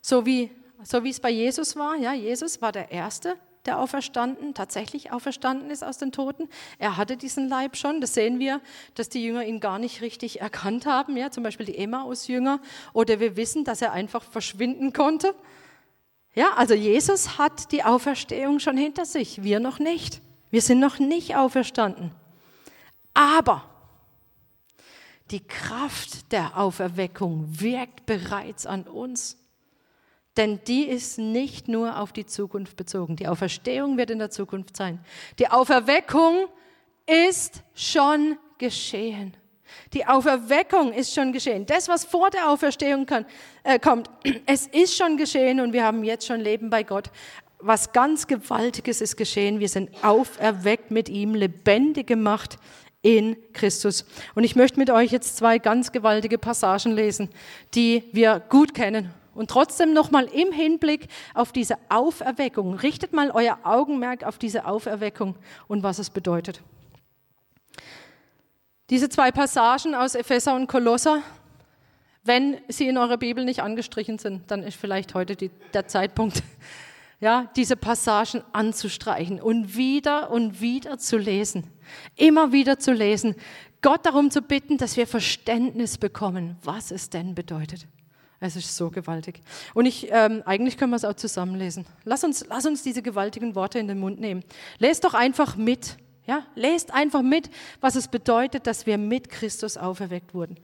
So 0.00 0.24
wie, 0.24 0.50
so 0.82 1.04
wie 1.04 1.10
es 1.10 1.20
bei 1.20 1.30
Jesus 1.30 1.76
war. 1.76 1.96
Ja, 1.96 2.12
Jesus 2.12 2.62
war 2.62 2.72
der 2.72 2.90
Erste, 2.90 3.36
der 3.66 3.78
auferstanden, 3.78 4.54
tatsächlich 4.54 5.12
auferstanden 5.12 5.70
ist 5.70 5.84
aus 5.84 5.98
den 5.98 6.12
Toten. 6.12 6.48
Er 6.78 6.96
hatte 6.96 7.16
diesen 7.16 7.48
Leib 7.48 7.76
schon. 7.76 8.00
Das 8.00 8.14
sehen 8.14 8.38
wir, 8.38 8.60
dass 8.94 9.08
die 9.08 9.22
Jünger 9.22 9.44
ihn 9.44 9.60
gar 9.60 9.78
nicht 9.78 10.00
richtig 10.00 10.40
erkannt 10.40 10.86
haben. 10.86 11.16
Ja, 11.16 11.30
zum 11.30 11.42
Beispiel 11.42 11.66
die 11.66 11.76
Emmaus-Jünger. 11.76 12.60
Oder 12.92 13.20
wir 13.20 13.36
wissen, 13.36 13.64
dass 13.64 13.82
er 13.82 13.92
einfach 13.92 14.22
verschwinden 14.22 14.92
konnte. 14.92 15.34
Ja, 16.34 16.52
also 16.54 16.74
Jesus 16.74 17.38
hat 17.38 17.72
die 17.72 17.82
Auferstehung 17.82 18.60
schon 18.60 18.76
hinter 18.76 19.04
sich. 19.04 19.42
Wir 19.42 19.60
noch 19.60 19.78
nicht. 19.78 20.20
Wir 20.50 20.62
sind 20.62 20.80
noch 20.80 20.98
nicht 20.98 21.36
auferstanden. 21.36 22.12
Aber 23.12 23.64
die 25.30 25.46
Kraft 25.46 26.32
der 26.32 26.56
Auferweckung 26.56 27.60
wirkt 27.60 28.06
bereits 28.06 28.64
an 28.64 28.84
uns. 28.84 29.37
Denn 30.38 30.60
die 30.68 30.84
ist 30.84 31.18
nicht 31.18 31.66
nur 31.66 31.98
auf 31.98 32.12
die 32.12 32.24
Zukunft 32.24 32.76
bezogen. 32.76 33.16
Die 33.16 33.26
Auferstehung 33.26 33.98
wird 33.98 34.10
in 34.10 34.20
der 34.20 34.30
Zukunft 34.30 34.76
sein. 34.76 35.00
Die 35.40 35.48
Auferweckung 35.48 36.46
ist 37.06 37.64
schon 37.74 38.38
geschehen. 38.56 39.36
Die 39.92 40.06
Auferweckung 40.06 40.92
ist 40.92 41.12
schon 41.12 41.32
geschehen. 41.32 41.66
Das, 41.66 41.88
was 41.88 42.04
vor 42.04 42.30
der 42.30 42.50
Auferstehung 42.50 43.04
kann, 43.04 43.26
äh, 43.64 43.80
kommt, 43.80 44.08
es 44.46 44.68
ist 44.68 44.96
schon 44.96 45.16
geschehen 45.16 45.60
und 45.60 45.72
wir 45.72 45.84
haben 45.84 46.04
jetzt 46.04 46.26
schon 46.26 46.40
Leben 46.40 46.70
bei 46.70 46.84
Gott. 46.84 47.10
Was 47.58 47.92
ganz 47.92 48.28
Gewaltiges 48.28 49.00
ist 49.00 49.16
geschehen. 49.16 49.58
Wir 49.58 49.68
sind 49.68 49.90
auferweckt 50.04 50.92
mit 50.92 51.08
ihm, 51.08 51.34
lebendig 51.34 52.06
gemacht 52.06 52.58
in 53.02 53.36
Christus. 53.52 54.04
Und 54.36 54.44
ich 54.44 54.54
möchte 54.54 54.78
mit 54.78 54.90
euch 54.90 55.10
jetzt 55.10 55.36
zwei 55.36 55.58
ganz 55.58 55.90
gewaltige 55.90 56.38
Passagen 56.38 56.92
lesen, 56.92 57.28
die 57.74 58.04
wir 58.12 58.38
gut 58.38 58.72
kennen. 58.74 59.12
Und 59.38 59.50
trotzdem 59.50 59.92
nochmal 59.92 60.24
im 60.24 60.50
Hinblick 60.50 61.06
auf 61.32 61.52
diese 61.52 61.76
Auferweckung, 61.90 62.74
richtet 62.74 63.12
mal 63.12 63.30
euer 63.30 63.56
Augenmerk 63.62 64.24
auf 64.24 64.36
diese 64.36 64.66
Auferweckung 64.66 65.36
und 65.68 65.84
was 65.84 66.00
es 66.00 66.10
bedeutet. 66.10 66.60
Diese 68.90 69.08
zwei 69.08 69.30
Passagen 69.30 69.94
aus 69.94 70.16
Epheser 70.16 70.56
und 70.56 70.66
Kolosser, 70.66 71.22
wenn 72.24 72.56
sie 72.66 72.88
in 72.88 72.98
eurer 72.98 73.16
Bibel 73.16 73.44
nicht 73.44 73.62
angestrichen 73.62 74.18
sind, 74.18 74.50
dann 74.50 74.64
ist 74.64 74.76
vielleicht 74.76 75.14
heute 75.14 75.36
die, 75.36 75.52
der 75.72 75.86
Zeitpunkt, 75.86 76.42
ja, 77.20 77.48
diese 77.54 77.76
Passagen 77.76 78.42
anzustreichen 78.52 79.40
und 79.40 79.76
wieder 79.76 80.32
und 80.32 80.60
wieder 80.60 80.98
zu 80.98 81.16
lesen. 81.16 81.62
Immer 82.16 82.50
wieder 82.50 82.80
zu 82.80 82.92
lesen. 82.92 83.36
Gott 83.82 84.04
darum 84.04 84.32
zu 84.32 84.42
bitten, 84.42 84.78
dass 84.78 84.96
wir 84.96 85.06
Verständnis 85.06 85.96
bekommen, 85.96 86.56
was 86.64 86.90
es 86.90 87.08
denn 87.08 87.36
bedeutet. 87.36 87.86
Es 88.40 88.54
ist 88.54 88.76
so 88.76 88.90
gewaltig. 88.90 89.40
Und 89.74 89.86
ich, 89.86 90.08
ähm, 90.10 90.42
eigentlich 90.44 90.76
können 90.76 90.92
wir 90.92 90.96
es 90.96 91.04
auch 91.04 91.14
zusammenlesen. 91.14 91.86
Lass 92.04 92.22
uns, 92.22 92.46
lass 92.48 92.66
uns 92.66 92.82
diese 92.82 93.02
gewaltigen 93.02 93.54
Worte 93.56 93.80
in 93.80 93.88
den 93.88 93.98
Mund 93.98 94.20
nehmen. 94.20 94.44
Lest 94.78 95.04
doch 95.04 95.14
einfach 95.14 95.56
mit. 95.56 95.96
Ja, 96.26 96.46
lest 96.54 96.92
einfach 96.92 97.22
mit, 97.22 97.50
was 97.80 97.96
es 97.96 98.06
bedeutet, 98.06 98.66
dass 98.66 98.84
wir 98.84 98.98
mit 98.98 99.30
Christus 99.30 99.78
auferweckt 99.78 100.34
wurden. 100.34 100.56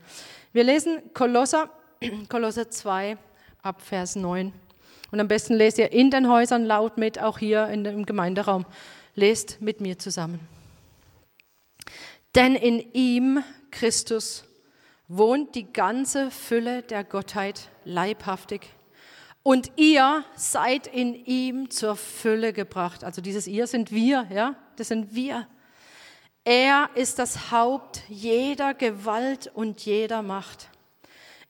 Wir 0.53 0.63
lesen 0.63 1.01
Kolosser, 1.13 1.69
Kolosser 2.29 2.69
2 2.69 3.17
ab 3.61 3.81
Vers 3.81 4.15
9. 4.15 4.53
Und 5.11 5.19
am 5.19 5.27
besten 5.27 5.55
lest 5.55 5.77
ihr 5.77 5.91
in 5.91 6.11
den 6.11 6.29
Häusern 6.29 6.65
laut 6.65 6.97
mit, 6.97 7.19
auch 7.19 7.39
hier 7.39 7.67
in 7.67 7.83
dem 7.83 8.05
Gemeinderaum. 8.05 8.65
Lest 9.15 9.59
mit 9.59 9.81
mir 9.81 9.97
zusammen. 9.97 10.39
Denn 12.35 12.55
in 12.55 12.79
ihm, 12.93 13.43
Christus, 13.71 14.44
wohnt 15.07 15.55
die 15.55 15.71
ganze 15.71 16.31
Fülle 16.31 16.81
der 16.81 17.03
Gottheit 17.03 17.69
leibhaftig. 17.83 18.67
Und 19.43 19.71
ihr 19.75 20.23
seid 20.35 20.87
in 20.87 21.13
ihm 21.13 21.69
zur 21.69 21.95
Fülle 21.95 22.51
gebracht. 22.51 23.03
Also 23.03 23.21
dieses 23.21 23.45
ihr 23.45 23.67
sind 23.67 23.91
wir, 23.91 24.27
ja, 24.31 24.55
das 24.75 24.87
sind 24.87 25.13
wir. 25.13 25.47
Er 26.43 26.89
ist 26.95 27.19
das 27.19 27.51
Haupt 27.51 28.01
jeder 28.07 28.73
Gewalt 28.73 29.51
und 29.53 29.81
jeder 29.81 30.21
Macht. 30.21 30.69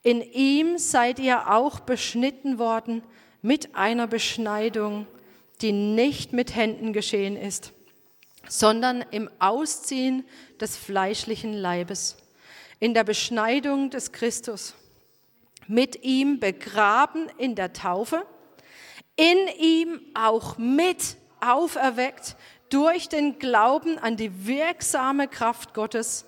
In 0.03 0.21
ihm 0.21 0.77
seid 0.77 1.19
ihr 1.19 1.51
auch 1.51 1.79
beschnitten 1.79 2.59
worden 2.59 3.01
mit 3.41 3.75
einer 3.75 4.07
Beschneidung, 4.07 5.07
die 5.61 5.71
nicht 5.71 6.33
mit 6.33 6.55
Händen 6.55 6.93
geschehen 6.93 7.37
ist, 7.37 7.73
sondern 8.47 9.03
im 9.11 9.29
Ausziehen 9.39 10.25
des 10.59 10.77
fleischlichen 10.77 11.53
Leibes, 11.53 12.17
in 12.79 12.93
der 12.93 13.03
Beschneidung 13.03 13.89
des 13.89 14.11
Christus, 14.11 14.75
mit 15.67 16.03
ihm 16.03 16.39
begraben 16.39 17.27
in 17.37 17.55
der 17.55 17.73
Taufe, 17.73 18.25
in 19.15 19.37
ihm 19.59 20.01
auch 20.13 20.57
mit 20.57 21.17
auferweckt 21.39 22.35
durch 22.69 23.09
den 23.09 23.39
Glauben 23.39 23.97
an 23.97 24.17
die 24.17 24.47
wirksame 24.47 25.27
Kraft 25.27 25.73
Gottes, 25.73 26.25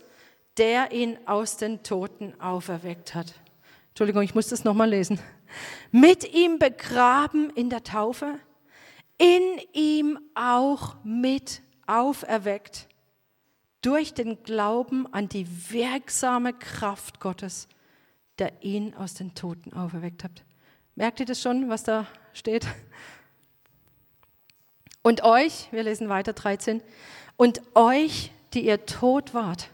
der 0.58 0.92
ihn 0.92 1.18
aus 1.26 1.58
den 1.58 1.84
Toten 1.84 2.40
auferweckt 2.40 3.14
hat. 3.14 3.34
Entschuldigung, 3.90 4.24
ich 4.24 4.36
muss 4.36 4.48
das 4.48 4.64
nochmal 4.64 4.90
lesen. 4.90 5.20
Mit 5.92 6.34
ihm 6.34 6.60
begraben 6.60 7.50
in 7.52 7.70
der 7.70 7.84
Taufe, 7.84 8.40
in 9.18 9.42
ihm 9.74 10.20
auch 10.36 10.96
mit 11.04 11.62
auferweckt 11.86 12.88
durch 13.88 14.14
den 14.14 14.44
Glauben 14.44 15.08
an 15.14 15.30
die 15.30 15.48
wirksame 15.72 16.52
Kraft 16.52 17.22
Gottes, 17.22 17.70
der 18.38 18.52
ihn 18.62 18.94
aus 18.94 19.14
den 19.14 19.34
Toten 19.34 19.72
auferweckt 19.72 20.26
hat. 20.26 20.44
Merkt 20.96 21.22
ihr 21.22 21.26
das 21.26 21.42
schon, 21.42 21.70
was 21.70 21.84
da 21.84 22.06
steht? 22.34 22.68
Und 25.04 25.24
euch, 25.24 25.70
wir 25.72 25.84
lesen 25.84 26.10
weiter 26.10 26.34
13, 26.34 26.84
und 27.38 27.62
euch, 27.76 28.34
die 28.54 28.66
ihr 28.66 28.86
tot 28.86 29.34
wart, 29.34 29.70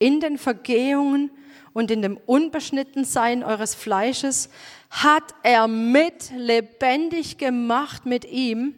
in 0.00 0.18
den 0.18 0.36
Vergehungen 0.36 1.30
und 1.72 1.92
in 1.92 2.02
dem 2.02 2.16
Unbeschnittensein 2.16 3.44
eures 3.44 3.76
Fleisches, 3.76 4.50
hat 4.90 5.32
er 5.44 5.68
mit 5.68 6.32
lebendig 6.34 7.38
gemacht 7.38 8.04
mit 8.04 8.24
ihm, 8.24 8.74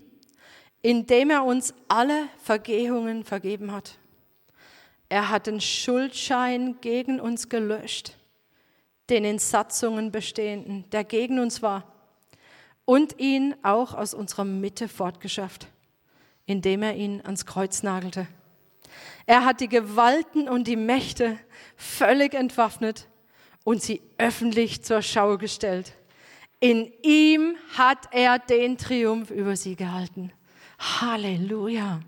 indem 0.82 1.30
er 1.30 1.44
uns 1.44 1.72
alle 1.88 2.28
Vergehungen 2.42 3.24
vergeben 3.24 3.72
hat. 3.72 3.99
Er 5.11 5.28
hat 5.28 5.48
den 5.48 5.61
Schuldschein 5.61 6.76
gegen 6.80 7.20
uns 7.20 7.48
gelöscht, 7.48 8.16
den 9.11 9.24
in 9.24 9.40
Satzungen 9.40 10.12
bestehenden, 10.12 10.88
der 10.90 11.02
gegen 11.02 11.40
uns 11.40 11.62
war 11.62 11.84
und 12.84 13.18
ihn 13.18 13.56
auch 13.64 13.92
aus 13.92 14.14
unserer 14.14 14.44
Mitte 14.44 14.86
fortgeschafft, 14.86 15.66
indem 16.46 16.84
er 16.84 16.94
ihn 16.94 17.20
ans 17.24 17.44
Kreuz 17.44 17.82
nagelte. 17.82 18.28
Er 19.26 19.44
hat 19.44 19.61
die 19.61 19.68
Gewalten 19.68 20.48
und 20.48 20.68
die 20.68 20.76
Mächte 20.76 21.36
völlig 21.76 22.32
entwaffnet 22.32 23.08
und 23.64 23.82
sie 23.82 24.00
öffentlich 24.16 24.84
zur 24.84 25.02
Schau 25.02 25.38
gestellt. 25.38 25.92
In 26.61 26.92
ihm 27.02 27.56
hat 27.76 28.08
er 28.12 28.38
den 28.38 28.78
Triumph 28.78 29.30
über 29.30 29.56
sie 29.56 29.74
gehalten. 29.74 30.32
Halleluja. 30.78 32.00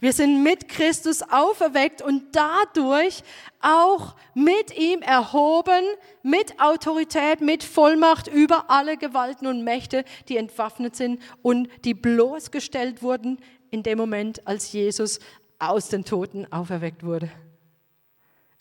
Wir 0.00 0.12
sind 0.12 0.42
mit 0.42 0.68
Christus 0.68 1.22
auferweckt 1.22 2.02
und 2.02 2.34
dadurch 2.34 3.22
auch 3.60 4.14
mit 4.34 4.76
ihm 4.76 5.02
erhoben, 5.02 5.84
mit 6.22 6.60
Autorität, 6.60 7.40
mit 7.40 7.64
Vollmacht 7.64 8.28
über 8.28 8.70
alle 8.70 8.96
Gewalten 8.96 9.46
und 9.46 9.64
Mächte, 9.64 10.04
die 10.28 10.36
entwaffnet 10.36 10.96
sind 10.96 11.20
und 11.42 11.68
die 11.84 11.94
bloßgestellt 11.94 13.02
wurden 13.02 13.38
in 13.70 13.82
dem 13.82 13.98
Moment, 13.98 14.46
als 14.46 14.72
Jesus 14.72 15.20
aus 15.58 15.88
den 15.88 16.04
Toten 16.04 16.50
auferweckt 16.52 17.04
wurde. 17.04 17.30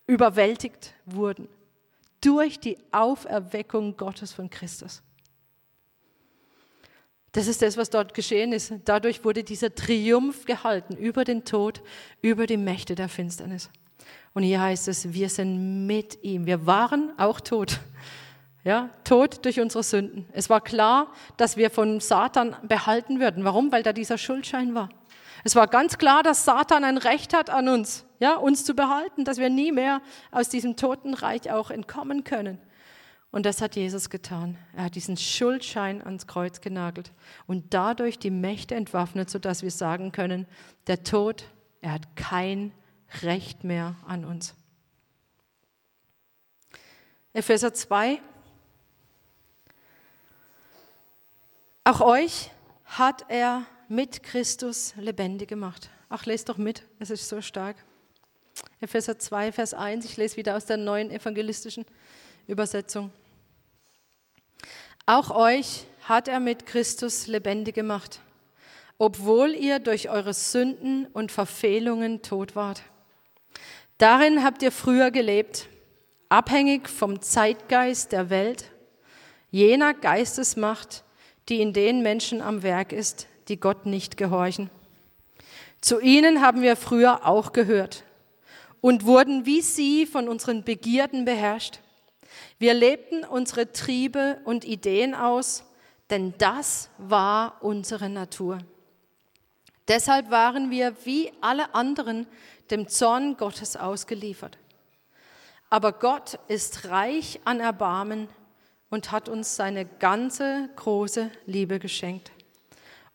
Überwältigt 0.07 0.93
wurden 1.05 1.47
durch 2.22 2.59
die 2.59 2.78
Auferweckung 2.91 3.95
Gottes 3.97 4.34
von 4.34 4.49
Christus. 4.49 5.03
Das 7.38 7.45
ist 7.45 7.61
das, 7.61 7.77
was 7.77 7.91
dort 7.91 8.15
geschehen 8.15 8.51
ist. 8.51 8.73
Dadurch 8.85 9.23
wurde 9.23 9.43
dieser 9.43 9.75
Triumph 9.75 10.45
gehalten 10.45 10.97
über 10.97 11.23
den 11.23 11.45
Tod, 11.45 11.83
über 12.19 12.47
die 12.47 12.57
Mächte 12.57 12.95
der 12.95 13.09
Finsternis. 13.09 13.69
Und 14.33 14.41
hier 14.41 14.59
heißt 14.59 14.88
es, 14.88 15.13
wir 15.13 15.29
sind 15.29 15.85
mit 15.85 16.23
ihm. 16.23 16.47
Wir 16.47 16.65
waren 16.65 17.13
auch 17.19 17.39
tot. 17.39 17.79
Ja, 18.63 18.89
tot 19.03 19.45
durch 19.45 19.59
unsere 19.59 19.83
Sünden. 19.83 20.25
Es 20.33 20.49
war 20.49 20.61
klar, 20.61 21.13
dass 21.38 21.57
wir 21.57 21.69
von 21.69 21.99
Satan 21.99 22.55
behalten 22.63 23.19
würden. 23.19 23.43
Warum? 23.43 23.71
Weil 23.71 23.83
da 23.83 23.93
dieser 23.93 24.17
Schuldschein 24.17 24.73
war. 24.73 24.89
Es 25.43 25.55
war 25.55 25.67
ganz 25.67 25.99
klar, 25.99 26.23
dass 26.23 26.43
Satan 26.43 26.83
ein 26.83 26.97
Recht 26.97 27.35
hat 27.35 27.51
an 27.51 27.69
uns, 27.69 28.03
ja, 28.19 28.33
uns 28.33 28.65
zu 28.65 28.73
behalten, 28.73 29.25
dass 29.25 29.38
wir 29.38 29.51
nie 29.51 29.71
mehr 29.71 30.01
aus 30.31 30.49
diesem 30.49 30.75
Totenreich 30.75 31.51
auch 31.51 31.69
entkommen 31.69 32.23
können. 32.23 32.57
Und 33.32 33.45
das 33.45 33.61
hat 33.61 33.75
Jesus 33.75 34.09
getan. 34.09 34.57
Er 34.75 34.86
hat 34.86 34.95
diesen 34.95 35.17
Schuldschein 35.17 36.01
ans 36.01 36.28
Kreuz 36.28 36.61
genagelt 36.61 37.11
und 37.45 37.73
dadurch 37.73 38.17
die 38.19 38.32
Mächte 38.32 38.75
entwaffnet, 38.75 39.30
sodass 39.30 39.63
wir 39.63 39.71
sagen 39.71 40.11
können, 40.11 40.47
der 40.88 41.03
Tod, 41.03 41.45
er 41.82 41.91
hat 41.91 42.15
kein 42.15 42.71
Recht 43.21 43.63
mehr 43.63 43.95
an 44.05 44.25
uns. 44.25 44.55
Epheser 47.34 47.73
2. 47.73 48.19
Auch 51.84 52.01
euch 52.01 52.51
hat 52.86 53.25
er 53.30 53.65
mit 53.88 54.23
Christus 54.23 54.93
lebendig 54.97 55.47
gemacht. 55.47 55.89
Ach, 56.09 56.25
lest 56.25 56.49
doch 56.49 56.57
mit, 56.57 56.84
es 56.99 57.09
ist 57.09 57.30
so 57.30 57.41
stark. 57.41 57.78
Epheser 58.82 59.19
2, 59.19 59.51
Vers 59.51 59.73
1, 59.73 60.05
ich 60.05 60.17
lese 60.17 60.38
wieder 60.38 60.57
aus 60.57 60.65
der 60.65 60.78
neuen 60.78 61.11
evangelistischen 61.11 61.86
Übersetzung. 62.48 63.12
Auch 65.06 65.32
euch 65.32 65.86
hat 66.04 66.28
er 66.28 66.39
mit 66.39 66.66
Christus 66.66 67.28
lebendig 67.28 67.76
gemacht, 67.76 68.20
obwohl 68.98 69.54
ihr 69.54 69.80
durch 69.80 70.10
eure 70.10 70.34
Sünden 70.34 71.06
und 71.08 71.32
Verfehlungen 71.32 72.22
tot 72.22 72.56
wart. 72.56 72.82
Darin 73.98 74.43
habt 74.43 74.62
ihr 74.64 74.72
früher 74.72 75.12
gelebt, 75.12 75.68
abhängig 76.30 76.89
vom 76.89 77.22
Zeitgeist 77.22 78.12
der 78.12 78.30
Welt, 78.30 78.72
jener 79.52 79.93
Geistesmacht, 79.93 81.04
die 81.50 81.62
in 81.62 81.74
den 81.74 82.02
Menschen 82.02 82.41
am 82.41 82.64
Werk 82.64 82.91
ist, 82.91 83.28
die 83.48 83.60
Gott 83.60 83.86
nicht 83.86 84.18
gehorchen. 84.18 84.70
Zu 85.82 86.00
ihnen 86.00 86.41
haben 86.41 86.62
wir 86.62 86.76
früher 86.76 87.26
auch 87.26 87.54
gehört 87.54 88.04
und 88.82 89.06
wurden 89.06 89.45
wie 89.45 89.62
sie 89.62 90.06
von 90.06 90.28
unseren 90.28 90.64
Begierden 90.64 91.26
beherrscht. 91.26 91.80
Wir 92.60 92.74
lebten 92.74 93.24
unsere 93.24 93.72
Triebe 93.72 94.39
und 94.43 94.66
Ideen 94.66 95.14
aus, 95.14 95.64
denn 96.10 96.34
das 96.38 96.89
war 96.97 97.58
unsere 97.62 98.10
Natur. 98.10 98.60
Deshalb 99.88 100.32
waren 100.32 100.70
wir 100.70 100.95
wie 101.05 101.32
alle 101.39 101.74
anderen 101.76 102.28
dem 102.72 102.88
Zorn 102.88 103.38
Gottes 103.38 103.78
ausgeliefert. 103.78 104.58
Aber 105.70 105.93
Gott 105.93 106.39
ist 106.47 106.89
reich 106.89 107.39
an 107.45 107.60
Erbarmen 107.60 108.28
und 108.89 109.12
hat 109.12 109.30
uns 109.30 109.55
seine 109.55 109.86
ganze 109.86 110.70
große 110.76 111.30
Liebe 111.45 111.80
geschenkt 111.80 112.32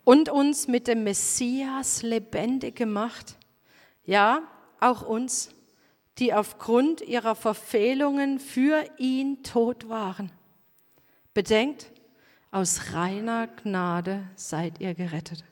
und 0.05 0.29
uns 0.29 0.69
mit 0.69 0.87
dem 0.87 1.05
Messias 1.05 2.03
lebendig 2.03 2.77
gemacht. 2.77 3.37
Ja, 4.05 4.43
auch 4.81 5.03
uns, 5.03 5.51
die 6.19 6.35
aufgrund 6.35 7.01
ihrer 7.01 7.35
Verfehlungen 7.35 8.39
für 8.39 8.85
ihn 8.99 9.43
tot 9.43 9.89
waren. 9.89 10.31
Bedenkt, 11.35 11.91
aus 12.51 12.93
reiner 12.93 13.47
Gnade 13.47 14.25
seid 14.37 14.81
ihr 14.81 14.95
gerettet. 14.95 15.45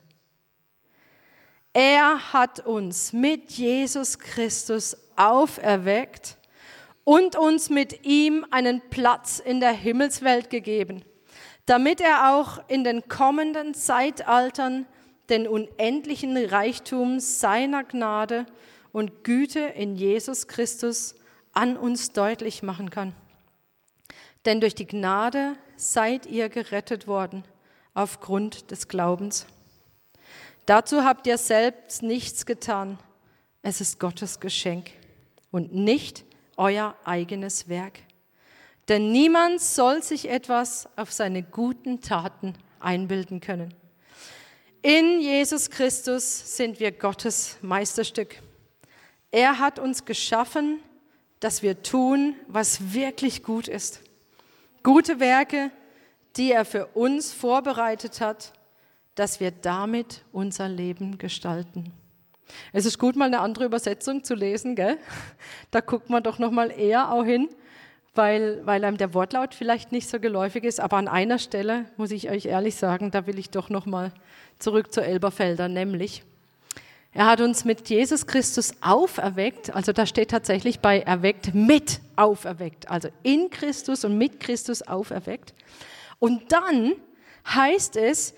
Er 1.73 2.33
hat 2.33 2.59
uns 2.59 3.13
mit 3.13 3.51
Jesus 3.51 4.19
Christus 4.19 4.95
auferweckt 5.15 6.37
und 7.03 7.35
uns 7.35 7.69
mit 7.69 8.05
ihm 8.05 8.45
einen 8.51 8.81
Platz 8.89 9.39
in 9.39 9.59
der 9.59 9.71
Himmelswelt 9.71 10.49
gegeben, 10.49 11.03
damit 11.65 12.01
er 12.01 12.35
auch 12.35 12.59
in 12.67 12.83
den 12.83 13.07
kommenden 13.07 13.73
Zeitaltern 13.73 14.85
den 15.29 15.47
unendlichen 15.47 16.37
Reichtum 16.37 17.19
seiner 17.19 17.83
Gnade 17.83 18.45
und 18.91 19.23
Güte 19.23 19.59
in 19.59 19.95
Jesus 19.95 20.47
Christus 20.47 21.15
an 21.53 21.77
uns 21.77 22.11
deutlich 22.11 22.63
machen 22.63 22.89
kann. 22.89 23.13
Denn 24.45 24.59
durch 24.59 24.75
die 24.75 24.87
Gnade 24.87 25.55
seid 25.75 26.25
ihr 26.25 26.49
gerettet 26.49 27.07
worden 27.07 27.43
aufgrund 27.93 28.71
des 28.71 28.87
Glaubens. 28.87 29.45
Dazu 30.65 31.03
habt 31.03 31.27
ihr 31.27 31.37
selbst 31.37 32.03
nichts 32.03 32.45
getan. 32.45 32.97
Es 33.61 33.81
ist 33.81 33.99
Gottes 33.99 34.39
Geschenk 34.39 34.91
und 35.51 35.73
nicht 35.73 36.23
euer 36.57 36.95
eigenes 37.03 37.67
Werk. 37.67 37.99
Denn 38.87 39.11
niemand 39.11 39.61
soll 39.61 40.01
sich 40.01 40.29
etwas 40.29 40.89
auf 40.95 41.11
seine 41.11 41.43
guten 41.43 42.01
Taten 42.01 42.55
einbilden 42.79 43.39
können. 43.39 43.73
In 44.81 45.21
Jesus 45.21 45.69
Christus 45.69 46.57
sind 46.57 46.79
wir 46.79 46.91
Gottes 46.91 47.57
Meisterstück. 47.61 48.41
Er 49.31 49.59
hat 49.59 49.79
uns 49.79 50.05
geschaffen, 50.05 50.79
dass 51.39 51.63
wir 51.63 51.81
tun, 51.81 52.35
was 52.47 52.93
wirklich 52.93 53.43
gut 53.43 53.67
ist. 53.67 54.01
Gute 54.83 55.19
Werke, 55.19 55.71
die 56.37 56.51
er 56.51 56.65
für 56.65 56.87
uns 56.87 57.33
vorbereitet 57.33 58.21
hat 58.21 58.53
dass 59.15 59.39
wir 59.39 59.51
damit 59.51 60.23
unser 60.31 60.69
Leben 60.69 61.17
gestalten. 61.17 61.91
Es 62.73 62.85
ist 62.85 62.97
gut, 62.97 63.15
mal 63.15 63.25
eine 63.25 63.39
andere 63.39 63.65
Übersetzung 63.65 64.23
zu 64.23 64.35
lesen, 64.35 64.75
gell? 64.75 64.97
Da 65.71 65.79
guckt 65.79 66.09
man 66.09 66.23
doch 66.23 66.39
noch 66.39 66.51
mal 66.51 66.71
eher 66.71 67.11
auch 67.11 67.23
hin, 67.23 67.49
weil, 68.13 68.65
weil 68.65 68.83
einem 68.83 68.97
der 68.97 69.13
Wortlaut 69.13 69.53
vielleicht 69.53 69.91
nicht 69.91 70.09
so 70.09 70.19
geläufig 70.19 70.63
ist. 70.63 70.79
Aber 70.79 70.97
an 70.97 71.07
einer 71.07 71.39
Stelle 71.39 71.85
muss 71.97 72.11
ich 72.11 72.29
euch 72.29 72.45
ehrlich 72.45 72.75
sagen, 72.75 73.11
da 73.11 73.25
will 73.25 73.39
ich 73.39 73.51
doch 73.51 73.69
noch 73.69 73.85
mal 73.85 74.11
zurück 74.59 74.91
zu 74.91 75.01
Elberfelder, 75.01 75.69
nämlich 75.69 76.23
er 77.13 77.25
hat 77.25 77.41
uns 77.41 77.65
mit 77.65 77.89
Jesus 77.89 78.25
Christus 78.25 78.73
auferweckt, 78.79 79.75
also 79.75 79.91
da 79.91 80.05
steht 80.05 80.31
tatsächlich 80.31 80.79
bei 80.79 81.01
erweckt 81.01 81.53
mit 81.53 81.99
auferweckt, 82.15 82.89
also 82.89 83.09
in 83.23 83.49
Christus 83.49 84.05
und 84.05 84.17
mit 84.17 84.39
Christus 84.39 84.81
auferweckt. 84.81 85.53
Und 86.19 86.53
dann 86.53 86.93
heißt 87.45 87.97
es, 87.97 88.33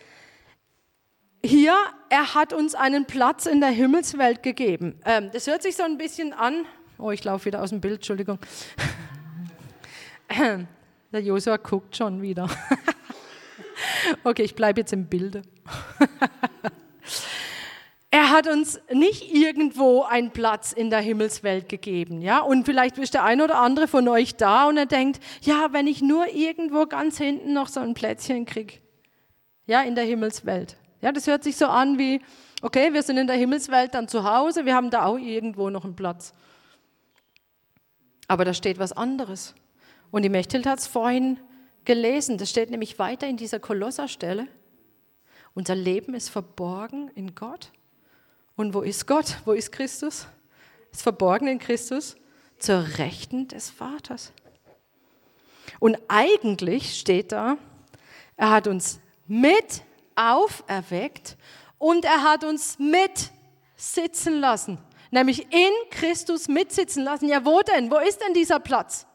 hier, 1.45 1.76
er 2.09 2.34
hat 2.34 2.51
uns 2.53 2.74
einen 2.74 3.05
Platz 3.05 3.45
in 3.45 3.59
der 3.59 3.69
Himmelswelt 3.69 4.41
gegeben. 4.41 4.99
Ähm, 5.05 5.30
das 5.34 5.45
hört 5.45 5.61
sich 5.61 5.76
so 5.76 5.84
ein 5.84 5.97
bisschen 5.97 6.34
an. 6.34 6.65
Oh, 6.97 7.11
ich 7.11 7.24
laufe 7.24 7.45
wieder 7.45 7.61
aus 7.61 7.69
dem 7.69 7.82
Bild, 7.82 7.95
Entschuldigung. 7.95 8.39
der 11.11 11.21
Josua 11.21 11.57
guckt 11.57 11.95
schon 11.95 12.21
wieder. 12.21 12.49
okay, 14.24 14.43
ich 14.43 14.55
bleibe 14.55 14.82
jetzt 14.82 14.93
im 14.93 15.05
Bilde. 15.05 15.43
hat 18.34 18.47
uns 18.47 18.79
nicht 18.91 19.34
irgendwo 19.34 20.03
einen 20.03 20.31
Platz 20.31 20.73
in 20.73 20.89
der 20.89 20.99
Himmelswelt 20.99 21.69
gegeben, 21.69 22.21
ja? 22.21 22.39
Und 22.39 22.65
vielleicht 22.65 22.97
ist 22.97 23.13
der 23.13 23.23
ein 23.23 23.41
oder 23.41 23.59
andere 23.59 23.88
von 23.88 24.07
euch 24.09 24.36
da 24.36 24.67
und 24.67 24.75
er 24.75 24.86
denkt, 24.86 25.21
ja, 25.41 25.69
wenn 25.71 25.88
ich 25.88 26.01
nur 26.01 26.27
irgendwo 26.34 26.86
ganz 26.86 27.17
hinten 27.17 27.53
noch 27.53 27.69
so 27.69 27.79
ein 27.79 27.93
Plätzchen 27.93 28.45
kriege, 28.45 28.79
ja, 29.67 29.81
in 29.84 29.95
der 29.95 30.03
Himmelswelt. 30.03 30.75
Ja, 31.01 31.11
das 31.11 31.27
hört 31.27 31.43
sich 31.43 31.55
so 31.55 31.67
an 31.67 31.97
wie, 31.97 32.21
okay, 32.61 32.93
wir 32.93 33.03
sind 33.03 33.17
in 33.17 33.27
der 33.27 33.38
Himmelswelt 33.38 33.93
dann 33.93 34.07
zu 34.07 34.23
Hause, 34.23 34.65
wir 34.65 34.75
haben 34.75 34.89
da 34.89 35.05
auch 35.05 35.17
irgendwo 35.17 35.69
noch 35.69 35.86
einen 35.86 35.95
Platz. 35.95 36.34
Aber 38.27 38.45
da 38.45 38.53
steht 38.53 38.79
was 38.79 38.91
anderes. 38.93 39.53
Und 40.11 40.23
die 40.23 40.29
Mechthild 40.29 40.65
hat 40.65 40.79
es 40.79 40.88
vorhin 40.88 41.39
gelesen, 41.86 42.38
das 42.38 42.49
steht 42.49 42.69
nämlich 42.69 42.99
weiter 42.99 43.27
in 43.27 43.38
dieser 43.38 43.59
Kolosserstelle. 43.59 44.47
Unser 45.53 45.75
Leben 45.75 46.13
ist 46.13 46.29
verborgen 46.29 47.09
in 47.15 47.36
Gott. 47.36 47.71
Und 48.56 48.74
wo 48.74 48.82
ist 48.82 49.08
Gott? 49.08 49.38
Wo 49.45 49.54
ist 49.54 49.72
Christus? 49.72 50.28
Ist 50.91 51.01
verborgen 51.01 51.47
in 51.47 51.60
Christus 51.60 52.16
zur 52.60 52.97
Rechten 52.97 53.47
des 53.47 53.70
Vaters. 53.70 54.32
Und 55.80 55.97
eigentlich 56.08 56.97
steht 56.97 57.32
da, 57.32 57.58
er 58.38 58.51
hat 58.51 58.68
uns 58.68 58.99
mit 59.28 59.82
auferweckt 60.16 61.36
und 61.78 62.06
er 62.06 62.24
hat 62.24 62.43
uns 62.43 62.78
mitsitzen 62.80 64.39
lassen, 64.39 64.78
nämlich 65.12 65.51
in 65.51 65.72
Christus 65.89 66.47
mitsitzen 66.47 67.04
lassen. 67.04 67.28
Ja, 67.28 67.43
wo 67.43 67.62
denn? 67.62 67.89
Wo 67.91 67.97
ist 67.97 68.22
denn 68.22 68.34
dieser 68.34 68.60
Platz? 68.60 69.08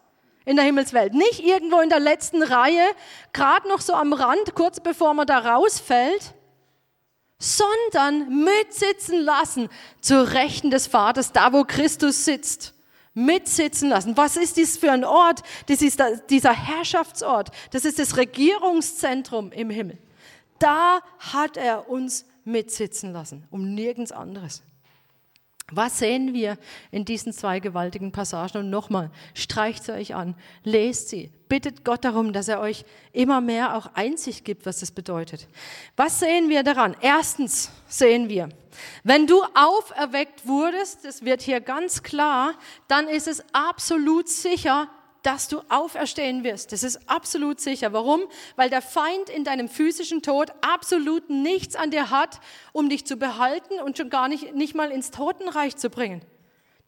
in 0.44 0.56
der 0.56 0.64
Himmelswelt. 0.64 1.12
Nicht 1.12 1.44
irgendwo 1.44 1.80
in 1.80 1.90
der 1.90 2.00
letzten 2.00 2.42
Reihe, 2.42 2.88
gerade 3.34 3.68
noch 3.68 3.82
so 3.82 3.92
am 3.92 4.14
Rand, 4.14 4.54
kurz 4.54 4.80
bevor 4.80 5.12
man 5.12 5.26
da 5.26 5.40
rausfällt, 5.40 6.32
sondern 7.38 8.44
mitsitzen 8.44 9.20
lassen 9.20 9.68
zur 10.00 10.32
Rechten 10.32 10.70
des 10.70 10.86
Vaters, 10.86 11.32
da 11.32 11.52
wo 11.52 11.64
Christus 11.64 12.24
sitzt. 12.24 12.74
Mitsitzen 13.14 13.88
lassen. 13.88 14.16
Was 14.16 14.36
ist 14.36 14.56
dies 14.56 14.78
für 14.78 14.92
ein 14.92 15.04
Ort? 15.04 15.42
Das 15.66 15.82
ist 15.82 16.00
dieser 16.30 16.52
Herrschaftsort. 16.52 17.50
Das 17.72 17.84
ist 17.84 17.98
das 17.98 18.16
Regierungszentrum 18.16 19.50
im 19.50 19.70
Himmel. 19.70 19.98
Da 20.60 21.00
hat 21.18 21.56
er 21.56 21.88
uns 21.88 22.26
mitsitzen 22.44 23.12
lassen, 23.12 23.46
um 23.50 23.74
nirgends 23.74 24.12
anderes. 24.12 24.62
Was 25.70 25.98
sehen 25.98 26.32
wir 26.32 26.56
in 26.90 27.04
diesen 27.04 27.32
zwei 27.34 27.60
gewaltigen 27.60 28.10
Passagen? 28.10 28.58
Und 28.58 28.70
nochmal, 28.70 29.10
streicht 29.34 29.84
sie 29.84 29.92
euch 29.92 30.14
an, 30.14 30.34
lest 30.64 31.10
sie, 31.10 31.30
bittet 31.48 31.84
Gott 31.84 32.06
darum, 32.06 32.32
dass 32.32 32.48
er 32.48 32.60
euch 32.60 32.86
immer 33.12 33.42
mehr 33.42 33.76
auch 33.76 33.90
Einsicht 33.92 34.46
gibt, 34.46 34.64
was 34.64 34.80
das 34.80 34.92
bedeutet. 34.92 35.46
Was 35.94 36.20
sehen 36.20 36.48
wir 36.48 36.62
daran? 36.62 36.96
Erstens 37.02 37.70
sehen 37.86 38.30
wir, 38.30 38.48
wenn 39.04 39.26
du 39.26 39.42
auferweckt 39.54 40.46
wurdest, 40.46 41.04
das 41.04 41.24
wird 41.24 41.42
hier 41.42 41.60
ganz 41.60 42.02
klar, 42.02 42.54
dann 42.86 43.06
ist 43.06 43.28
es 43.28 43.42
absolut 43.52 44.28
sicher, 44.28 44.88
dass 45.28 45.46
du 45.46 45.60
auferstehen 45.68 46.42
wirst. 46.42 46.72
Das 46.72 46.82
ist 46.82 46.98
absolut 47.06 47.60
sicher. 47.60 47.92
Warum? 47.92 48.22
Weil 48.56 48.70
der 48.70 48.80
Feind 48.80 49.28
in 49.28 49.44
deinem 49.44 49.68
physischen 49.68 50.22
Tod 50.22 50.50
absolut 50.62 51.28
nichts 51.28 51.76
an 51.76 51.90
dir 51.90 52.08
hat, 52.08 52.40
um 52.72 52.88
dich 52.88 53.04
zu 53.04 53.18
behalten 53.18 53.74
und 53.84 53.98
schon 53.98 54.08
gar 54.08 54.28
nicht, 54.28 54.54
nicht 54.54 54.74
mal 54.74 54.90
ins 54.90 55.10
Totenreich 55.10 55.76
zu 55.76 55.90
bringen. 55.90 56.22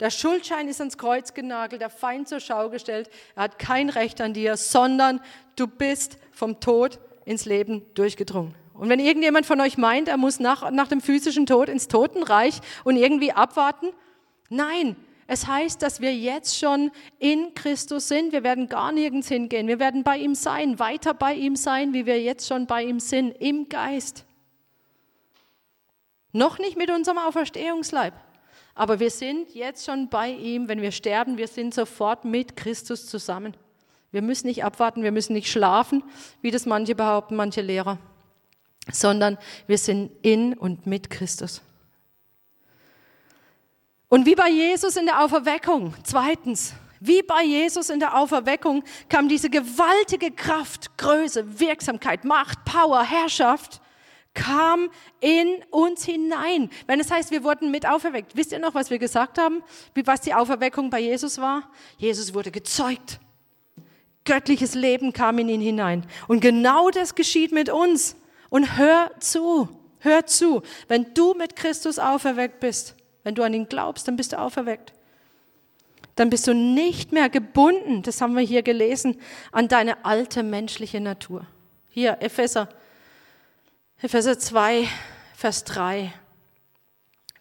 Der 0.00 0.08
Schuldschein 0.08 0.68
ist 0.68 0.80
ans 0.80 0.96
Kreuz 0.96 1.34
genagelt, 1.34 1.82
der 1.82 1.90
Feind 1.90 2.28
zur 2.28 2.40
Schau 2.40 2.70
gestellt. 2.70 3.10
Er 3.36 3.42
hat 3.42 3.58
kein 3.58 3.90
Recht 3.90 4.22
an 4.22 4.32
dir, 4.32 4.56
sondern 4.56 5.20
du 5.56 5.66
bist 5.66 6.16
vom 6.32 6.60
Tod 6.60 6.98
ins 7.26 7.44
Leben 7.44 7.84
durchgedrungen. 7.92 8.54
Und 8.72 8.88
wenn 8.88 9.00
irgendjemand 9.00 9.44
von 9.44 9.60
euch 9.60 9.76
meint, 9.76 10.08
er 10.08 10.16
muss 10.16 10.40
nach, 10.40 10.70
nach 10.70 10.88
dem 10.88 11.02
physischen 11.02 11.44
Tod 11.44 11.68
ins 11.68 11.88
Totenreich 11.88 12.60
und 12.84 12.96
irgendwie 12.96 13.32
abwarten, 13.32 13.90
nein, 14.48 14.96
es 15.32 15.46
heißt, 15.46 15.80
dass 15.80 16.00
wir 16.00 16.12
jetzt 16.12 16.58
schon 16.58 16.90
in 17.20 17.54
Christus 17.54 18.08
sind. 18.08 18.32
Wir 18.32 18.42
werden 18.42 18.68
gar 18.68 18.90
nirgends 18.90 19.28
hingehen. 19.28 19.68
Wir 19.68 19.78
werden 19.78 20.02
bei 20.02 20.18
ihm 20.18 20.34
sein, 20.34 20.80
weiter 20.80 21.14
bei 21.14 21.34
ihm 21.34 21.54
sein, 21.54 21.92
wie 21.92 22.04
wir 22.04 22.20
jetzt 22.20 22.48
schon 22.48 22.66
bei 22.66 22.82
ihm 22.82 22.98
sind, 22.98 23.30
im 23.40 23.68
Geist. 23.68 24.24
Noch 26.32 26.58
nicht 26.58 26.76
mit 26.76 26.90
unserem 26.90 27.18
Auferstehungsleib, 27.18 28.12
aber 28.74 28.98
wir 28.98 29.10
sind 29.10 29.54
jetzt 29.54 29.86
schon 29.86 30.08
bei 30.08 30.30
ihm. 30.30 30.66
Wenn 30.66 30.82
wir 30.82 30.90
sterben, 30.90 31.38
wir 31.38 31.46
sind 31.46 31.74
sofort 31.74 32.24
mit 32.24 32.56
Christus 32.56 33.06
zusammen. 33.06 33.54
Wir 34.10 34.22
müssen 34.22 34.48
nicht 34.48 34.64
abwarten, 34.64 35.04
wir 35.04 35.12
müssen 35.12 35.34
nicht 35.34 35.48
schlafen, 35.48 36.02
wie 36.42 36.50
das 36.50 36.66
manche 36.66 36.96
behaupten, 36.96 37.36
manche 37.36 37.60
Lehrer, 37.60 37.98
sondern 38.90 39.38
wir 39.68 39.78
sind 39.78 40.10
in 40.22 40.54
und 40.54 40.86
mit 40.86 41.08
Christus. 41.08 41.62
Und 44.10 44.26
wie 44.26 44.34
bei 44.34 44.50
Jesus 44.50 44.96
in 44.96 45.06
der 45.06 45.22
Auferweckung, 45.22 45.94
zweitens, 46.02 46.74
wie 46.98 47.22
bei 47.22 47.44
Jesus 47.44 47.90
in 47.90 48.00
der 48.00 48.18
Auferweckung 48.18 48.82
kam 49.08 49.28
diese 49.28 49.48
gewaltige 49.48 50.32
Kraft, 50.32 50.98
Größe, 50.98 51.60
Wirksamkeit, 51.60 52.24
Macht, 52.24 52.64
Power, 52.64 53.04
Herrschaft, 53.04 53.80
kam 54.34 54.90
in 55.20 55.62
uns 55.70 56.04
hinein. 56.04 56.70
Wenn 56.88 56.98
es 56.98 57.10
heißt, 57.10 57.30
wir 57.30 57.44
wurden 57.44 57.70
mit 57.70 57.86
auferweckt. 57.86 58.36
Wisst 58.36 58.50
ihr 58.50 58.58
noch, 58.58 58.74
was 58.74 58.90
wir 58.90 58.98
gesagt 58.98 59.38
haben? 59.38 59.62
Wie, 59.94 60.04
was 60.04 60.22
die 60.22 60.34
Auferweckung 60.34 60.90
bei 60.90 60.98
Jesus 60.98 61.38
war? 61.38 61.70
Jesus 61.96 62.34
wurde 62.34 62.50
gezeugt. 62.50 63.20
Göttliches 64.24 64.74
Leben 64.74 65.12
kam 65.12 65.38
in 65.38 65.48
ihn 65.48 65.60
hinein. 65.60 66.04
Und 66.26 66.40
genau 66.40 66.90
das 66.90 67.14
geschieht 67.14 67.52
mit 67.52 67.70
uns. 67.70 68.16
Und 68.48 68.76
hör 68.76 69.12
zu, 69.20 69.68
hör 70.00 70.26
zu. 70.26 70.62
Wenn 70.88 71.14
du 71.14 71.34
mit 71.34 71.54
Christus 71.54 72.00
auferweckt 72.00 72.58
bist, 72.58 72.96
wenn 73.30 73.36
du 73.36 73.44
an 73.44 73.54
ihn 73.54 73.68
glaubst, 73.68 74.08
dann 74.08 74.16
bist 74.16 74.32
du 74.32 74.40
auferweckt. 74.40 74.92
Dann 76.16 76.30
bist 76.30 76.48
du 76.48 76.52
nicht 76.52 77.12
mehr 77.12 77.28
gebunden, 77.28 78.02
das 78.02 78.20
haben 78.20 78.34
wir 78.34 78.42
hier 78.42 78.64
gelesen, 78.64 79.20
an 79.52 79.68
deine 79.68 80.04
alte 80.04 80.42
menschliche 80.42 81.00
Natur. 81.00 81.46
Hier, 81.90 82.16
Epheser, 82.22 82.68
Epheser 84.02 84.36
2, 84.36 84.88
Vers 85.36 85.62
3. 85.62 86.12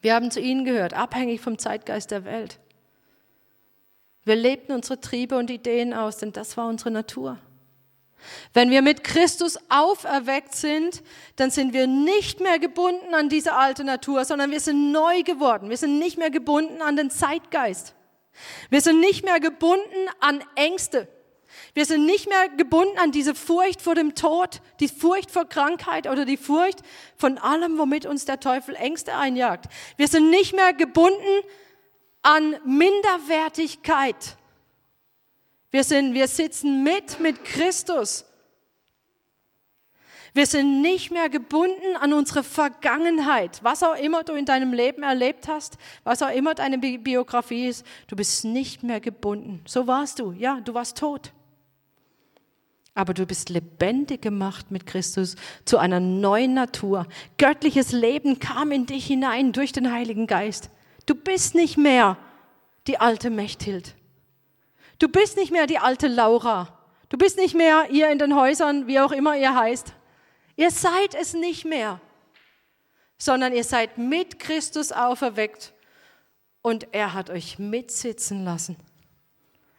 Wir 0.01 0.13
haben 0.13 0.29
zu 0.29 0.39
ihnen 0.39 0.63
gehört, 0.63 0.93
abhängig 0.93 1.41
vom 1.41 1.57
Zeitgeist 1.57 2.11
der 2.11 2.23
Welt. 2.23 2.59
Wir 4.23 4.35
lebten 4.35 4.73
unsere 4.73 5.01
Triebe 5.01 5.39
und 5.39 5.49
Ideen 5.49 5.95
aus, 5.95 6.17
denn 6.17 6.33
das 6.33 6.55
war 6.55 6.67
unsere 6.67 6.91
Natur. 6.91 7.39
Wenn 8.53 8.69
wir 8.69 8.81
mit 8.81 9.03
Christus 9.03 9.57
auferweckt 9.69 10.55
sind, 10.55 11.01
dann 11.35 11.51
sind 11.51 11.73
wir 11.73 11.87
nicht 11.87 12.39
mehr 12.39 12.59
gebunden 12.59 13.13
an 13.13 13.29
diese 13.29 13.53
alte 13.53 13.83
Natur, 13.83 14.25
sondern 14.25 14.51
wir 14.51 14.59
sind 14.59 14.91
neu 14.91 15.23
geworden. 15.23 15.69
Wir 15.69 15.77
sind 15.77 15.99
nicht 15.99 16.17
mehr 16.17 16.29
gebunden 16.29 16.81
an 16.81 16.95
den 16.95 17.09
Zeitgeist. 17.09 17.95
Wir 18.69 18.81
sind 18.81 18.99
nicht 18.99 19.23
mehr 19.23 19.39
gebunden 19.39 20.09
an 20.19 20.43
Ängste. 20.55 21.07
Wir 21.73 21.85
sind 21.85 22.05
nicht 22.05 22.27
mehr 22.27 22.49
gebunden 22.49 22.97
an 22.97 23.11
diese 23.11 23.35
Furcht 23.35 23.81
vor 23.81 23.95
dem 23.95 24.15
Tod, 24.15 24.61
die 24.79 24.87
Furcht 24.87 25.31
vor 25.31 25.45
Krankheit 25.45 26.07
oder 26.07 26.25
die 26.25 26.37
Furcht 26.37 26.79
von 27.15 27.37
allem, 27.37 27.77
womit 27.77 28.05
uns 28.05 28.25
der 28.25 28.39
Teufel 28.39 28.75
Ängste 28.75 29.15
einjagt. 29.15 29.65
Wir 29.97 30.07
sind 30.07 30.29
nicht 30.29 30.53
mehr 30.53 30.73
gebunden 30.73 31.43
an 32.21 32.55
Minderwertigkeit. 32.65 34.37
Wir, 35.71 35.83
sind, 35.83 36.13
wir 36.13 36.27
sitzen 36.27 36.83
mit 36.83 37.19
mit 37.19 37.43
Christus. 37.45 38.25
Wir 40.33 40.45
sind 40.45 40.81
nicht 40.81 41.11
mehr 41.11 41.29
gebunden 41.29 41.95
an 41.99 42.13
unsere 42.13 42.43
Vergangenheit. 42.43 43.59
Was 43.63 43.81
auch 43.81 43.95
immer 43.95 44.23
du 44.23 44.33
in 44.33 44.45
deinem 44.45 44.73
Leben 44.73 45.03
erlebt 45.03 45.47
hast, 45.47 45.77
was 46.03 46.21
auch 46.21 46.33
immer 46.33 46.53
deine 46.53 46.77
Biografie 46.77 47.67
ist, 47.67 47.85
du 48.07 48.15
bist 48.15 48.45
nicht 48.45 48.83
mehr 48.83 48.99
gebunden. 48.99 49.61
So 49.65 49.87
warst 49.87 50.19
du. 50.19 50.31
Ja, 50.33 50.59
du 50.61 50.73
warst 50.73 50.97
tot. 50.97 51.33
Aber 52.93 53.13
du 53.13 53.25
bist 53.25 53.49
lebendig 53.49 54.21
gemacht 54.21 54.71
mit 54.71 54.85
Christus 54.85 55.35
zu 55.65 55.77
einer 55.77 55.99
neuen 55.99 56.53
Natur. 56.53 57.07
Göttliches 57.37 57.91
Leben 57.91 58.39
kam 58.39 58.71
in 58.71 58.85
dich 58.85 59.05
hinein 59.05 59.51
durch 59.51 59.71
den 59.71 59.91
Heiligen 59.91 60.27
Geist. 60.27 60.69
Du 61.05 61.15
bist 61.15 61.55
nicht 61.55 61.77
mehr 61.77 62.17
die 62.87 62.99
alte 62.99 63.29
Mechthild. 63.29 63.95
Du 64.99 65.07
bist 65.07 65.37
nicht 65.37 65.51
mehr 65.51 65.65
die 65.65 65.79
alte 65.79 66.07
Laura. 66.07 66.77
Du 67.07 67.17
bist 67.17 67.37
nicht 67.37 67.55
mehr 67.55 67.89
ihr 67.89 68.09
in 68.09 68.19
den 68.19 68.35
Häusern, 68.35 68.85
wie 68.85 68.99
auch 68.99 69.11
immer 69.11 69.35
ihr 69.35 69.55
heißt. 69.55 69.93
Ihr 70.55 70.71
seid 70.71 71.15
es 71.15 71.33
nicht 71.33 71.65
mehr, 71.65 71.99
sondern 73.17 73.53
ihr 73.53 73.63
seid 73.63 73.97
mit 73.97 74.39
Christus 74.39 74.91
auferweckt 74.91 75.73
und 76.61 76.87
er 76.91 77.13
hat 77.13 77.29
euch 77.29 77.57
mitsitzen 77.57 78.43
lassen. 78.43 78.75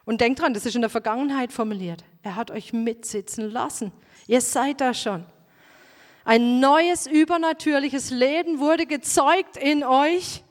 Und 0.07 0.21
denkt 0.21 0.41
dran, 0.41 0.55
das 0.55 0.67
ist 0.67 0.75
in 0.75 0.81
der 0.81 0.91
Vergangenheit 0.91 1.53
formuliert. 1.53 2.03
Er 2.23 2.35
hat 2.35 2.51
euch 2.51 2.73
mitsitzen 2.73 3.51
lassen. 3.51 3.93
Ihr 4.27 4.41
seid 4.41 4.81
da 4.81 4.95
schon. 4.95 5.25
Ein 6.25 6.61
neues 6.61 7.07
übernatürliches 7.07 8.11
Leben 8.11 8.59
wurde 8.59 8.87
gezeugt 8.87 9.57
in 9.57 9.85
euch. 9.85 10.43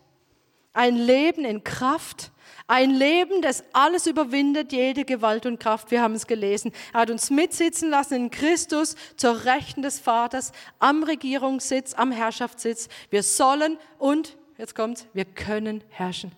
Ein 0.73 0.95
Leben 0.95 1.43
in 1.43 1.63
Kraft, 1.63 2.31
ein 2.69 2.91
Leben, 2.91 3.41
das 3.41 3.63
alles 3.73 4.05
überwindet, 4.05 4.71
jede 4.71 5.03
Gewalt 5.03 5.47
und 5.47 5.59
Kraft. 5.59 5.89
Wir 5.89 6.03
haben 6.03 6.13
es 6.13 6.27
gelesen. 6.27 6.71
Er 6.93 7.01
hat 7.01 7.09
uns 7.09 7.31
mitsitzen 7.31 7.89
lassen 7.89 8.13
in 8.13 8.29
Christus 8.29 8.95
zur 9.17 9.43
Rechten 9.45 9.81
des 9.81 9.99
Vaters, 9.99 10.51
am 10.77 11.01
Regierungssitz, 11.01 11.95
am 11.95 12.11
Herrschaftssitz. 12.11 12.87
Wir 13.09 13.23
sollen 13.23 13.79
und, 13.97 14.37
jetzt 14.59 14.75
kommt's, 14.75 15.07
wir 15.13 15.25
können 15.25 15.83
herrschen. 15.89 16.31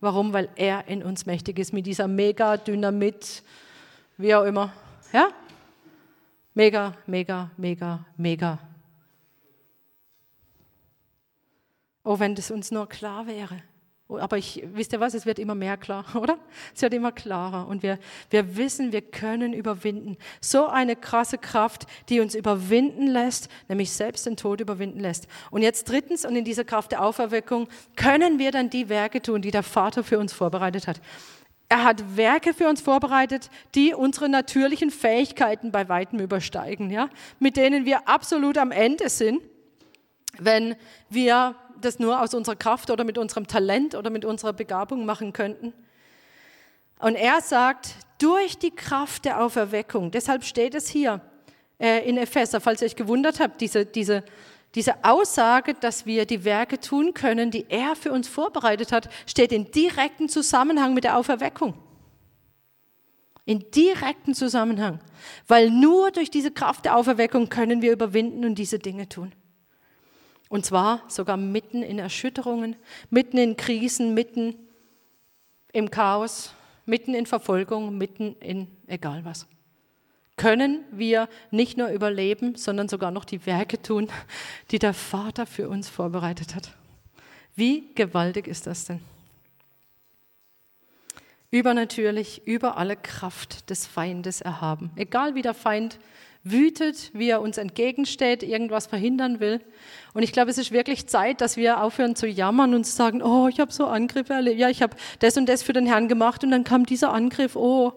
Warum? 0.00 0.34
Weil 0.34 0.50
er 0.56 0.88
in 0.88 1.02
uns 1.02 1.24
mächtig 1.24 1.58
ist 1.58 1.72
mit 1.72 1.86
dieser 1.86 2.06
Mega-Dynamit, 2.06 3.42
wie 4.18 4.34
auch 4.34 4.44
immer. 4.44 4.74
Ja? 5.10 5.30
Mega, 6.52 6.98
mega, 7.06 7.50
mega, 7.56 8.04
mega. 8.18 8.58
Oh, 12.04 12.18
wenn 12.18 12.34
das 12.34 12.50
uns 12.50 12.70
nur 12.70 12.86
klar 12.90 13.26
wäre. 13.26 13.62
Aber 14.18 14.38
ich, 14.38 14.62
wisst 14.72 14.92
ihr 14.92 15.00
was, 15.00 15.14
es 15.14 15.26
wird 15.26 15.38
immer 15.38 15.54
mehr 15.54 15.76
klar, 15.76 16.04
oder? 16.14 16.38
Es 16.74 16.82
wird 16.82 16.94
immer 16.94 17.12
klarer 17.12 17.68
und 17.68 17.82
wir, 17.82 17.98
wir 18.30 18.56
wissen, 18.56 18.92
wir 18.92 19.02
können 19.02 19.52
überwinden. 19.52 20.16
So 20.40 20.66
eine 20.66 20.96
krasse 20.96 21.38
Kraft, 21.38 21.86
die 22.08 22.20
uns 22.20 22.34
überwinden 22.34 23.06
lässt, 23.06 23.48
nämlich 23.68 23.92
selbst 23.92 24.26
den 24.26 24.36
Tod 24.36 24.60
überwinden 24.60 25.00
lässt. 25.00 25.26
Und 25.50 25.62
jetzt 25.62 25.88
drittens, 25.88 26.24
und 26.24 26.36
in 26.36 26.44
dieser 26.44 26.64
Kraft 26.64 26.92
der 26.92 27.02
Auferweckung, 27.02 27.68
können 27.96 28.38
wir 28.38 28.50
dann 28.52 28.70
die 28.70 28.88
Werke 28.88 29.22
tun, 29.22 29.42
die 29.42 29.50
der 29.50 29.62
Vater 29.62 30.04
für 30.04 30.18
uns 30.18 30.32
vorbereitet 30.32 30.86
hat. 30.86 31.00
Er 31.72 31.84
hat 31.84 32.18
Werke 32.18 32.52
für 32.52 32.68
uns 32.68 32.82
vorbereitet, 32.82 33.48
die 33.74 33.94
unsere 33.94 34.28
natürlichen 34.28 34.90
Fähigkeiten 34.90 35.72
bei 35.72 35.88
weitem 35.88 36.20
übersteigen, 36.20 36.90
ja? 36.90 37.08
mit 37.38 37.56
denen 37.56 37.86
wir 37.86 38.06
absolut 38.08 38.58
am 38.58 38.72
Ende 38.72 39.08
sind, 39.08 39.40
wenn 40.38 40.76
wir 41.08 41.56
das 41.84 41.98
nur 41.98 42.20
aus 42.20 42.34
unserer 42.34 42.56
Kraft 42.56 42.90
oder 42.90 43.04
mit 43.04 43.18
unserem 43.18 43.46
Talent 43.46 43.94
oder 43.94 44.10
mit 44.10 44.24
unserer 44.24 44.52
Begabung 44.52 45.04
machen 45.04 45.32
könnten. 45.32 45.72
Und 46.98 47.16
er 47.16 47.40
sagt, 47.40 47.96
durch 48.18 48.58
die 48.58 48.70
Kraft 48.70 49.24
der 49.24 49.42
Auferweckung, 49.42 50.10
deshalb 50.10 50.44
steht 50.44 50.74
es 50.74 50.88
hier 50.88 51.20
äh, 51.78 52.08
in 52.08 52.16
Epheser, 52.16 52.60
falls 52.60 52.80
ihr 52.80 52.86
euch 52.86 52.96
gewundert 52.96 53.40
habt, 53.40 53.60
diese, 53.60 53.84
diese, 53.84 54.22
diese 54.76 55.04
Aussage, 55.04 55.74
dass 55.74 56.06
wir 56.06 56.24
die 56.26 56.44
Werke 56.44 56.78
tun 56.78 57.12
können, 57.12 57.50
die 57.50 57.66
er 57.68 57.96
für 57.96 58.12
uns 58.12 58.28
vorbereitet 58.28 58.92
hat, 58.92 59.08
steht 59.26 59.50
in 59.50 59.70
direktem 59.72 60.28
Zusammenhang 60.28 60.94
mit 60.94 61.04
der 61.04 61.18
Auferweckung. 61.18 61.74
In 63.44 63.70
direktem 63.72 64.34
Zusammenhang. 64.34 65.00
Weil 65.48 65.70
nur 65.70 66.12
durch 66.12 66.30
diese 66.30 66.52
Kraft 66.52 66.84
der 66.84 66.96
Auferweckung 66.96 67.48
können 67.48 67.82
wir 67.82 67.92
überwinden 67.92 68.44
und 68.44 68.54
diese 68.54 68.78
Dinge 68.78 69.08
tun. 69.08 69.32
Und 70.52 70.66
zwar 70.66 71.02
sogar 71.08 71.38
mitten 71.38 71.82
in 71.82 71.98
Erschütterungen, 71.98 72.76
mitten 73.08 73.38
in 73.38 73.56
Krisen, 73.56 74.12
mitten 74.12 74.54
im 75.72 75.90
Chaos, 75.90 76.52
mitten 76.84 77.14
in 77.14 77.24
Verfolgung, 77.24 77.96
mitten 77.96 78.36
in 78.38 78.68
egal 78.86 79.24
was. 79.24 79.46
Können 80.36 80.84
wir 80.90 81.30
nicht 81.50 81.78
nur 81.78 81.88
überleben, 81.88 82.54
sondern 82.56 82.90
sogar 82.90 83.10
noch 83.10 83.24
die 83.24 83.46
Werke 83.46 83.80
tun, 83.80 84.10
die 84.70 84.78
der 84.78 84.92
Vater 84.92 85.46
für 85.46 85.70
uns 85.70 85.88
vorbereitet 85.88 86.54
hat. 86.54 86.74
Wie 87.54 87.90
gewaltig 87.94 88.46
ist 88.46 88.66
das 88.66 88.84
denn? 88.84 89.00
Übernatürlich, 91.50 92.46
über 92.46 92.76
alle 92.76 92.96
Kraft 92.96 93.70
des 93.70 93.86
Feindes 93.86 94.42
erhaben. 94.42 94.90
Egal 94.96 95.34
wie 95.34 95.40
der 95.40 95.54
Feind 95.54 95.98
wütet, 96.44 97.10
wie 97.14 97.28
er 97.28 97.40
uns 97.40 97.56
entgegensteht, 97.56 98.42
irgendwas 98.42 98.86
verhindern 98.86 99.40
will. 99.40 99.60
Und 100.12 100.22
ich 100.22 100.32
glaube, 100.32 100.50
es 100.50 100.58
ist 100.58 100.72
wirklich 100.72 101.06
Zeit, 101.06 101.40
dass 101.40 101.56
wir 101.56 101.82
aufhören 101.82 102.16
zu 102.16 102.26
jammern 102.26 102.74
und 102.74 102.84
zu 102.84 102.92
sagen, 102.92 103.22
oh, 103.22 103.48
ich 103.48 103.60
habe 103.60 103.72
so 103.72 103.86
Angriffe 103.86 104.32
erlebt, 104.32 104.58
ja, 104.58 104.68
ich 104.68 104.82
habe 104.82 104.96
das 105.20 105.36
und 105.36 105.48
das 105.48 105.62
für 105.62 105.72
den 105.72 105.86
Herrn 105.86 106.08
gemacht 106.08 106.42
und 106.44 106.50
dann 106.50 106.64
kam 106.64 106.84
dieser 106.84 107.12
Angriff, 107.12 107.56
oh, 107.56 107.92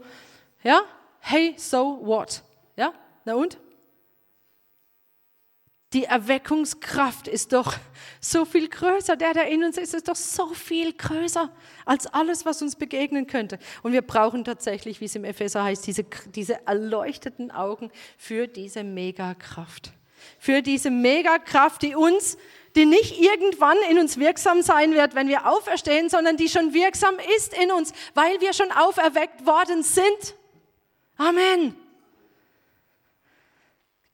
ja, 0.63 0.81
hey, 1.19 1.55
so 1.57 1.99
what? 2.03 2.43
Ja, 2.77 2.93
na 3.25 3.35
und? 3.35 3.57
Die 5.93 6.05
Erweckungskraft 6.05 7.27
ist 7.27 7.53
doch 7.53 7.73
so 8.19 8.43
viel 8.43 8.67
größer. 8.67 9.15
Der, 9.15 9.33
der 9.33 9.47
in 9.47 9.63
uns 9.63 9.77
ist, 9.77 9.93
ist 9.93 10.07
doch 10.07 10.15
so 10.15 10.47
viel 10.53 10.93
größer 10.93 11.49
als 11.85 12.07
alles, 12.07 12.45
was 12.45 12.61
uns 12.61 12.75
begegnen 12.75 13.27
könnte. 13.27 13.59
Und 13.83 13.93
wir 13.93 14.01
brauchen 14.01 14.43
tatsächlich, 14.43 14.99
wie 14.99 15.05
es 15.05 15.15
im 15.15 15.23
Epheser 15.23 15.63
heißt, 15.63 15.85
diese, 15.87 16.05
diese 16.33 16.65
erleuchteten 16.67 17.51
Augen 17.51 17.91
für 18.17 18.47
diese 18.47 18.83
Megakraft. 18.83 19.93
Für 20.39 20.61
diese 20.61 20.89
Megakraft, 20.89 21.81
die 21.83 21.95
uns, 21.95 22.37
die 22.75 22.85
nicht 22.85 23.21
irgendwann 23.21 23.77
in 23.89 23.99
uns 23.99 24.17
wirksam 24.17 24.63
sein 24.63 24.93
wird, 24.93 25.15
wenn 25.15 25.27
wir 25.27 25.47
auferstehen, 25.47 26.09
sondern 26.09 26.35
die 26.35 26.49
schon 26.49 26.73
wirksam 26.73 27.15
ist 27.37 27.57
in 27.57 27.71
uns, 27.71 27.93
weil 28.15 28.41
wir 28.41 28.53
schon 28.53 28.71
auferweckt 28.71 29.45
worden 29.45 29.83
sind. 29.83 30.35
Amen. 31.17 31.75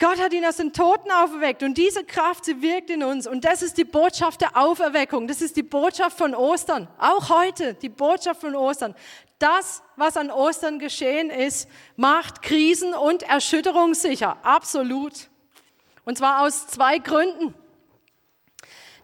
Gott 0.02 0.20
hat 0.20 0.34
ihn 0.34 0.44
aus 0.44 0.56
den 0.56 0.74
Toten 0.74 1.12
auferweckt 1.12 1.62
und 1.62 1.78
diese 1.78 2.04
Kraft, 2.04 2.46
sie 2.46 2.64
wirkt 2.64 2.90
in 2.90 3.04
uns. 3.04 3.28
Und 3.28 3.46
das 3.46 3.62
ist 3.62 3.78
die 3.78 3.84
Botschaft 3.84 4.42
der 4.42 4.58
Auferweckung. 4.58 5.28
Das 5.28 5.44
ist 5.44 5.56
die 5.56 5.62
Botschaft 5.62 6.18
von 6.18 6.34
Ostern. 6.34 6.88
Auch 6.98 7.30
heute 7.30 7.76
die 7.76 7.90
Botschaft 7.90 8.42
von 8.42 8.56
Ostern. 8.56 8.96
Das, 9.38 9.84
was 9.98 10.18
an 10.18 10.32
Ostern 10.32 10.80
geschehen 10.80 11.30
ist, 11.30 11.70
macht 11.98 12.42
Krisen 12.42 12.96
und 12.96 13.22
Erschütterung 13.22 13.94
sicher. 13.94 14.38
Absolut. 14.42 15.30
Und 16.04 16.18
zwar 16.18 16.42
aus 16.42 16.66
zwei 16.66 16.98
Gründen. 16.98 17.54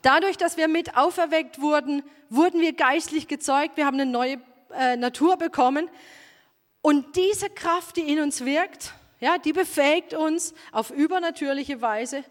Dadurch, 0.02 0.38
dass 0.38 0.58
wir 0.58 0.68
mit 0.68 0.98
auferweckt 0.98 1.62
wurden, 1.62 2.02
wurden 2.32 2.60
wir 2.60 2.74
geistlich 2.74 3.28
gezeugt. 3.28 3.78
Wir 3.78 3.86
haben 3.86 4.00
eine 4.00 4.12
neue 4.12 4.42
äh, 4.74 4.98
Natur 4.98 5.38
bekommen. 5.38 5.92
Und 6.82 7.16
diese 7.16 7.52
Kraft, 7.52 7.98
die 7.98 8.12
in 8.12 8.20
uns 8.20 8.46
wirkt, 8.46 8.96
ja, 9.20 9.38
die 9.38 9.54
befähigt 9.54 10.14
uns 10.14 10.54
auf 10.72 10.92
übernatürliche 10.92 11.82
Weise, 11.82 12.24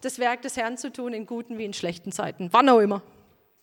das 0.00 0.18
Werk 0.18 0.42
des 0.42 0.56
Herrn 0.56 0.76
zu 0.76 0.92
tun, 0.92 1.12
in 1.12 1.26
guten 1.26 1.58
wie 1.58 1.64
in 1.64 1.72
schlechten 1.72 2.12
Zeiten, 2.12 2.52
wann 2.52 2.68
auch 2.68 2.80
immer. 2.80 3.02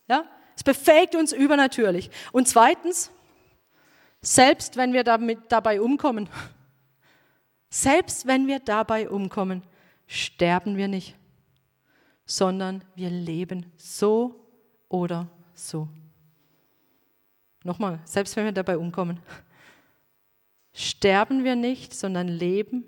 Ja, 0.07 0.25
es 0.55 0.63
befähigt 0.63 1.15
uns 1.15 1.31
übernatürlich. 1.31 2.09
Und 2.31 2.47
zweitens, 2.47 3.11
selbst 4.21 4.75
wenn 4.77 4.93
wir 4.93 5.03
damit, 5.03 5.39
dabei 5.49 5.81
umkommen, 5.81 6.29
selbst 7.69 8.27
wenn 8.27 8.47
wir 8.47 8.59
dabei 8.59 9.09
umkommen, 9.09 9.63
sterben 10.07 10.77
wir 10.77 10.87
nicht, 10.87 11.15
sondern 12.25 12.83
wir 12.95 13.09
leben 13.09 13.71
so 13.77 14.47
oder 14.89 15.27
so. 15.53 15.87
Nochmal, 17.63 17.99
selbst 18.05 18.35
wenn 18.35 18.45
wir 18.45 18.51
dabei 18.51 18.77
umkommen, 18.77 19.19
sterben 20.73 21.43
wir 21.43 21.55
nicht, 21.55 21.93
sondern 21.93 22.27
leben 22.27 22.85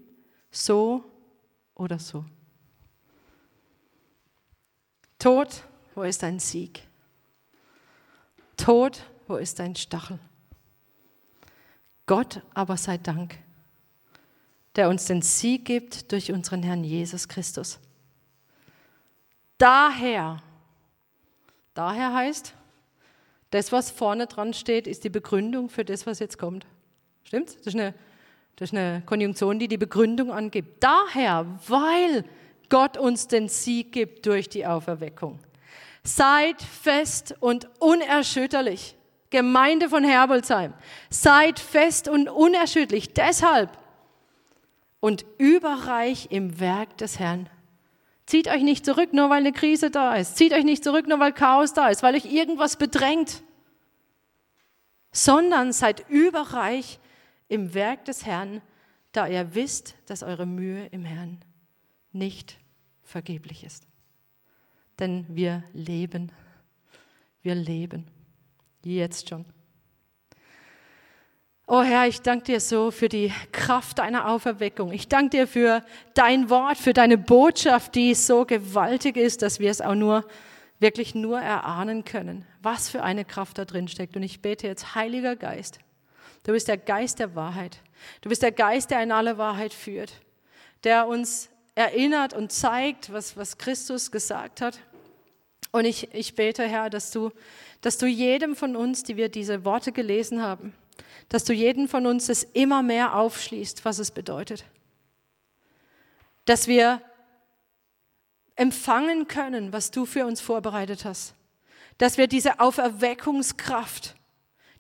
so 0.52 1.04
oder 1.76 2.00
so. 2.00 2.26
Tod, 5.20 5.64
wo 5.96 6.04
ist 6.04 6.24
dein 6.24 6.40
Sieg? 6.40 6.86
Tod, 8.58 9.04
wo 9.28 9.38
ist 9.38 9.60
dein 9.60 9.76
Stachel? 9.76 10.20
Gott 12.06 12.42
aber 12.54 12.78
sei 12.78 12.98
Dank, 12.98 13.38
der 14.76 14.90
uns 14.90 15.06
den 15.06 15.22
Sieg 15.22 15.66
gibt 15.66 16.12
durch 16.12 16.32
unseren 16.32 16.64
Herrn 16.64 16.84
Jesus 16.84 17.28
Christus. 17.28 17.80
Daher, 19.58 20.44
daher 21.74 22.14
heißt, 22.14 22.54
das, 23.52 23.72
was 23.72 23.92
vorne 23.92 24.28
dran 24.28 24.54
steht, 24.54 24.88
ist 24.88 25.04
die 25.04 25.10
Begründung 25.10 25.70
für 25.70 25.86
das, 25.86 26.06
was 26.06 26.20
jetzt 26.20 26.38
kommt. 26.38 26.66
Stimmt's? 27.34 27.58
Das 27.58 27.74
ist, 27.74 27.74
eine, 27.74 27.96
das 28.58 28.70
ist 28.70 28.78
eine 28.78 29.02
Konjunktion, 29.08 29.58
die 29.58 29.68
die 29.68 29.80
Begründung 29.80 30.32
angibt. 30.32 30.84
Daher, 30.84 31.48
weil 31.68 32.26
Gott 32.70 32.96
uns 32.96 33.28
den 33.28 33.50
Sieg 33.50 33.92
gibt 33.92 34.28
durch 34.28 34.50
die 34.50 34.68
Auferweckung. 34.68 35.40
Seid 36.04 36.62
fest 36.62 37.34
und 37.40 37.68
unerschütterlich. 37.80 38.96
Gemeinde 39.32 39.90
von 39.90 40.04
Herbolzheim. 40.04 40.76
Seid 41.10 41.58
fest 41.58 42.08
und 42.08 42.30
unerschütterlich. 42.30 43.16
Deshalb 43.16 43.80
und 45.00 45.26
überreich 45.40 46.28
im 46.30 46.60
Werk 46.60 47.00
des 47.00 47.18
Herrn. 47.18 47.50
Zieht 48.28 48.48
euch 48.48 48.62
nicht 48.62 48.86
zurück, 48.86 49.12
nur 49.12 49.32
weil 49.32 49.40
eine 49.40 49.54
Krise 49.54 49.90
da 49.90 50.14
ist. 50.18 50.38
Zieht 50.38 50.54
euch 50.54 50.66
nicht 50.66 50.84
zurück, 50.84 51.08
nur 51.08 51.20
weil 51.20 51.34
Chaos 51.34 51.74
da 51.74 51.88
ist, 51.88 52.04
weil 52.04 52.14
euch 52.14 52.32
irgendwas 52.32 52.76
bedrängt. 52.76 53.42
Sondern 55.12 55.74
seid 55.74 56.08
überreich 56.10 57.00
im 57.54 57.76
Werk 57.76 58.06
des 58.06 58.26
Herrn, 58.26 58.62
da 59.12 59.28
ihr 59.28 59.54
wisst, 59.54 59.96
dass 60.08 60.24
eure 60.24 60.48
Mühe 60.48 60.88
im 60.88 61.06
Herrn 61.06 61.40
nicht 62.12 62.58
vergeblich 63.04 63.64
ist. 63.64 63.86
Denn 65.00 65.26
wir 65.30 65.64
leben, 65.72 66.32
wir 67.44 67.54
leben, 67.54 68.08
jetzt 68.84 69.30
schon. 69.30 69.46
Oh 71.68 71.84
Herr, 71.84 72.08
ich 72.08 72.22
danke 72.22 72.46
dir 72.46 72.60
so 72.60 72.90
für 72.90 73.08
die 73.08 73.32
Kraft 73.52 74.00
deiner 74.00 74.30
Auferweckung. 74.30 74.92
Ich 74.92 75.08
danke 75.08 75.38
dir 75.38 75.48
für 75.48 75.84
dein 76.16 76.50
Wort, 76.50 76.78
für 76.78 76.94
deine 76.94 77.18
Botschaft, 77.20 77.94
die 77.96 78.16
so 78.16 78.46
gewaltig 78.46 79.16
ist, 79.16 79.44
dass 79.44 79.60
wir 79.60 79.70
es 79.70 79.80
auch 79.80 79.96
nur 79.96 80.26
wirklich 80.80 81.14
nur 81.14 81.40
erahnen 81.40 82.04
können, 82.04 82.46
was 82.62 82.90
für 82.90 83.04
eine 83.04 83.26
Kraft 83.26 83.60
da 83.60 83.66
drin 83.66 83.88
steckt. 83.88 84.16
Und 84.16 84.24
ich 84.24 84.42
bete 84.42 84.68
jetzt, 84.68 84.96
Heiliger 84.96 85.36
Geist, 85.36 85.80
Du 86.44 86.52
bist 86.52 86.68
der 86.68 86.78
Geist 86.78 87.20
der 87.20 87.36
Wahrheit. 87.36 87.80
Du 88.22 88.30
bist 88.30 88.42
der 88.44 88.52
Geist, 88.52 88.92
der 88.92 89.02
in 89.02 89.12
alle 89.12 89.38
Wahrheit 89.38 89.74
führt, 89.74 90.14
der 90.84 91.08
uns 91.08 91.50
erinnert 91.76 92.34
und 92.34 92.52
zeigt, 92.52 93.12
was, 93.12 93.36
was 93.38 93.58
Christus 93.58 94.12
gesagt 94.12 94.62
hat. 94.62 94.80
Und 95.72 95.86
ich, 95.86 96.14
ich 96.14 96.36
bete, 96.36 96.64
Herr, 96.68 96.90
dass 96.90 97.12
du, 97.12 97.32
dass 97.82 97.98
du 97.98 98.06
jedem 98.06 98.56
von 98.56 98.76
uns, 98.76 99.04
die 99.04 99.18
wir 99.18 99.30
diese 99.30 99.66
Worte 99.66 99.92
gelesen 99.92 100.42
haben, 100.42 100.74
dass 101.30 101.46
du 101.46 101.54
jedem 101.54 101.88
von 101.88 102.06
uns 102.06 102.30
es 102.30 102.44
immer 102.44 102.84
mehr 102.84 103.16
aufschließt, 103.16 103.86
was 103.86 103.98
es 103.98 104.12
bedeutet. 104.12 104.66
Dass 106.46 106.68
wir 106.68 107.02
empfangen 108.56 109.28
können, 109.28 109.74
was 109.74 109.90
du 109.90 110.06
für 110.06 110.26
uns 110.26 110.42
vorbereitet 110.42 111.06
hast. 111.06 111.34
Dass 111.98 112.18
wir 112.18 112.28
diese 112.28 112.60
Auferweckungskraft, 112.60 114.16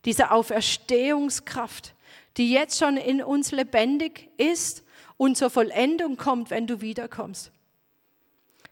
diese 0.05 0.31
Auferstehungskraft, 0.31 1.93
die 2.37 2.51
jetzt 2.51 2.79
schon 2.79 2.97
in 2.97 3.21
uns 3.21 3.51
lebendig 3.51 4.29
ist 4.37 4.83
und 5.17 5.37
zur 5.37 5.49
Vollendung 5.49 6.17
kommt, 6.17 6.49
wenn 6.49 6.67
du 6.67 6.81
wiederkommst. 6.81 7.51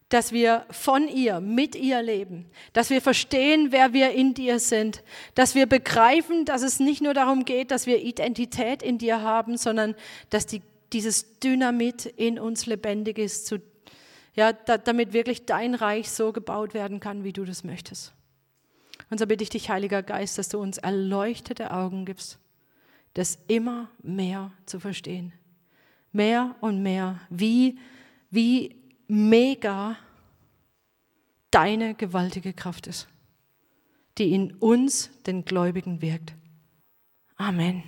Dass 0.10 0.34
wir 0.34 0.66
von 0.72 1.08
ihr, 1.08 1.40
mit 1.40 1.74
ihr 1.76 2.02
leben, 2.02 2.50
dass 2.74 2.90
wir 2.90 3.02
verstehen, 3.02 3.72
wer 3.72 3.94
wir 3.94 4.12
in 4.12 4.34
dir 4.34 4.60
sind, 4.60 5.04
dass 5.36 5.56
wir 5.56 5.68
begreifen, 5.68 6.44
dass 6.44 6.64
es 6.64 6.82
nicht 6.82 7.02
nur 7.02 7.14
darum 7.14 7.46
geht, 7.46 7.72
dass 7.72 7.86
wir 7.86 8.02
Identität 8.02 8.84
in 8.84 8.98
dir 8.98 9.22
haben, 9.22 9.58
sondern 9.58 9.96
dass 10.30 10.46
die, 10.48 10.62
dieses 10.92 11.40
Dynamit 11.40 12.06
in 12.06 12.40
uns 12.40 12.66
lebendig 12.66 13.18
ist, 13.20 13.46
zu, 13.46 13.60
ja, 14.34 14.52
da, 14.52 14.78
damit 14.78 15.14
wirklich 15.14 15.46
dein 15.46 15.76
Reich 15.76 16.12
so 16.12 16.34
gebaut 16.34 16.74
werden 16.74 17.00
kann, 17.00 17.24
wie 17.24 17.32
du 17.32 17.46
das 17.46 17.64
möchtest. 17.64 18.14
Und 19.12 19.20
so 19.20 19.28
bitte 19.28 19.44
ich 19.44 19.50
dich, 19.50 19.70
Heiliger 19.70 20.02
Geist, 20.02 20.38
dass 20.38 20.48
du 20.48 20.58
uns 20.58 20.78
erleuchtete 20.78 21.72
Augen 21.72 22.06
gibst, 22.06 22.40
das 23.14 23.38
immer 23.48 23.92
mehr 24.02 24.54
zu 24.66 24.80
verstehen. 24.80 25.34
Mehr 26.14 26.56
und 26.62 26.82
mehr, 26.82 27.20
wie, 27.30 27.78
wie 28.30 28.78
mega 29.08 29.98
deine 31.52 31.94
gewaltige 31.94 32.54
Kraft 32.54 32.88
ist, 32.88 33.10
die 34.18 34.34
in 34.34 34.54
uns, 34.54 35.12
den 35.28 35.44
Gläubigen, 35.44 36.02
wirkt. 36.02 36.34
Amen. 37.36 37.84